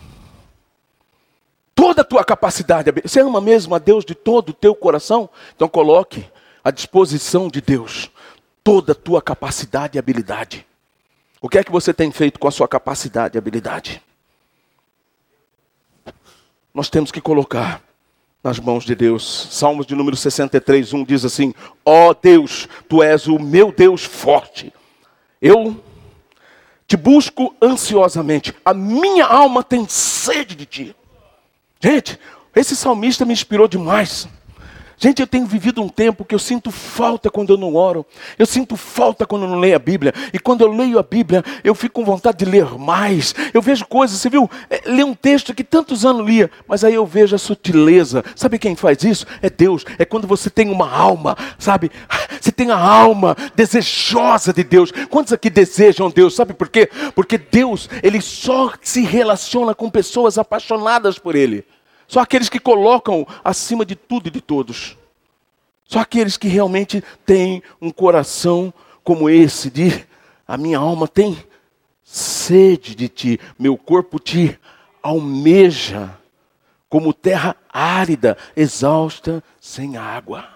Toda 1.74 2.00
a 2.00 2.04
tua 2.04 2.24
capacidade. 2.24 2.90
Você 3.02 3.20
ama 3.20 3.40
mesmo 3.40 3.74
a 3.74 3.78
Deus 3.78 4.04
de 4.04 4.14
todo 4.14 4.48
o 4.48 4.54
teu 4.54 4.74
coração? 4.74 5.28
Então 5.54 5.68
coloque 5.68 6.26
à 6.64 6.70
disposição 6.70 7.48
de 7.48 7.60
Deus 7.60 8.10
toda 8.64 8.92
a 8.92 8.94
tua 8.94 9.20
capacidade 9.20 9.96
e 9.96 10.00
habilidade. 10.00 10.66
O 11.40 11.48
que 11.48 11.58
é 11.58 11.64
que 11.64 11.70
você 11.70 11.92
tem 11.92 12.10
feito 12.10 12.40
com 12.40 12.48
a 12.48 12.50
sua 12.50 12.66
capacidade 12.66 13.36
e 13.36 13.38
habilidade? 13.38 14.02
Nós 16.74 16.90
temos 16.90 17.12
que 17.12 17.20
colocar 17.20 17.80
nas 18.42 18.58
mãos 18.58 18.84
de 18.84 18.94
Deus. 18.94 19.48
Salmos 19.52 19.86
de 19.86 19.94
número 19.94 20.16
63, 20.16 20.92
1 20.92 21.04
diz 21.04 21.24
assim: 21.24 21.54
Ó 21.84 22.10
oh 22.10 22.14
Deus, 22.14 22.68
tu 22.88 23.02
és 23.02 23.28
o 23.28 23.38
meu 23.38 23.70
Deus 23.70 24.04
forte. 24.04 24.72
Eu 25.40 25.80
te 26.86 26.96
busco 26.96 27.54
ansiosamente. 27.62 28.52
A 28.64 28.74
minha 28.74 29.24
alma 29.24 29.62
tem 29.62 29.86
sede 29.88 30.56
de 30.56 30.66
ti. 30.66 30.96
Gente, 31.80 32.18
esse 32.54 32.74
salmista 32.74 33.24
me 33.24 33.32
inspirou 33.32 33.68
demais. 33.68 34.28
Gente, 34.96 35.20
eu 35.20 35.26
tenho 35.26 35.46
vivido 35.46 35.82
um 35.82 35.88
tempo 35.88 36.24
que 36.24 36.34
eu 36.34 36.38
sinto 36.38 36.70
falta 36.70 37.30
quando 37.30 37.52
eu 37.52 37.56
não 37.56 37.74
oro, 37.74 38.06
eu 38.38 38.46
sinto 38.46 38.76
falta 38.76 39.26
quando 39.26 39.42
eu 39.42 39.48
não 39.48 39.58
leio 39.58 39.76
a 39.76 39.78
Bíblia, 39.78 40.14
e 40.32 40.38
quando 40.38 40.62
eu 40.62 40.72
leio 40.72 40.98
a 40.98 41.02
Bíblia, 41.02 41.44
eu 41.62 41.74
fico 41.74 41.94
com 41.94 42.04
vontade 42.04 42.38
de 42.38 42.44
ler 42.44 42.78
mais. 42.78 43.34
Eu 43.52 43.60
vejo 43.60 43.86
coisas, 43.86 44.18
você 44.18 44.28
viu? 44.28 44.50
É, 44.70 44.82
lê 44.86 45.02
um 45.04 45.14
texto 45.14 45.54
que 45.54 45.64
tantos 45.64 46.04
anos 46.04 46.26
lia, 46.26 46.50
mas 46.66 46.84
aí 46.84 46.94
eu 46.94 47.06
vejo 47.06 47.34
a 47.34 47.38
sutileza. 47.38 48.24
Sabe 48.34 48.58
quem 48.58 48.76
faz 48.76 49.02
isso? 49.04 49.26
É 49.42 49.50
Deus. 49.50 49.84
É 49.98 50.04
quando 50.04 50.26
você 50.26 50.48
tem 50.50 50.70
uma 50.70 50.90
alma, 50.90 51.36
sabe? 51.58 51.90
Você 52.40 52.52
tem 52.52 52.70
a 52.70 52.76
alma 52.76 53.34
desejosa 53.54 54.52
de 54.52 54.62
Deus. 54.62 54.92
Quantos 55.08 55.32
aqui 55.32 55.48
desejam 55.48 56.10
Deus? 56.10 56.34
Sabe 56.34 56.52
por 56.52 56.68
quê? 56.68 56.90
Porque 57.14 57.38
Deus, 57.38 57.88
ele 58.02 58.20
só 58.20 58.70
se 58.82 59.00
relaciona 59.00 59.74
com 59.74 59.88
pessoas 59.88 60.36
apaixonadas 60.36 61.18
por 61.18 61.34
Ele. 61.34 61.64
Só 62.06 62.20
aqueles 62.20 62.48
que 62.48 62.58
colocam 62.58 63.26
acima 63.42 63.84
de 63.84 63.94
tudo 63.94 64.28
e 64.28 64.30
de 64.30 64.40
todos. 64.40 64.96
Só 65.84 66.00
aqueles 66.00 66.36
que 66.36 66.48
realmente 66.48 67.02
têm 67.26 67.62
um 67.80 67.90
coração 67.90 68.72
como 69.02 69.28
esse, 69.28 69.70
de 69.70 70.06
a 70.46 70.56
minha 70.56 70.78
alma 70.78 71.06
tem 71.06 71.36
sede 72.02 72.94
de 72.94 73.08
ti, 73.08 73.40
meu 73.58 73.76
corpo 73.76 74.18
te 74.18 74.58
almeja, 75.02 76.16
como 76.88 77.12
terra 77.12 77.56
árida, 77.72 78.36
exausta, 78.56 79.42
sem 79.60 79.96
água. 79.96 80.48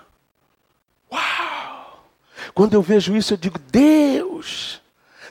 Uau! 1.12 2.04
Quando 2.54 2.74
eu 2.74 2.82
vejo 2.82 3.16
isso, 3.16 3.34
eu 3.34 3.38
digo: 3.38 3.58
Deus, 3.58 4.80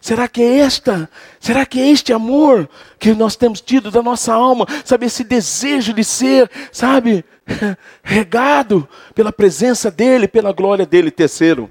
Será 0.01 0.27
que 0.27 0.41
é 0.41 0.59
esta? 0.59 1.09
Será 1.39 1.65
que 1.65 1.79
é 1.79 1.87
este 1.89 2.13
amor 2.13 2.69
que 2.99 3.13
nós 3.13 3.35
temos 3.35 3.61
tido 3.61 3.89
da 3.89 4.01
nossa 4.01 4.33
alma? 4.33 4.65
Sabe, 4.85 5.05
esse 5.05 5.23
desejo 5.23 5.93
de 5.93 6.03
ser, 6.03 6.49
sabe, 6.71 7.25
regado 8.03 8.87
pela 9.13 9.31
presença 9.31 9.89
dEle, 9.89 10.27
pela 10.27 10.51
glória 10.51 10.85
dEle. 10.85 11.11
Terceiro, 11.11 11.69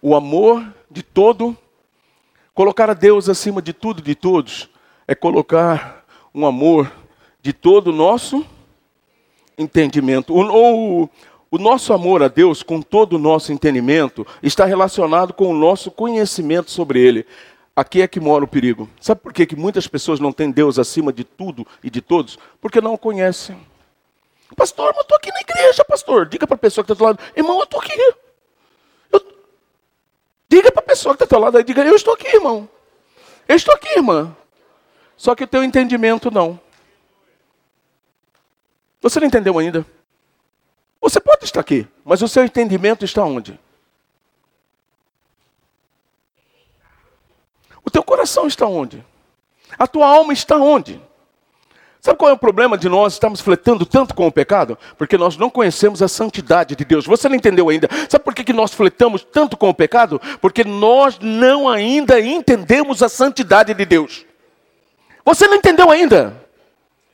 o 0.00 0.14
amor 0.14 0.66
de 0.90 1.02
todo, 1.02 1.56
colocar 2.54 2.90
a 2.90 2.94
Deus 2.94 3.28
acima 3.28 3.60
de 3.60 3.72
tudo 3.72 4.00
e 4.00 4.04
de 4.04 4.14
todos, 4.14 4.68
é 5.06 5.14
colocar 5.14 6.04
um 6.34 6.46
amor 6.46 6.90
de 7.40 7.52
todo 7.52 7.88
o 7.88 7.92
nosso 7.92 8.44
entendimento. 9.56 10.34
Ou, 10.34 11.10
o 11.50 11.58
nosso 11.58 11.92
amor 11.92 12.22
a 12.22 12.28
Deus, 12.28 12.62
com 12.62 12.82
todo 12.82 13.14
o 13.14 13.18
nosso 13.18 13.52
entendimento, 13.52 14.26
está 14.42 14.64
relacionado 14.64 15.32
com 15.32 15.48
o 15.48 15.54
nosso 15.56 15.90
conhecimento 15.90 16.70
sobre 16.70 17.00
Ele. 17.00 17.26
Aqui 17.74 18.02
é 18.02 18.08
que 18.08 18.20
mora 18.20 18.44
o 18.44 18.48
perigo. 18.48 18.88
Sabe 19.00 19.20
por 19.20 19.32
que, 19.32 19.46
que 19.46 19.56
muitas 19.56 19.86
pessoas 19.86 20.20
não 20.20 20.32
têm 20.32 20.50
Deus 20.50 20.78
acima 20.78 21.12
de 21.12 21.24
tudo 21.24 21.66
e 21.82 21.88
de 21.88 22.02
todos? 22.02 22.38
Porque 22.60 22.80
não 22.80 22.94
o 22.94 22.98
conhecem. 22.98 23.58
Pastor, 24.56 24.92
eu 24.94 25.00
estou 25.00 25.16
aqui 25.16 25.30
na 25.32 25.40
igreja, 25.40 25.84
pastor. 25.84 26.26
Diga 26.26 26.46
para 26.46 26.56
a 26.56 26.58
pessoa 26.58 26.84
que 26.84 26.92
está 26.92 26.98
do 26.98 27.06
lado, 27.06 27.18
irmão, 27.36 27.58
eu 27.58 27.64
estou 27.64 27.80
aqui. 27.80 27.92
Eu... 29.12 29.22
Diga 30.48 30.72
para 30.72 30.82
a 30.82 30.86
pessoa 30.86 31.16
que 31.16 31.22
está 31.22 31.36
do 31.36 31.42
lado 31.42 31.62
diga, 31.62 31.84
eu 31.84 31.94
estou 31.94 32.14
aqui, 32.14 32.28
irmão. 32.28 32.68
Eu 33.46 33.56
estou 33.56 33.74
aqui, 33.74 33.88
irmã. 33.90 34.36
Só 35.16 35.34
que 35.34 35.44
o 35.44 35.48
teu 35.48 35.62
entendimento 35.62 36.30
não. 36.30 36.60
Você 39.00 39.20
não 39.20 39.26
entendeu 39.26 39.58
ainda? 39.58 39.86
Você 41.00 41.20
pode 41.20 41.44
estar 41.44 41.60
aqui, 41.60 41.86
mas 42.04 42.22
o 42.22 42.28
seu 42.28 42.44
entendimento 42.44 43.04
está 43.04 43.24
onde? 43.24 43.58
O 47.84 47.90
teu 47.90 48.02
coração 48.02 48.46
está 48.46 48.66
onde? 48.66 49.04
A 49.78 49.86
tua 49.86 50.06
alma 50.06 50.32
está 50.32 50.56
onde? 50.56 51.00
Sabe 52.00 52.16
qual 52.18 52.30
é 52.30 52.34
o 52.34 52.38
problema 52.38 52.78
de 52.78 52.88
nós 52.88 53.14
estarmos 53.14 53.40
fletando 53.40 53.84
tanto 53.84 54.14
com 54.14 54.26
o 54.26 54.32
pecado? 54.32 54.78
Porque 54.96 55.18
nós 55.18 55.36
não 55.36 55.50
conhecemos 55.50 56.00
a 56.00 56.08
santidade 56.08 56.76
de 56.76 56.84
Deus. 56.84 57.06
Você 57.06 57.28
não 57.28 57.36
entendeu 57.36 57.68
ainda. 57.68 57.88
Sabe 58.08 58.24
por 58.24 58.34
que, 58.34 58.44
que 58.44 58.52
nós 58.52 58.72
fletamos 58.72 59.24
tanto 59.24 59.56
com 59.56 59.68
o 59.68 59.74
pecado? 59.74 60.20
Porque 60.40 60.62
nós 60.62 61.18
não 61.20 61.68
ainda 61.68 62.20
entendemos 62.20 63.02
a 63.02 63.08
santidade 63.08 63.74
de 63.74 63.84
Deus. 63.84 64.24
Você 65.24 65.46
não 65.48 65.56
entendeu 65.56 65.90
ainda? 65.90 66.47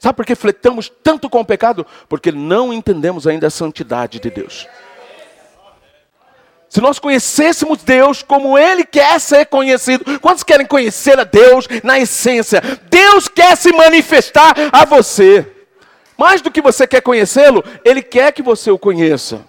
Sabe 0.04 0.16
por 0.16 0.26
que 0.26 0.34
fletamos 0.34 0.92
tanto 1.02 1.30
com 1.30 1.40
o 1.40 1.44
pecado? 1.46 1.86
Porque 2.10 2.30
não 2.30 2.74
entendemos 2.74 3.26
ainda 3.26 3.46
a 3.46 3.50
santidade 3.50 4.20
de 4.20 4.28
Deus. 4.28 4.68
Se 6.68 6.78
nós 6.78 6.98
conhecêssemos 6.98 7.82
Deus 7.82 8.22
como 8.22 8.58
Ele 8.58 8.84
quer 8.84 9.18
ser 9.18 9.46
conhecido, 9.46 10.20
quantos 10.20 10.44
querem 10.44 10.66
conhecer 10.66 11.18
a 11.18 11.24
Deus 11.24 11.66
na 11.82 11.98
essência? 11.98 12.60
Deus 12.90 13.28
quer 13.28 13.56
se 13.56 13.72
manifestar 13.72 14.54
a 14.70 14.84
você. 14.84 15.50
Mais 16.18 16.42
do 16.42 16.50
que 16.50 16.60
você 16.60 16.86
quer 16.86 17.00
conhecê-lo, 17.00 17.64
Ele 17.82 18.02
quer 18.02 18.30
que 18.32 18.42
você 18.42 18.70
o 18.70 18.78
conheça. 18.78 19.46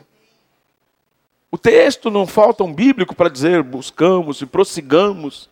O 1.52 1.58
texto 1.58 2.10
não 2.10 2.26
falta 2.26 2.64
um 2.64 2.74
bíblico 2.74 3.14
para 3.14 3.30
dizer 3.30 3.62
buscamos 3.62 4.40
e 4.40 4.46
prossigamos 4.46 5.50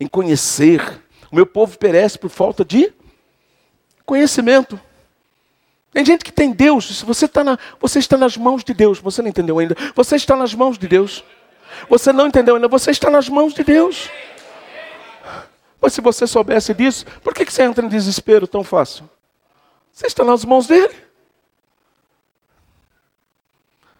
em 0.00 0.06
conhecer. 0.06 1.02
O 1.30 1.36
meu 1.36 1.44
povo 1.44 1.76
perece 1.76 2.18
por 2.18 2.30
falta 2.30 2.64
de 2.64 2.90
Conhecimento. 4.06 4.80
Tem 5.92 6.04
gente 6.04 6.24
que 6.24 6.32
tem 6.32 6.52
Deus, 6.52 7.02
você, 7.02 7.24
está 7.24 7.42
na, 7.42 7.58
você 7.80 7.98
está 7.98 8.16
nas 8.16 8.36
mãos 8.36 8.62
de 8.62 8.72
Deus, 8.72 8.98
você 8.98 9.22
não 9.22 9.28
entendeu 9.28 9.58
ainda. 9.58 9.76
Você 9.94 10.16
está 10.16 10.36
nas 10.36 10.54
mãos 10.54 10.78
de 10.78 10.86
Deus. 10.86 11.24
Você 11.88 12.12
não 12.12 12.26
entendeu 12.26 12.54
ainda, 12.54 12.68
você 12.68 12.90
está 12.90 13.10
nas 13.10 13.28
mãos 13.28 13.52
de 13.52 13.64
Deus. 13.64 14.08
Mas 15.80 15.92
se 15.92 16.00
você 16.00 16.26
soubesse 16.26 16.72
disso, 16.72 17.04
por 17.22 17.34
que 17.34 17.44
você 17.44 17.62
entra 17.62 17.84
em 17.84 17.88
desespero 17.88 18.46
tão 18.46 18.62
fácil? 18.64 19.08
Você 19.92 20.06
está 20.06 20.24
nas 20.24 20.44
mãos 20.44 20.66
dele. 20.66 21.05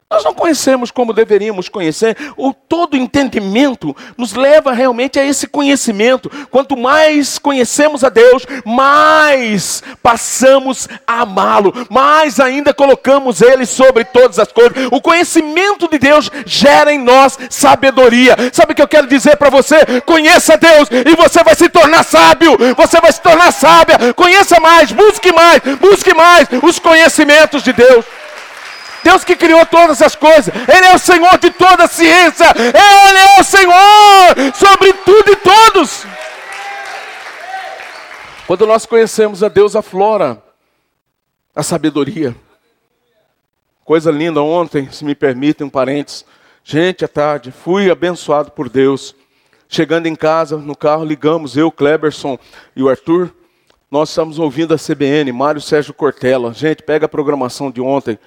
Nós 0.08 0.22
não 0.22 0.32
conhecemos 0.32 0.92
como 0.92 1.12
deveríamos 1.12 1.68
conhecer, 1.68 2.16
ou 2.36 2.54
todo 2.54 2.96
entendimento 2.96 3.94
nos 4.16 4.34
leva 4.34 4.72
realmente 4.72 5.18
a 5.18 5.24
esse 5.24 5.48
conhecimento. 5.48 6.30
Quanto 6.48 6.76
mais 6.76 7.40
conhecemos 7.40 8.04
a 8.04 8.08
Deus, 8.08 8.46
mais 8.64 9.82
passamos 10.00 10.88
a 11.04 11.22
amá-lo, 11.22 11.74
mais 11.90 12.38
ainda 12.38 12.72
colocamos 12.72 13.42
Ele 13.42 13.66
sobre 13.66 14.04
todas 14.04 14.38
as 14.38 14.52
coisas. 14.52 14.86
O 14.92 15.00
conhecimento 15.00 15.88
de 15.88 15.98
Deus 15.98 16.30
gera 16.46 16.92
em 16.92 16.98
nós 16.98 17.36
sabedoria. 17.50 18.36
Sabe 18.52 18.74
o 18.74 18.76
que 18.76 18.82
eu 18.82 18.88
quero 18.88 19.08
dizer 19.08 19.36
para 19.36 19.50
você? 19.50 20.00
Conheça 20.02 20.56
Deus 20.56 20.88
e 20.88 21.16
você 21.16 21.42
vai 21.42 21.56
se 21.56 21.68
tornar 21.68 22.04
sábio, 22.04 22.56
você 22.76 23.00
vai 23.00 23.10
se 23.10 23.20
tornar 23.20 23.50
sábia. 23.50 24.14
Conheça 24.14 24.60
mais, 24.60 24.92
busque 24.92 25.32
mais, 25.32 25.60
busque 25.80 26.14
mais 26.14 26.46
os 26.62 26.78
conhecimentos 26.78 27.64
de 27.64 27.72
Deus. 27.72 28.04
Deus 29.06 29.22
que 29.22 29.36
criou 29.36 29.64
todas 29.66 30.02
as 30.02 30.16
coisas, 30.16 30.48
Ele 30.48 30.86
é 30.86 30.92
o 30.92 30.98
Senhor 30.98 31.38
de 31.38 31.48
toda 31.50 31.84
a 31.84 31.86
ciência, 31.86 32.46
Ele 32.56 33.18
é 33.18 33.40
o 33.40 33.44
Senhor 33.44 34.52
sobre 34.52 34.92
tudo 34.94 35.30
e 35.30 35.36
todos. 35.36 36.04
Quando 38.48 38.66
nós 38.66 38.84
conhecemos 38.84 39.44
a 39.44 39.48
Deus, 39.48 39.76
aflora 39.76 40.42
a 41.54 41.62
sabedoria. 41.62 42.34
Coisa 43.84 44.10
linda 44.10 44.42
ontem, 44.42 44.90
se 44.90 45.04
me 45.04 45.14
permitem 45.14 45.68
um 45.68 45.70
parênteses. 45.70 46.24
Gente, 46.64 47.04
à 47.04 47.08
tarde, 47.08 47.52
fui 47.52 47.88
abençoado 47.88 48.50
por 48.50 48.68
Deus. 48.68 49.14
Chegando 49.68 50.06
em 50.06 50.16
casa, 50.16 50.56
no 50.56 50.76
carro, 50.76 51.04
ligamos, 51.04 51.56
eu, 51.56 51.70
Kleberson 51.70 52.36
e 52.74 52.82
o 52.82 52.88
Arthur. 52.88 53.32
Nós 53.88 54.08
estamos 54.08 54.40
ouvindo 54.40 54.74
a 54.74 54.76
CBN, 54.76 55.30
Mário 55.30 55.60
Sérgio 55.60 55.94
Cortella. 55.94 56.52
Gente, 56.52 56.82
pega 56.82 57.06
a 57.06 57.08
programação 57.08 57.70
de 57.70 57.80
ontem. 57.80 58.18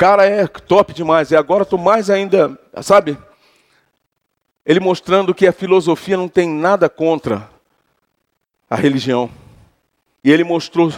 Cara, 0.00 0.24
é 0.24 0.46
top 0.46 0.94
demais. 0.94 1.30
E 1.30 1.36
agora 1.36 1.62
estou 1.62 1.78
mais 1.78 2.08
ainda, 2.08 2.58
sabe? 2.80 3.18
Ele 4.64 4.80
mostrando 4.80 5.34
que 5.34 5.46
a 5.46 5.52
filosofia 5.52 6.16
não 6.16 6.26
tem 6.26 6.48
nada 6.48 6.88
contra 6.88 7.50
a 8.70 8.76
religião. 8.76 9.30
E 10.24 10.32
ele 10.32 10.42
mostrou 10.42 10.90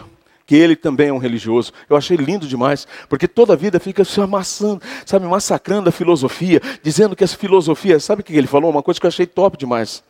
que 0.46 0.55
ele 0.55 0.76
também 0.76 1.09
é 1.09 1.12
um 1.12 1.18
religioso. 1.18 1.72
Eu 1.90 1.96
achei 1.96 2.16
lindo 2.16 2.46
demais, 2.46 2.86
porque 3.09 3.26
toda 3.26 3.55
a 3.55 3.57
vida 3.57 3.80
fica 3.80 4.05
se 4.05 4.20
amassando, 4.20 4.80
sabe, 5.05 5.26
massacrando 5.26 5.88
a 5.88 5.92
filosofia, 5.92 6.61
dizendo 6.80 7.16
que 7.16 7.24
essa 7.24 7.36
filosofia, 7.36 7.98
sabe 7.98 8.20
o 8.20 8.24
que 8.24 8.36
ele 8.36 8.46
falou? 8.46 8.70
Uma 8.70 8.84
coisa 8.84 9.00
que 9.00 9.07
eu 9.07 9.09
achei 9.09 9.26
top 9.26 9.57
demais. 9.57 10.05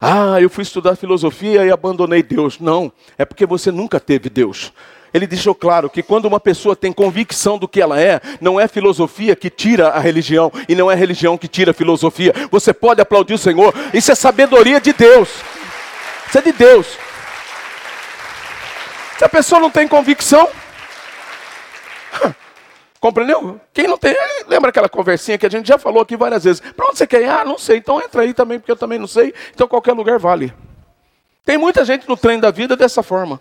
Ah, 0.00 0.40
eu 0.40 0.50
fui 0.50 0.62
estudar 0.62 0.96
filosofia 0.96 1.64
e 1.64 1.70
abandonei 1.70 2.20
Deus. 2.20 2.58
Não, 2.58 2.92
é 3.16 3.24
porque 3.24 3.46
você 3.46 3.70
nunca 3.70 4.00
teve 4.00 4.28
Deus 4.28 4.72
ele 5.14 5.28
deixou 5.28 5.54
claro 5.54 5.88
que 5.88 6.02
quando 6.02 6.24
uma 6.24 6.40
pessoa 6.40 6.74
tem 6.74 6.92
convicção 6.92 7.56
do 7.56 7.68
que 7.68 7.80
ela 7.80 8.00
é, 8.00 8.20
não 8.40 8.58
é 8.58 8.66
filosofia 8.66 9.36
que 9.36 9.48
tira 9.48 9.90
a 9.90 10.00
religião 10.00 10.50
e 10.68 10.74
não 10.74 10.90
é 10.90 10.96
religião 10.96 11.38
que 11.38 11.46
tira 11.46 11.70
a 11.70 11.74
filosofia. 11.74 12.34
Você 12.50 12.74
pode 12.74 13.00
aplaudir 13.00 13.34
o 13.34 13.38
Senhor, 13.38 13.72
isso 13.94 14.10
é 14.10 14.14
sabedoria 14.16 14.80
de 14.80 14.92
Deus. 14.92 15.28
Isso 16.26 16.36
é 16.36 16.42
de 16.42 16.50
Deus. 16.50 16.98
Se 19.16 19.24
a 19.24 19.28
pessoa 19.28 19.60
não 19.60 19.70
tem 19.70 19.86
convicção, 19.86 20.48
compreendeu? 22.98 23.60
Quem 23.72 23.86
não 23.86 23.96
tem, 23.96 24.16
lembra 24.48 24.70
aquela 24.70 24.88
conversinha 24.88 25.38
que 25.38 25.46
a 25.46 25.50
gente 25.50 25.68
já 25.68 25.78
falou 25.78 26.02
aqui 26.02 26.16
várias 26.16 26.42
vezes? 26.42 26.60
Para 26.60 26.88
onde 26.88 26.98
você 26.98 27.06
quer 27.06 27.22
ir? 27.22 27.28
Ah, 27.28 27.44
não 27.44 27.56
sei. 27.56 27.76
Então 27.76 28.02
entra 28.02 28.22
aí 28.22 28.34
também, 28.34 28.58
porque 28.58 28.72
eu 28.72 28.76
também 28.76 28.98
não 28.98 29.06
sei. 29.06 29.32
Então 29.54 29.68
qualquer 29.68 29.92
lugar 29.92 30.18
vale. 30.18 30.52
Tem 31.44 31.56
muita 31.56 31.84
gente 31.84 32.08
no 32.08 32.16
trem 32.16 32.40
da 32.40 32.50
vida 32.50 32.74
dessa 32.74 33.00
forma. 33.00 33.40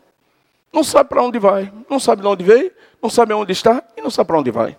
Não 0.73 0.83
sabe 0.83 1.07
para 1.07 1.21
onde 1.21 1.37
vai, 1.37 1.71
não 1.87 1.99
sabe 1.99 2.23
de 2.23 2.27
onde 2.27 2.43
veio, 2.43 2.71
não 2.99 3.07
sabe 3.07 3.31
onde 3.31 3.51
está 3.51 3.83
e 3.95 4.01
não 4.01 4.09
sabe 4.09 4.27
para 4.27 4.39
onde 4.39 4.49
vai. 4.49 4.75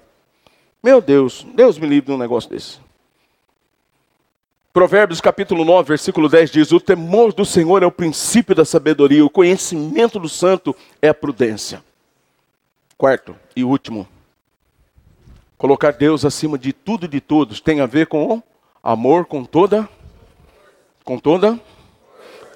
Meu 0.82 1.00
Deus, 1.00 1.46
Deus 1.54 1.78
me 1.78 1.86
livre 1.86 2.06
de 2.06 2.12
um 2.12 2.18
negócio 2.18 2.50
desse. 2.50 2.80
Provérbios 4.72 5.20
capítulo 5.20 5.64
9, 5.64 5.86
versículo 5.86 6.28
10 6.28 6.50
diz: 6.50 6.72
O 6.72 6.80
temor 6.80 7.32
do 7.32 7.44
Senhor 7.44 7.80
é 7.80 7.86
o 7.86 7.92
princípio 7.92 8.56
da 8.56 8.64
sabedoria, 8.64 9.24
o 9.24 9.30
conhecimento 9.30 10.18
do 10.18 10.28
santo 10.28 10.74
é 11.00 11.08
a 11.08 11.14
prudência. 11.14 11.80
Quarto 12.98 13.36
e 13.54 13.62
último, 13.62 14.08
colocar 15.56 15.92
Deus 15.92 16.24
acima 16.24 16.58
de 16.58 16.72
tudo 16.72 17.06
e 17.06 17.08
de 17.08 17.20
todos 17.20 17.60
tem 17.60 17.80
a 17.80 17.86
ver 17.86 18.08
com 18.08 18.42
amor 18.82 19.26
com 19.26 19.44
toda, 19.44 19.88
com 21.04 21.20
toda, 21.20 21.58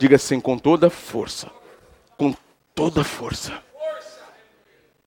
diga 0.00 0.16
assim, 0.16 0.40
com 0.40 0.58
toda 0.58 0.90
força. 0.90 1.48
Com 2.16 2.34
toda 2.78 3.02
força. 3.02 3.60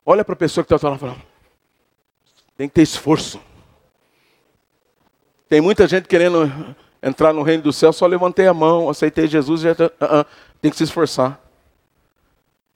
Olha 0.05 0.25
para 0.25 0.33
a 0.33 0.35
pessoa 0.35 0.61
que 0.61 0.65
está 0.65 0.77
falando, 0.77 0.99
falando, 0.99 1.21
tem 2.57 2.67
que 2.67 2.75
ter 2.75 2.81
esforço. 2.81 3.39
Tem 5.47 5.61
muita 5.61 5.87
gente 5.87 6.05
querendo 6.05 6.51
entrar 7.01 7.31
no 7.31 7.41
reino 7.43 7.63
do 7.63 7.71
céu, 7.71 7.93
só 7.93 8.05
levantei 8.05 8.45
a 8.45 8.53
mão, 8.53 8.89
aceitei 8.89 9.25
Jesus, 9.25 9.61
já 9.61 9.71
uh 9.71 9.75
-uh, 9.75 10.25
tem 10.61 10.69
que 10.69 10.75
se 10.75 10.83
esforçar. 10.83 11.39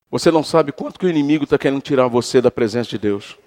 Você 0.09 0.31
não 0.31 0.45
sabe 0.45 0.71
quanto 0.71 0.97
que 0.97 1.05
o 1.05 1.09
inimigo 1.09 1.43
está 1.43 1.57
querendo 1.57 1.81
tirar 1.81 2.07
você 2.07 2.39
da 2.39 2.49
presença 2.49 2.89
de 2.89 2.97
Deus. 2.97 3.37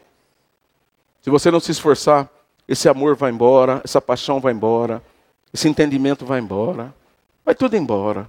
Se 1.23 1.31
você 1.31 1.51
não 1.51 1.61
se 1.61 1.71
esforçar, 1.71 2.29
esse 2.69 2.91
amor 2.91 3.17
vai 3.17 3.31
embora, 3.31 3.81
essa 3.83 4.03
paixão 4.03 4.39
vai 4.39 4.53
embora, 4.53 5.03
esse 5.51 5.67
entendimento 5.67 6.27
vai 6.27 6.41
embora, 6.41 6.95
vai 7.43 7.55
tudo 7.55 7.75
embora. 7.75 8.29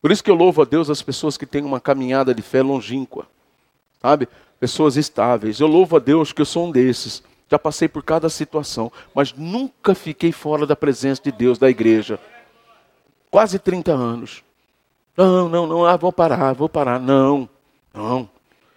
Por 0.00 0.10
isso 0.10 0.24
que 0.24 0.30
eu 0.30 0.34
louvo 0.34 0.62
a 0.62 0.64
Deus 0.64 0.88
as 0.88 1.02
pessoas 1.02 1.36
que 1.36 1.44
têm 1.44 1.64
uma 1.64 1.80
caminhada 1.80 2.34
de 2.34 2.42
fé 2.42 2.62
longínqua, 2.62 3.26
sabe? 4.00 4.28
Pessoas 4.58 4.96
estáveis. 4.96 5.60
Eu 5.60 5.66
louvo 5.66 5.96
a 5.96 5.98
Deus 5.98 6.32
que 6.32 6.40
eu 6.40 6.46
sou 6.46 6.66
um 6.68 6.70
desses. 6.70 7.22
Já 7.50 7.58
passei 7.58 7.88
por 7.88 8.02
cada 8.02 8.28
situação, 8.28 8.92
mas 9.14 9.32
nunca 9.32 9.94
fiquei 9.94 10.30
fora 10.30 10.66
da 10.66 10.76
presença 10.76 11.20
de 11.22 11.32
Deus, 11.32 11.58
da 11.58 11.68
igreja. 11.68 12.18
Quase 13.30 13.58
30 13.58 13.92
anos. 13.92 14.42
Não, 15.16 15.48
não, 15.48 15.66
não, 15.66 15.84
ah, 15.84 15.96
vou 15.96 16.12
parar, 16.12 16.52
vou 16.54 16.68
parar. 16.68 17.00
Não, 17.00 17.48
não. 17.92 18.28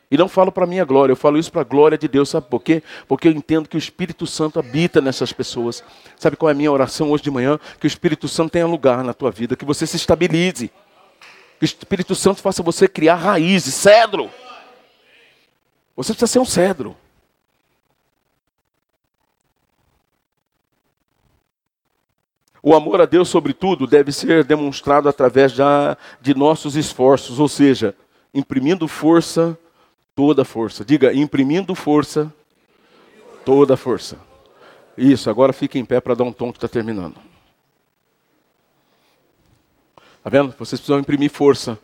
E 0.09 0.17
não 0.17 0.27
falo 0.27 0.51
para 0.51 0.67
minha 0.67 0.85
glória, 0.85 1.11
eu 1.11 1.15
falo 1.15 1.39
isso 1.39 1.51
para 1.51 1.61
a 1.61 1.63
glória 1.63 1.97
de 1.97 2.07
Deus, 2.07 2.29
sabe 2.29 2.47
por 2.47 2.61
quê? 2.61 2.83
Porque 3.07 3.27
eu 3.27 3.31
entendo 3.31 3.67
que 3.67 3.75
o 3.75 3.79
Espírito 3.79 4.27
Santo 4.27 4.59
habita 4.59 5.01
nessas 5.01 5.33
pessoas. 5.33 5.83
Sabe 6.17 6.35
qual 6.35 6.49
é 6.49 6.51
a 6.51 6.55
minha 6.55 6.71
oração 6.71 7.11
hoje 7.11 7.23
de 7.23 7.31
manhã? 7.31 7.59
Que 7.79 7.85
o 7.85 7.87
Espírito 7.87 8.27
Santo 8.27 8.51
tenha 8.51 8.67
lugar 8.67 9.03
na 9.03 9.13
tua 9.13 9.31
vida, 9.31 9.55
que 9.55 9.65
você 9.65 9.87
se 9.87 9.95
estabilize. 9.95 10.69
O 11.63 11.65
Espírito 11.65 12.13
Santo 12.13 12.41
faça 12.41 12.61
você 12.61 12.89
criar 12.89 13.15
raízes, 13.15 13.73
cedro. 13.73 14.29
Você 15.95 16.11
precisa 16.11 16.27
ser 16.33 16.39
um 16.39 16.45
cedro. 16.45 16.93
O 22.61 22.75
amor 22.75 22.99
a 22.99 23.05
Deus, 23.05 23.29
sobretudo, 23.29 23.87
deve 23.87 24.11
ser 24.11 24.43
demonstrado 24.43 25.07
através 25.07 25.53
da, 25.53 25.97
de 26.19 26.33
nossos 26.33 26.75
esforços, 26.75 27.39
ou 27.39 27.47
seja, 27.47 27.95
imprimindo 28.33 28.85
força, 28.85 29.57
toda 30.13 30.43
força. 30.43 30.83
Diga, 30.83 31.13
imprimindo 31.13 31.73
força, 31.73 32.29
toda 33.45 33.77
força. 33.77 34.17
Isso, 34.97 35.29
agora 35.29 35.53
fique 35.53 35.79
em 35.79 35.85
pé 35.85 36.01
para 36.01 36.13
dar 36.13 36.25
um 36.25 36.33
tom 36.33 36.51
que 36.51 36.57
está 36.57 36.67
terminando. 36.67 37.15
Está 40.23 40.29
vendo? 40.29 40.55
Vocês 40.57 40.79
precisam 40.79 40.99
imprimir 40.99 41.29
força. 41.29 41.77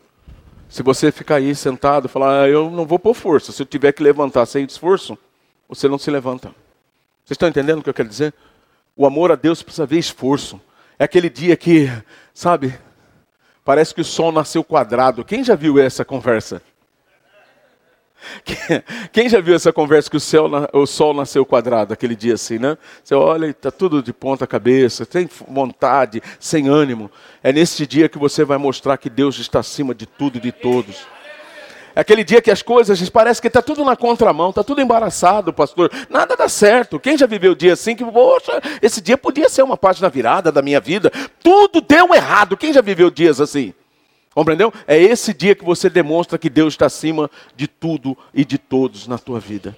Se 0.69 0.81
você 0.81 1.11
ficar 1.11 1.35
aí 1.35 1.53
sentado 1.53 2.07
falar, 2.07 2.43
ah, 2.43 2.47
eu 2.47 2.71
não 2.71 2.85
vou 2.85 2.97
pôr 2.97 3.13
força, 3.13 3.51
se 3.51 3.61
eu 3.61 3.65
tiver 3.65 3.91
que 3.91 4.01
levantar 4.01 4.45
sem 4.45 4.63
esforço, 4.63 5.17
você 5.67 5.89
não 5.89 5.97
se 5.97 6.09
levanta. 6.09 6.47
Vocês 7.25 7.31
estão 7.31 7.49
entendendo 7.49 7.79
o 7.79 7.83
que 7.83 7.89
eu 7.89 7.93
quero 7.93 8.07
dizer? 8.07 8.33
O 8.95 9.05
amor 9.05 9.29
a 9.29 9.35
Deus 9.35 9.61
precisa 9.61 9.85
ver 9.85 9.97
esforço. 9.97 10.57
É 10.97 11.03
aquele 11.03 11.29
dia 11.29 11.57
que, 11.57 11.91
sabe, 12.33 12.79
parece 13.65 13.93
que 13.93 13.99
o 13.99 14.05
sol 14.05 14.31
nasceu 14.31 14.63
quadrado. 14.63 15.25
Quem 15.25 15.43
já 15.43 15.55
viu 15.55 15.77
essa 15.77 16.05
conversa? 16.05 16.61
Quem 19.11 19.29
já 19.29 19.39
viu 19.41 19.55
essa 19.55 19.71
conversa 19.71 20.09
que 20.09 20.17
o, 20.17 20.19
céu, 20.19 20.49
o 20.73 20.85
sol 20.85 21.13
nasceu 21.13 21.45
quadrado, 21.45 21.93
aquele 21.93 22.15
dia 22.15 22.33
assim, 22.33 22.59
né? 22.59 22.77
Você 23.03 23.15
olha 23.15 23.47
e 23.47 23.51
está 23.51 23.71
tudo 23.71 24.01
de 24.01 24.13
ponta 24.13 24.45
cabeça, 24.45 25.05
tem 25.05 25.29
vontade, 25.47 26.21
sem 26.39 26.67
ânimo. 26.67 27.09
É 27.43 27.51
nesse 27.51 27.85
dia 27.85 28.09
que 28.09 28.17
você 28.17 28.43
vai 28.43 28.57
mostrar 28.57 28.97
que 28.97 29.09
Deus 29.09 29.37
está 29.39 29.59
acima 29.59 29.95
de 29.95 30.05
tudo 30.05 30.37
e 30.37 30.41
de 30.41 30.51
todos. 30.51 31.07
É 31.95 32.01
aquele 32.01 32.23
dia 32.23 32.41
que 32.41 32.51
as 32.51 32.61
coisas 32.61 33.09
parece 33.09 33.41
que 33.41 33.47
está 33.47 33.61
tudo 33.61 33.83
na 33.83 33.95
contramão, 33.95 34.51
está 34.51 34.63
tudo 34.63 34.81
embaraçado, 34.81 35.51
pastor. 35.51 35.91
Nada 36.09 36.35
dá 36.35 36.47
certo. 36.47 36.99
Quem 36.99 37.17
já 37.17 37.25
viveu 37.25 37.55
dia 37.55 37.73
assim 37.73 37.95
que, 37.95 38.05
poxa, 38.05 38.61
esse 38.81 39.01
dia 39.01 39.17
podia 39.17 39.49
ser 39.49 39.63
uma 39.63 39.75
página 39.75 40.07
virada 40.09 40.51
da 40.51 40.61
minha 40.61 40.79
vida. 40.79 41.11
Tudo 41.43 41.81
deu 41.81 42.13
errado. 42.13 42.55
Quem 42.55 42.71
já 42.71 42.81
viveu 42.81 43.09
dias 43.09 43.41
assim? 43.41 43.73
Compreendeu? 44.39 44.73
É 44.87 44.97
esse 44.97 45.33
dia 45.33 45.53
que 45.53 45.65
você 45.65 45.89
demonstra 45.89 46.37
que 46.37 46.49
Deus 46.49 46.73
está 46.73 46.85
acima 46.85 47.29
de 47.57 47.67
tudo 47.67 48.17
e 48.33 48.45
de 48.45 48.57
todos 48.57 49.05
na 49.05 49.17
tua 49.17 49.37
vida. 49.37 49.75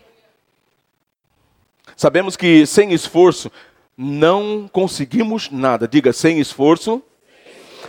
Sabemos 1.98 2.38
que 2.38 2.64
sem 2.68 2.94
esforço 2.94 3.52
não 3.98 4.70
conseguimos 4.72 5.50
nada. 5.50 5.88
Diga, 5.88 6.14
sem 6.14 6.40
esforço 6.40 7.02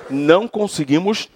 não 0.09 0.49
conseguimos 0.49 1.29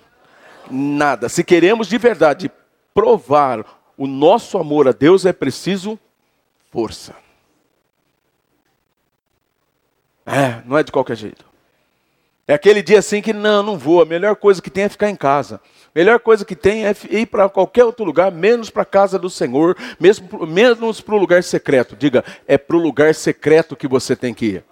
nada. 0.70 1.28
Se 1.28 1.44
queremos 1.44 1.86
de 1.86 1.98
verdade 1.98 2.50
provar 2.94 3.62
o 3.94 4.06
nosso 4.06 4.56
amor 4.56 4.88
a 4.88 4.92
Deus 4.92 5.26
é 5.26 5.34
preciso 5.34 5.98
força. 6.72 7.14
É, 10.24 10.62
não 10.64 10.78
é 10.78 10.82
de 10.82 10.90
qualquer 10.90 11.18
jeito. 11.18 11.44
É 12.48 12.54
aquele 12.54 12.80
dia 12.80 13.00
assim 13.00 13.20
que 13.20 13.32
não, 13.32 13.60
não 13.62 13.76
vou. 13.76 14.00
A 14.00 14.04
melhor 14.04 14.36
coisa 14.36 14.62
que 14.62 14.70
tem 14.70 14.84
é 14.84 14.88
ficar 14.88 15.10
em 15.10 15.16
casa. 15.16 15.60
A 15.86 15.98
melhor 15.98 16.20
coisa 16.20 16.44
que 16.44 16.54
tem 16.54 16.86
é 16.86 16.94
ir 17.10 17.26
para 17.26 17.48
qualquer 17.48 17.84
outro 17.84 18.04
lugar, 18.04 18.30
menos 18.30 18.70
para 18.70 18.82
a 18.82 18.86
casa 18.86 19.18
do 19.18 19.28
Senhor, 19.28 19.76
mesmo, 19.98 20.46
menos 20.46 21.00
para 21.00 21.14
o 21.16 21.18
lugar 21.18 21.42
secreto. 21.42 21.96
Diga, 21.96 22.24
é 22.46 22.56
para 22.56 22.76
o 22.76 22.80
lugar 22.80 23.14
secreto 23.16 23.74
que 23.74 23.88
você 23.88 24.14
tem 24.14 24.32
que 24.32 24.46
ir. 24.46 24.64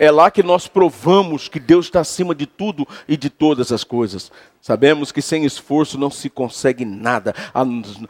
É 0.00 0.10
lá 0.10 0.32
que 0.32 0.42
nós 0.42 0.66
provamos 0.66 1.46
que 1.46 1.60
Deus 1.60 1.86
está 1.86 2.00
acima 2.00 2.34
de 2.34 2.44
tudo 2.44 2.88
e 3.06 3.16
de 3.16 3.30
todas 3.30 3.70
as 3.70 3.84
coisas. 3.84 4.32
Sabemos 4.60 5.12
que 5.12 5.22
sem 5.22 5.44
esforço 5.44 5.96
não 5.96 6.10
se 6.10 6.28
consegue 6.28 6.84
nada. 6.84 7.32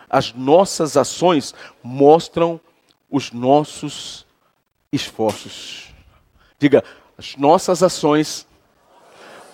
As 0.08 0.32
nossas 0.32 0.96
ações 0.96 1.54
mostram 1.82 2.58
os 3.10 3.30
nossos 3.30 4.24
esforços. 4.90 5.92
Diga, 6.58 6.82
as 7.18 7.36
nossas 7.36 7.82
ações 7.82 8.46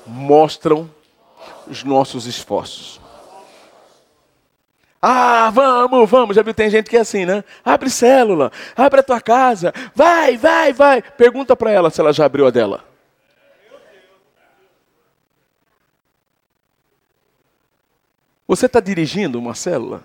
mostram 0.08 0.90
os 1.66 1.84
nossos 1.84 2.26
esforços. 2.26 3.00
Ah, 5.00 5.50
vamos, 5.50 6.10
vamos. 6.10 6.34
Já 6.34 6.42
viu, 6.42 6.52
tem 6.52 6.68
gente 6.68 6.90
que 6.90 6.96
é 6.96 7.00
assim, 7.00 7.24
né? 7.24 7.44
Abre 7.64 7.88
célula, 7.88 8.50
abre 8.76 9.00
a 9.00 9.02
tua 9.02 9.20
casa, 9.20 9.72
vai, 9.94 10.36
vai, 10.36 10.72
vai. 10.72 11.02
Pergunta 11.02 11.54
para 11.54 11.70
ela 11.70 11.90
se 11.90 12.00
ela 12.00 12.12
já 12.12 12.24
abriu 12.24 12.46
a 12.46 12.50
dela. 12.50 12.84
Você 18.46 18.66
está 18.66 18.80
dirigindo 18.80 19.38
uma 19.38 19.54
célula? 19.54 20.02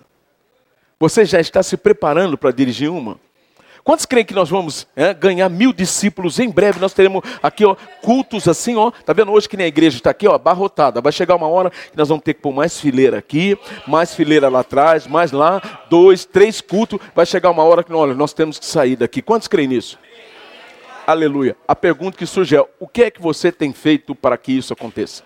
Você 1.00 1.24
já 1.24 1.40
está 1.40 1.62
se 1.62 1.76
preparando 1.76 2.38
para 2.38 2.52
dirigir 2.52 2.90
uma? 2.90 3.18
Quantos 3.84 4.06
creem 4.06 4.24
que 4.24 4.32
nós 4.32 4.48
vamos 4.48 4.86
é, 4.96 5.12
ganhar 5.12 5.46
mil 5.50 5.70
discípulos 5.70 6.38
em 6.38 6.48
breve? 6.48 6.80
Nós 6.80 6.94
teremos 6.94 7.22
aqui 7.42 7.66
ó, 7.66 7.76
cultos 8.00 8.48
assim, 8.48 8.74
ó. 8.76 8.90
Tá 8.90 9.12
vendo 9.12 9.30
hoje 9.30 9.46
que 9.46 9.58
nem 9.58 9.66
a 9.66 9.68
igreja 9.68 9.98
está 9.98 10.08
aqui, 10.08 10.26
ó, 10.26 10.34
abarrotada. 10.34 11.02
Vai 11.02 11.12
chegar 11.12 11.36
uma 11.36 11.46
hora 11.46 11.68
que 11.68 11.96
nós 11.96 12.08
vamos 12.08 12.24
ter 12.24 12.32
que 12.32 12.40
pôr 12.40 12.50
mais 12.50 12.80
fileira 12.80 13.18
aqui, 13.18 13.58
mais 13.86 14.14
fileira 14.14 14.48
lá 14.48 14.60
atrás, 14.60 15.06
mais 15.06 15.32
lá, 15.32 15.60
dois, 15.90 16.24
três 16.24 16.62
cultos. 16.62 16.98
Vai 17.14 17.26
chegar 17.26 17.50
uma 17.50 17.62
hora 17.62 17.84
que, 17.84 17.92
olha, 17.92 18.14
nós 18.14 18.32
temos 18.32 18.58
que 18.58 18.64
sair 18.64 18.96
daqui. 18.96 19.20
Quantos 19.20 19.48
creem 19.48 19.68
nisso? 19.68 19.98
Aleluia. 21.06 21.54
A 21.68 21.76
pergunta 21.76 22.16
que 22.16 22.24
surge 22.24 22.56
é: 22.56 22.66
o 22.80 22.88
que 22.88 23.02
é 23.02 23.10
que 23.10 23.20
você 23.20 23.52
tem 23.52 23.74
feito 23.74 24.14
para 24.14 24.38
que 24.38 24.52
isso 24.52 24.72
aconteça? 24.72 25.22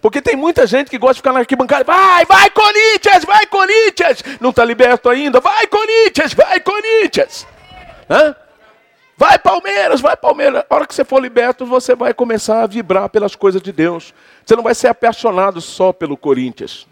Porque 0.00 0.22
tem 0.22 0.36
muita 0.36 0.66
gente 0.66 0.90
que 0.90 0.98
gosta 0.98 1.14
de 1.14 1.20
ficar 1.20 1.32
na 1.32 1.40
arquibancada. 1.40 1.84
Vai, 1.84 2.24
vai 2.24 2.50
Corinthians, 2.50 3.24
vai 3.24 3.46
Corinthians. 3.46 4.22
Não 4.40 4.50
está 4.50 4.64
liberto 4.64 5.08
ainda. 5.08 5.40
Vai 5.40 5.66
Corinthians, 5.66 6.34
vai 6.34 6.60
Corinthians. 6.60 7.46
Hã? 8.08 8.34
Vai 9.16 9.36
Palmeiras, 9.36 10.00
vai 10.00 10.16
Palmeiras. 10.16 10.64
A 10.70 10.74
hora 10.74 10.86
que 10.86 10.94
você 10.94 11.04
for 11.04 11.20
liberto, 11.20 11.66
você 11.66 11.96
vai 11.96 12.14
começar 12.14 12.62
a 12.62 12.66
vibrar 12.66 13.08
pelas 13.08 13.34
coisas 13.34 13.60
de 13.60 13.72
Deus. 13.72 14.14
Você 14.46 14.54
não 14.54 14.62
vai 14.62 14.76
ser 14.76 14.86
apaixonado 14.86 15.60
só 15.60 15.92
pelo 15.92 16.16
Corinthians. 16.16 16.86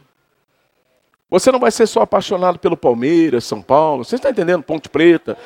Você 1.30 1.52
não 1.52 1.58
vai 1.58 1.70
ser 1.70 1.86
só 1.86 2.02
apaixonado 2.02 2.58
pelo 2.58 2.76
Palmeiras, 2.76 3.44
São 3.44 3.60
Paulo, 3.60 4.04
você 4.04 4.14
está 4.14 4.30
entendendo? 4.30 4.62
Ponte 4.62 4.88
Preta, 4.88 5.36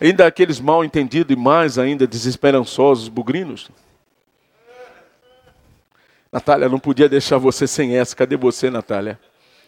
ainda 0.00 0.26
aqueles 0.26 0.58
mal 0.60 0.84
entendidos 0.84 1.36
e 1.36 1.38
mais 1.38 1.78
ainda 1.78 2.06
desesperançosos, 2.06 3.08
bugrinos. 3.08 3.70
Natália, 6.30 6.68
não 6.68 6.78
podia 6.78 7.08
deixar 7.08 7.38
você 7.38 7.66
sem 7.66 7.96
essa. 7.96 8.14
Cadê 8.14 8.36
você, 8.36 8.70
Natália? 8.70 9.18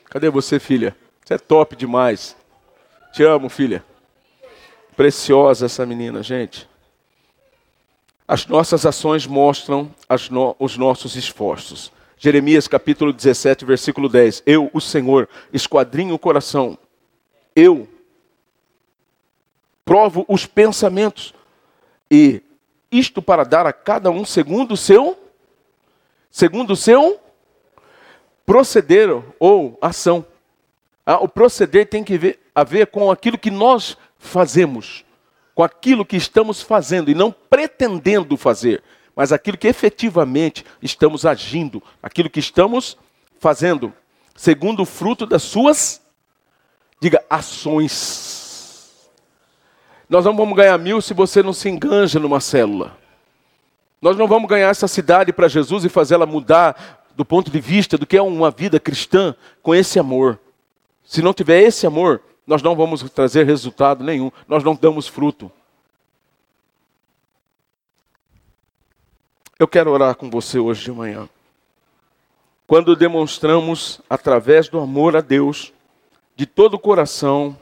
Cadê 0.04 0.28
você, 0.28 0.58
filha? 0.58 0.94
Você 1.24 1.34
é 1.34 1.38
top 1.38 1.74
demais. 1.74 2.36
Te 3.12 3.22
amo, 3.22 3.48
filha. 3.48 3.84
Preciosa 4.96 5.66
essa 5.66 5.86
menina, 5.86 6.22
gente. 6.22 6.68
As 8.28 8.46
nossas 8.46 8.84
ações 8.84 9.26
mostram 9.26 9.92
no, 10.30 10.54
os 10.58 10.76
nossos 10.76 11.16
esforços. 11.16 11.90
Jeremias 12.18 12.68
capítulo 12.68 13.12
17, 13.12 13.64
versículo 13.64 14.08
10. 14.08 14.42
Eu, 14.44 14.70
o 14.74 14.80
Senhor, 14.80 15.28
esquadrinho 15.52 16.14
o 16.14 16.18
coração. 16.18 16.78
Eu 17.56 17.88
provo 19.84 20.26
os 20.28 20.44
pensamentos. 20.44 21.34
E 22.11 22.42
isto 22.92 23.22
para 23.22 23.42
dar 23.42 23.66
a 23.66 23.72
cada 23.72 24.11
um 24.11 24.24
segundo 24.24 24.74
o 24.74 24.76
seu 24.76 25.18
segundo 26.30 26.72
o 26.72 26.76
seu 26.76 27.20
proceder 28.46 29.08
ou 29.38 29.78
ação. 29.80 30.24
Ah, 31.04 31.18
o 31.18 31.28
proceder 31.28 31.88
tem 31.88 32.04
que 32.04 32.16
ver, 32.18 32.40
a 32.54 32.62
ver 32.64 32.86
com 32.88 33.10
aquilo 33.10 33.38
que 33.38 33.50
nós 33.50 33.96
fazemos, 34.18 35.04
com 35.54 35.62
aquilo 35.62 36.04
que 36.04 36.16
estamos 36.16 36.62
fazendo 36.62 37.10
e 37.10 37.14
não 37.14 37.32
pretendendo 37.32 38.36
fazer, 38.36 38.82
mas 39.16 39.32
aquilo 39.32 39.58
que 39.58 39.68
efetivamente 39.68 40.64
estamos 40.82 41.26
agindo, 41.26 41.82
aquilo 42.02 42.30
que 42.30 42.40
estamos 42.40 42.96
fazendo, 43.38 43.92
segundo 44.36 44.82
o 44.82 44.86
fruto 44.86 45.26
das 45.26 45.42
suas, 45.42 46.00
diga, 47.00 47.24
ações. 47.28 49.10
Nós 50.08 50.24
não 50.24 50.36
vamos 50.36 50.56
ganhar 50.56 50.76
mil 50.78 51.00
se 51.00 51.14
você 51.14 51.42
não 51.42 51.52
se 51.52 51.68
enganja 51.68 52.18
numa 52.18 52.40
célula. 52.40 52.99
Nós 54.01 54.16
não 54.16 54.26
vamos 54.26 54.48
ganhar 54.48 54.68
essa 54.68 54.88
cidade 54.88 55.32
para 55.32 55.48
Jesus 55.48 55.84
e 55.84 55.88
fazê-la 55.88 56.24
mudar 56.24 57.05
do 57.14 57.24
ponto 57.24 57.51
de 57.51 57.61
vista 57.61 57.98
do 57.98 58.07
que 58.07 58.16
é 58.16 58.22
uma 58.22 58.51
vida 58.51 58.80
cristã 58.80 59.34
com 59.62 59.74
esse 59.74 59.98
amor. 59.98 60.38
Se 61.05 61.20
não 61.20 61.34
tiver 61.34 61.61
esse 61.61 61.86
amor, 61.86 62.22
nós 62.46 62.62
não 62.62 62.74
vamos 62.74 63.03
trazer 63.11 63.44
resultado 63.44 64.03
nenhum, 64.03 64.30
nós 64.48 64.64
não 64.64 64.74
damos 64.74 65.07
fruto. 65.07 65.53
Eu 69.59 69.68
quero 69.68 69.90
orar 69.90 70.14
com 70.14 70.30
você 70.30 70.59
hoje 70.59 70.84
de 70.84 70.92
manhã. 70.92 71.28
Quando 72.66 72.96
demonstramos, 72.96 74.01
através 74.09 74.68
do 74.68 74.80
amor 74.80 75.14
a 75.14 75.20
Deus, 75.20 75.72
de 76.34 76.46
todo 76.46 76.74
o 76.74 76.78
coração, 76.78 77.55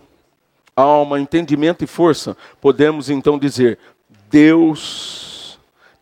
alma, 0.76 1.18
entendimento 1.18 1.82
e 1.82 1.86
força, 1.88 2.36
podemos 2.60 3.10
então 3.10 3.36
dizer: 3.38 3.78
Deus, 4.30 5.37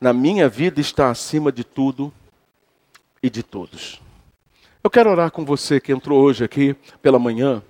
na 0.07 0.13
minha 0.13 0.49
vida 0.49 0.81
está 0.81 1.11
acima 1.11 1.51
de 1.51 1.65
tudo 1.65 2.13
e 3.21 3.29
de 3.29 3.43
todos. 3.43 4.01
Eu 4.85 4.89
quero 4.89 5.11
orar 5.11 5.33
com 5.33 5.45
você 5.45 5.81
que 5.81 5.91
entrou 5.91 6.23
hoje 6.23 6.45
aqui 6.45 6.77
pela 7.03 7.19
manhã 7.19 7.61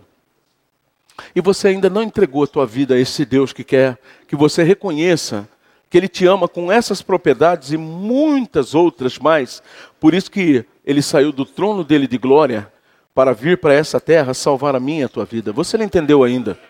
e 1.34 1.40
você 1.40 1.68
ainda 1.68 1.88
não 1.88 2.02
entregou 2.02 2.44
a 2.44 2.46
tua 2.46 2.66
vida 2.66 2.94
a 2.94 2.98
esse 2.98 3.24
Deus 3.24 3.54
que 3.54 3.64
quer 3.64 3.98
que 4.28 4.36
você 4.36 4.62
reconheça 4.62 5.48
que 5.88 5.96
Ele 5.96 6.08
te 6.08 6.26
ama 6.26 6.46
com 6.46 6.70
essas 6.70 7.00
propriedades 7.00 7.72
e 7.72 7.78
muitas 7.78 8.74
outras 8.74 9.18
mais. 9.18 9.62
Por 9.98 10.12
isso 10.12 10.30
que 10.30 10.62
Ele 10.84 11.00
saiu 11.00 11.32
do 11.32 11.46
trono 11.46 11.82
dele 11.82 12.06
de 12.06 12.18
glória 12.18 12.70
para 13.14 13.32
vir 13.32 13.56
para 13.56 13.72
essa 13.72 13.98
terra 13.98 14.34
salvar 14.34 14.76
a 14.76 14.80
minha 14.80 15.00
e 15.00 15.04
a 15.04 15.08
tua 15.08 15.24
vida. 15.24 15.54
Você 15.54 15.78
não 15.78 15.86
entendeu 15.86 16.22
ainda? 16.22 16.60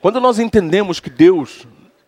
Quando 0.00 0.20
nós 0.20 0.38
entendemos 0.38 1.00
que 1.00 1.10
Deus, 1.10 1.66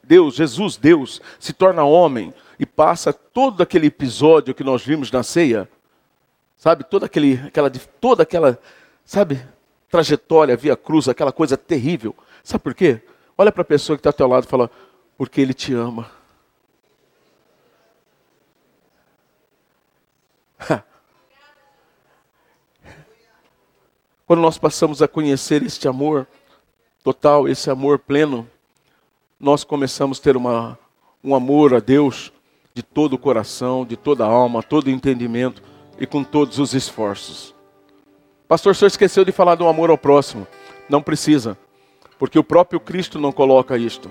Deus, 0.08 0.34
Jesus, 0.34 0.76
Deus, 0.76 1.22
se 1.38 1.52
torna 1.52 1.84
homem 1.84 2.34
e 2.58 2.66
passa 2.66 3.12
todo 3.12 3.62
aquele 3.62 3.86
episódio 3.86 4.54
que 4.54 4.64
nós 4.64 4.82
vimos 4.84 5.12
na 5.12 5.22
ceia, 5.22 5.68
Sabe, 6.58 6.82
toda, 6.82 7.06
aquele, 7.06 7.34
aquela, 7.46 7.70
toda 7.70 8.24
aquela, 8.24 8.60
sabe, 9.04 9.40
trajetória, 9.88 10.56
via 10.56 10.76
cruz, 10.76 11.08
aquela 11.08 11.30
coisa 11.30 11.56
terrível. 11.56 12.12
Sabe 12.42 12.64
por 12.64 12.74
quê? 12.74 13.00
Olha 13.36 13.52
para 13.52 13.62
a 13.62 13.64
pessoa 13.64 13.96
que 13.96 14.00
está 14.00 14.08
ao 14.08 14.14
teu 14.14 14.26
lado 14.26 14.42
e 14.44 14.48
fala, 14.48 14.68
porque 15.16 15.40
Ele 15.40 15.54
te 15.54 15.72
ama. 15.72 16.10
Quando 24.26 24.40
nós 24.40 24.58
passamos 24.58 25.00
a 25.00 25.06
conhecer 25.06 25.62
este 25.62 25.86
amor 25.86 26.26
total, 27.04 27.46
esse 27.46 27.70
amor 27.70 28.00
pleno, 28.00 28.50
nós 29.40 29.62
começamos 29.62 30.18
a 30.18 30.22
ter 30.22 30.36
uma, 30.36 30.78
um 31.22 31.34
amor 31.34 31.74
a 31.74 31.80
Deus 31.80 32.32
de 32.74 32.82
todo 32.82 33.12
o 33.14 33.18
coração, 33.18 33.84
de 33.84 33.96
toda 33.96 34.24
a 34.24 34.28
alma, 34.28 34.62
todo 34.62 34.88
o 34.88 34.90
entendimento 34.90 35.62
e 35.98 36.06
com 36.06 36.24
todos 36.24 36.58
os 36.58 36.74
esforços. 36.74 37.54
Pastor, 38.48 38.72
o 38.72 38.74
senhor 38.74 38.88
esqueceu 38.88 39.24
de 39.24 39.32
falar 39.32 39.54
do 39.54 39.68
amor 39.68 39.90
ao 39.90 39.98
próximo. 39.98 40.46
Não 40.88 41.02
precisa, 41.02 41.56
porque 42.18 42.38
o 42.38 42.44
próprio 42.44 42.80
Cristo 42.80 43.18
não 43.18 43.30
coloca 43.30 43.76
isto. 43.76 44.10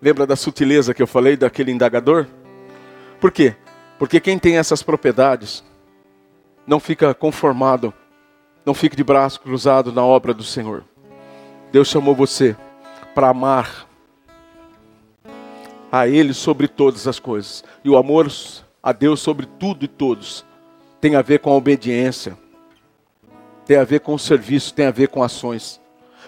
Lembra 0.00 0.26
da 0.26 0.36
sutileza 0.36 0.92
que 0.92 1.02
eu 1.02 1.06
falei 1.06 1.36
daquele 1.36 1.70
indagador? 1.70 2.26
Por 3.20 3.30
quê? 3.30 3.54
Porque 3.98 4.20
quem 4.20 4.38
tem 4.38 4.58
essas 4.58 4.82
propriedades 4.82 5.62
não 6.66 6.80
fica 6.80 7.14
conformado, 7.14 7.94
não 8.66 8.74
fica 8.74 8.96
de 8.96 9.04
braço 9.04 9.40
cruzado 9.40 9.92
na 9.92 10.04
obra 10.04 10.34
do 10.34 10.42
Senhor. 10.42 10.84
Deus 11.70 11.88
chamou 11.88 12.14
você 12.14 12.56
para 13.14 13.28
amar 13.28 13.86
a 15.90 16.08
Ele 16.08 16.32
sobre 16.32 16.68
todas 16.68 17.06
as 17.06 17.18
coisas. 17.18 17.62
E 17.84 17.90
o 17.90 17.96
amor 17.96 18.30
a 18.82 18.92
Deus 18.92 19.20
sobre 19.20 19.46
tudo 19.46 19.84
e 19.84 19.88
todos 19.88 20.44
tem 21.00 21.16
a 21.16 21.22
ver 21.22 21.40
com 21.40 21.50
a 21.50 21.56
obediência, 21.56 22.38
tem 23.66 23.76
a 23.76 23.84
ver 23.84 24.00
com 24.00 24.14
o 24.14 24.18
serviço, 24.18 24.72
tem 24.72 24.86
a 24.86 24.90
ver 24.90 25.08
com 25.08 25.22
ações. 25.22 25.80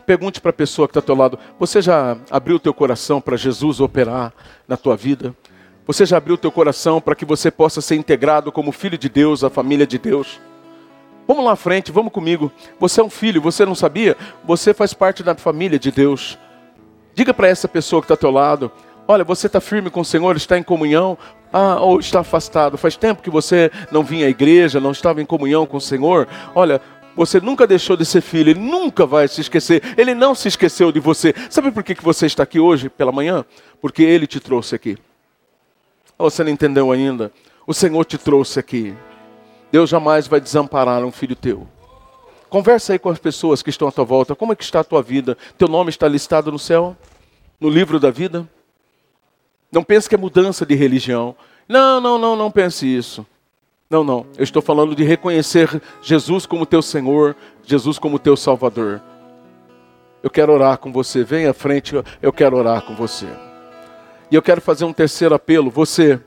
Pergunte 0.05 0.41
para 0.41 0.51
a 0.51 0.53
pessoa 0.53 0.87
que 0.87 0.91
está 0.91 1.01
ao 1.01 1.07
teu 1.07 1.15
lado: 1.15 1.39
você 1.59 1.81
já 1.81 2.19
abriu 2.31 2.57
o 2.57 2.61
teu 2.61 2.75
coração 2.75 3.21
para 3.21 3.37
Jesus 3.37 3.81
operar 3.81 4.33
na 4.67 4.77
tua 4.77 4.97
vida? 4.97 5.35
Você 5.87 6.05
já 6.05 6.17
abriu 6.17 6.35
o 6.35 6.39
teu 6.39 6.51
coração 6.51 7.01
para 7.01 7.15
que 7.15 7.25
você 7.25 7.51
possa 7.51 7.81
ser 7.81 7.95
integrado 7.95 8.51
como 8.51 8.73
filho 8.73 8.99
de 8.99 9.09
Deus, 9.09 9.45
a 9.45 9.51
família 9.51 9.87
de 9.87 9.99
Deus? 9.99 10.41
Vamos 11.27 11.45
lá 11.45 11.53
à 11.53 11.57
frente, 11.57 11.93
vamos 11.93 12.13
comigo. 12.13 12.51
Você 12.81 13.01
é 13.01 13.05
um 13.05 13.11
filho, 13.11 13.41
você 13.41 13.65
não 13.65 13.75
sabia? 13.75 14.17
Você 14.45 14.75
faz 14.75 14.93
parte 14.93 15.23
da 15.23 15.35
família 15.35 15.79
de 15.79 15.91
Deus. 15.91 16.39
Diga 17.15 17.33
para 17.33 17.49
essa 17.49 17.69
pessoa 17.69 18.03
que 18.03 18.05
está 18.05 18.15
ao 18.15 18.19
teu 18.19 18.31
lado: 18.31 18.71
olha, 19.07 19.25
você 19.25 19.47
está 19.47 19.61
firme 19.61 19.91
com 19.91 20.01
o 20.01 20.05
Senhor, 20.05 20.37
está 20.37 20.59
em 20.59 20.63
comunhão, 20.63 21.17
ah, 21.53 21.77
ou 21.81 22.01
está 22.01 22.21
afastado, 22.21 22.77
faz 22.77 22.97
tempo 22.97 23.23
que 23.23 23.31
você 23.31 23.71
não 23.91 24.03
vinha 24.03 24.27
à 24.27 24.31
igreja, 24.31 24.81
não 24.81 24.91
estava 24.91 25.23
em 25.23 25.27
comunhão 25.27 25.67
com 25.67 25.77
o 25.77 25.81
Senhor. 25.81 26.27
Olha, 26.55 26.81
você 27.17 27.41
nunca 27.41 27.67
deixou 27.67 27.97
de 27.97 28.05
ser 28.05 28.21
filho, 28.21 28.51
ele 28.51 28.61
nunca 28.61 29.07
vai 29.07 29.29
se 29.29 29.41
esquecer, 29.41 29.83
ele 29.97 30.15
não 30.15 30.35
se 30.35 30.49
esqueceu 30.49 30.91
de 30.91 30.99
você. 30.99 31.33
Sabe 31.49 31.71
por 31.71 31.85
que, 31.85 31.95
que 31.95 32.03
você 32.03 32.27
está 32.27 32.43
aqui 32.43 32.59
hoje, 32.59 32.89
pela 32.89 33.13
manhã? 33.13 33.45
Porque 33.81 34.03
ele 34.03 34.27
te 34.27 34.41
trouxe 34.41 34.75
aqui. 34.75 34.99
Você 36.19 36.43
não 36.43 36.51
entendeu 36.51 36.91
ainda? 36.91 37.31
O 37.67 37.73
Senhor 37.73 38.05
te 38.05 38.19
trouxe 38.19 38.59
aqui. 38.59 38.95
Deus 39.71 39.91
jamais 39.91 40.27
vai 40.27 40.41
desamparar 40.41 41.05
um 41.05 41.13
filho 41.13 41.37
teu. 41.37 41.67
Conversa 42.49 42.93
aí 42.93 42.99
com 42.99 43.11
as 43.11 43.19
pessoas 43.19 43.63
que 43.63 43.71
estão 43.71 43.89
à 43.89 43.93
tua 43.93 44.05
volta. 44.05 44.35
Como 44.35 44.53
é 44.53 44.57
que 44.57 44.65
está 44.65 44.81
a 44.81 44.85
tua 44.85 45.03
vida? 45.03 45.37
Teu 45.59 45.69
nome 45.69 45.91
está 45.91 46.07
listado 46.07 46.53
no 46.53 46.59
céu? 46.59 46.97
No 47.61 47.69
livro 47.69 47.99
da 47.99 48.11
vida? 48.11 48.49
Não 49.71 49.83
pense 49.83 50.09
que 50.09 50.15
é 50.15 50.19
mudança 50.19 50.65
de 50.65 50.75
religião. 50.75 51.35
Não, 51.69 52.01
não, 52.01 52.19
não, 52.19 52.37
não 52.37 52.51
pense 52.51 52.87
isso. 52.87 53.27
Não, 53.91 54.05
não. 54.05 54.27
Eu 54.37 54.45
estou 54.45 54.63
falando 54.63 54.95
de 54.95 55.05
reconhecer 55.05 55.83
Jesus 56.01 56.47
como 56.47 56.67
teu 56.67 56.81
Senhor, 56.81 57.37
Jesus 57.65 57.99
como 57.99 58.19
teu 58.19 58.37
Salvador. 58.37 59.01
Eu 60.23 60.31
quero 60.31 60.53
orar 60.53 60.79
com 60.79 60.93
você. 60.93 61.23
Vem 61.25 61.47
à 61.47 61.53
frente, 61.53 61.95
eu 62.23 62.33
quero 62.33 62.57
orar 62.57 62.83
com 62.83 62.95
você. 62.95 63.27
E 64.31 64.35
eu 64.35 64.43
quero 64.43 64.61
fazer 64.61 64.85
um 64.85 64.93
terceiro 64.93 65.35
apelo. 65.35 65.71
Você 65.71 66.21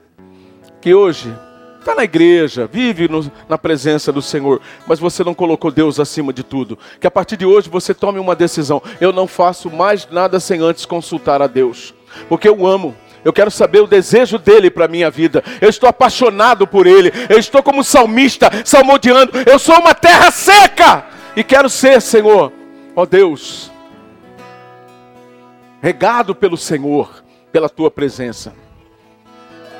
que 0.82 0.94
hoje 0.94 1.34
está 1.80 1.96
na 1.96 2.04
igreja, 2.04 2.68
vive 2.72 3.08
no, 3.08 3.32
na 3.48 3.58
presença 3.58 4.12
do 4.12 4.22
Senhor, 4.22 4.62
mas 4.86 5.00
você 5.00 5.24
não 5.24 5.34
colocou 5.34 5.72
Deus 5.72 6.00
acima 6.00 6.34
de 6.34 6.44
tudo. 6.44 6.78
Que 7.00 7.08
a 7.08 7.12
partir 7.12 7.38
de 7.38 7.46
hoje 7.46 7.70
você 7.70 7.94
tome 7.94 8.20
uma 8.20 8.36
decisão. 8.36 8.82
Eu 9.00 9.12
não 9.12 9.28
faço 9.28 9.70
mais 9.70 10.08
nada 10.12 10.40
sem 10.40 10.62
antes 10.62 10.86
consultar 10.86 11.42
a 11.42 11.48
Deus, 11.48 11.94
porque 12.28 12.48
eu 12.48 12.68
amo. 12.68 12.96
Eu 13.24 13.34
quero 13.34 13.52
saber 13.52 13.82
o 13.82 13.88
desejo 13.88 14.38
dele 14.38 14.70
para 14.70 14.88
minha 14.88 15.10
vida. 15.10 15.44
Eu 15.60 15.70
estou 15.70 15.90
apaixonado 15.90 16.66
por 16.66 16.88
ele. 16.88 17.12
Eu 17.30 17.38
estou 17.38 17.62
como 17.62 17.84
salmista, 17.84 18.50
salmodiando. 18.64 19.32
Eu 19.46 19.60
sou 19.60 19.78
uma 19.80 19.94
terra 19.94 20.32
seca 20.32 21.06
e 21.36 21.44
quero 21.44 21.70
ser, 21.70 22.02
Senhor, 22.02 22.54
ó 22.96 23.06
Deus, 23.06 23.72
regado 25.82 26.34
pelo 26.34 26.58
Senhor, 26.58 27.24
pela 27.52 27.70
tua 27.70 27.92
presença. 27.92 28.54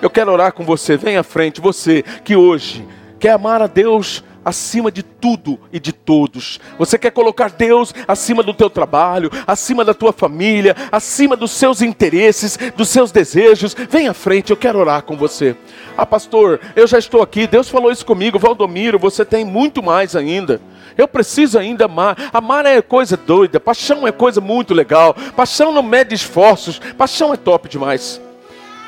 Eu 0.02 0.10
quero 0.10 0.32
orar 0.32 0.54
com 0.54 0.64
você. 0.64 0.96
Vem 0.96 1.18
à 1.18 1.24
frente, 1.24 1.60
você 1.60 2.04
que 2.24 2.36
hoje 2.36 2.86
quer 3.20 3.32
amar 3.32 3.62
a 3.62 3.68
Deus 3.68 4.24
acima 4.46 4.90
de 4.90 5.04
tudo 5.04 5.60
e 5.74 5.80
de 5.80 5.92
todos. 5.92 6.60
Você 6.78 6.98
quer 6.98 7.12
colocar 7.12 7.50
Deus 7.50 7.94
acima 8.08 8.42
do 8.42 8.54
teu 8.54 8.70
trabalho, 8.70 9.30
acima 9.46 9.84
da 9.84 9.94
tua 9.94 10.14
família, 10.14 10.74
acima 10.90 11.36
dos 11.36 11.52
seus 11.52 11.82
interesses, 11.82 12.58
dos 12.76 12.88
seus 12.88 13.12
desejos. 13.12 13.76
Vem 13.90 14.08
à 14.08 14.14
frente, 14.14 14.52
eu 14.52 14.56
quero 14.56 14.80
orar 14.80 15.02
com 15.02 15.18
você. 15.18 15.56
Ah, 15.98 16.06
pastor, 16.06 16.62
eu 16.76 16.88
já 16.88 16.98
estou 16.98 17.22
aqui. 17.22 17.46
Deus 17.46 17.68
falou 17.68 17.92
isso 17.92 18.06
comigo. 18.06 18.40
Valdomiro, 18.40 18.98
você 18.98 19.26
tem 19.26 19.44
muito 19.44 19.84
mais 19.84 20.16
ainda. 20.16 20.62
Eu 20.98 21.08
preciso 21.08 21.60
ainda 21.60 21.86
amar. 21.86 22.30
Amar 22.32 22.66
é 22.66 22.82
coisa 22.82 23.18
doida. 23.18 23.60
Paixão 23.60 24.08
é 24.08 24.12
coisa 24.12 24.40
muito 24.40 24.74
legal. 24.74 25.14
Paixão 25.36 25.74
não 25.74 25.84
mede 25.84 26.16
esforços. 26.16 26.80
Paixão 26.98 27.34
é 27.34 27.38
top 27.38 27.68
demais. 27.68 28.22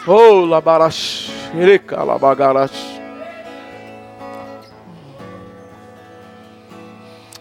Oh, 0.08 0.48
labarash, 0.48 1.30
labagarash. 2.08 2.99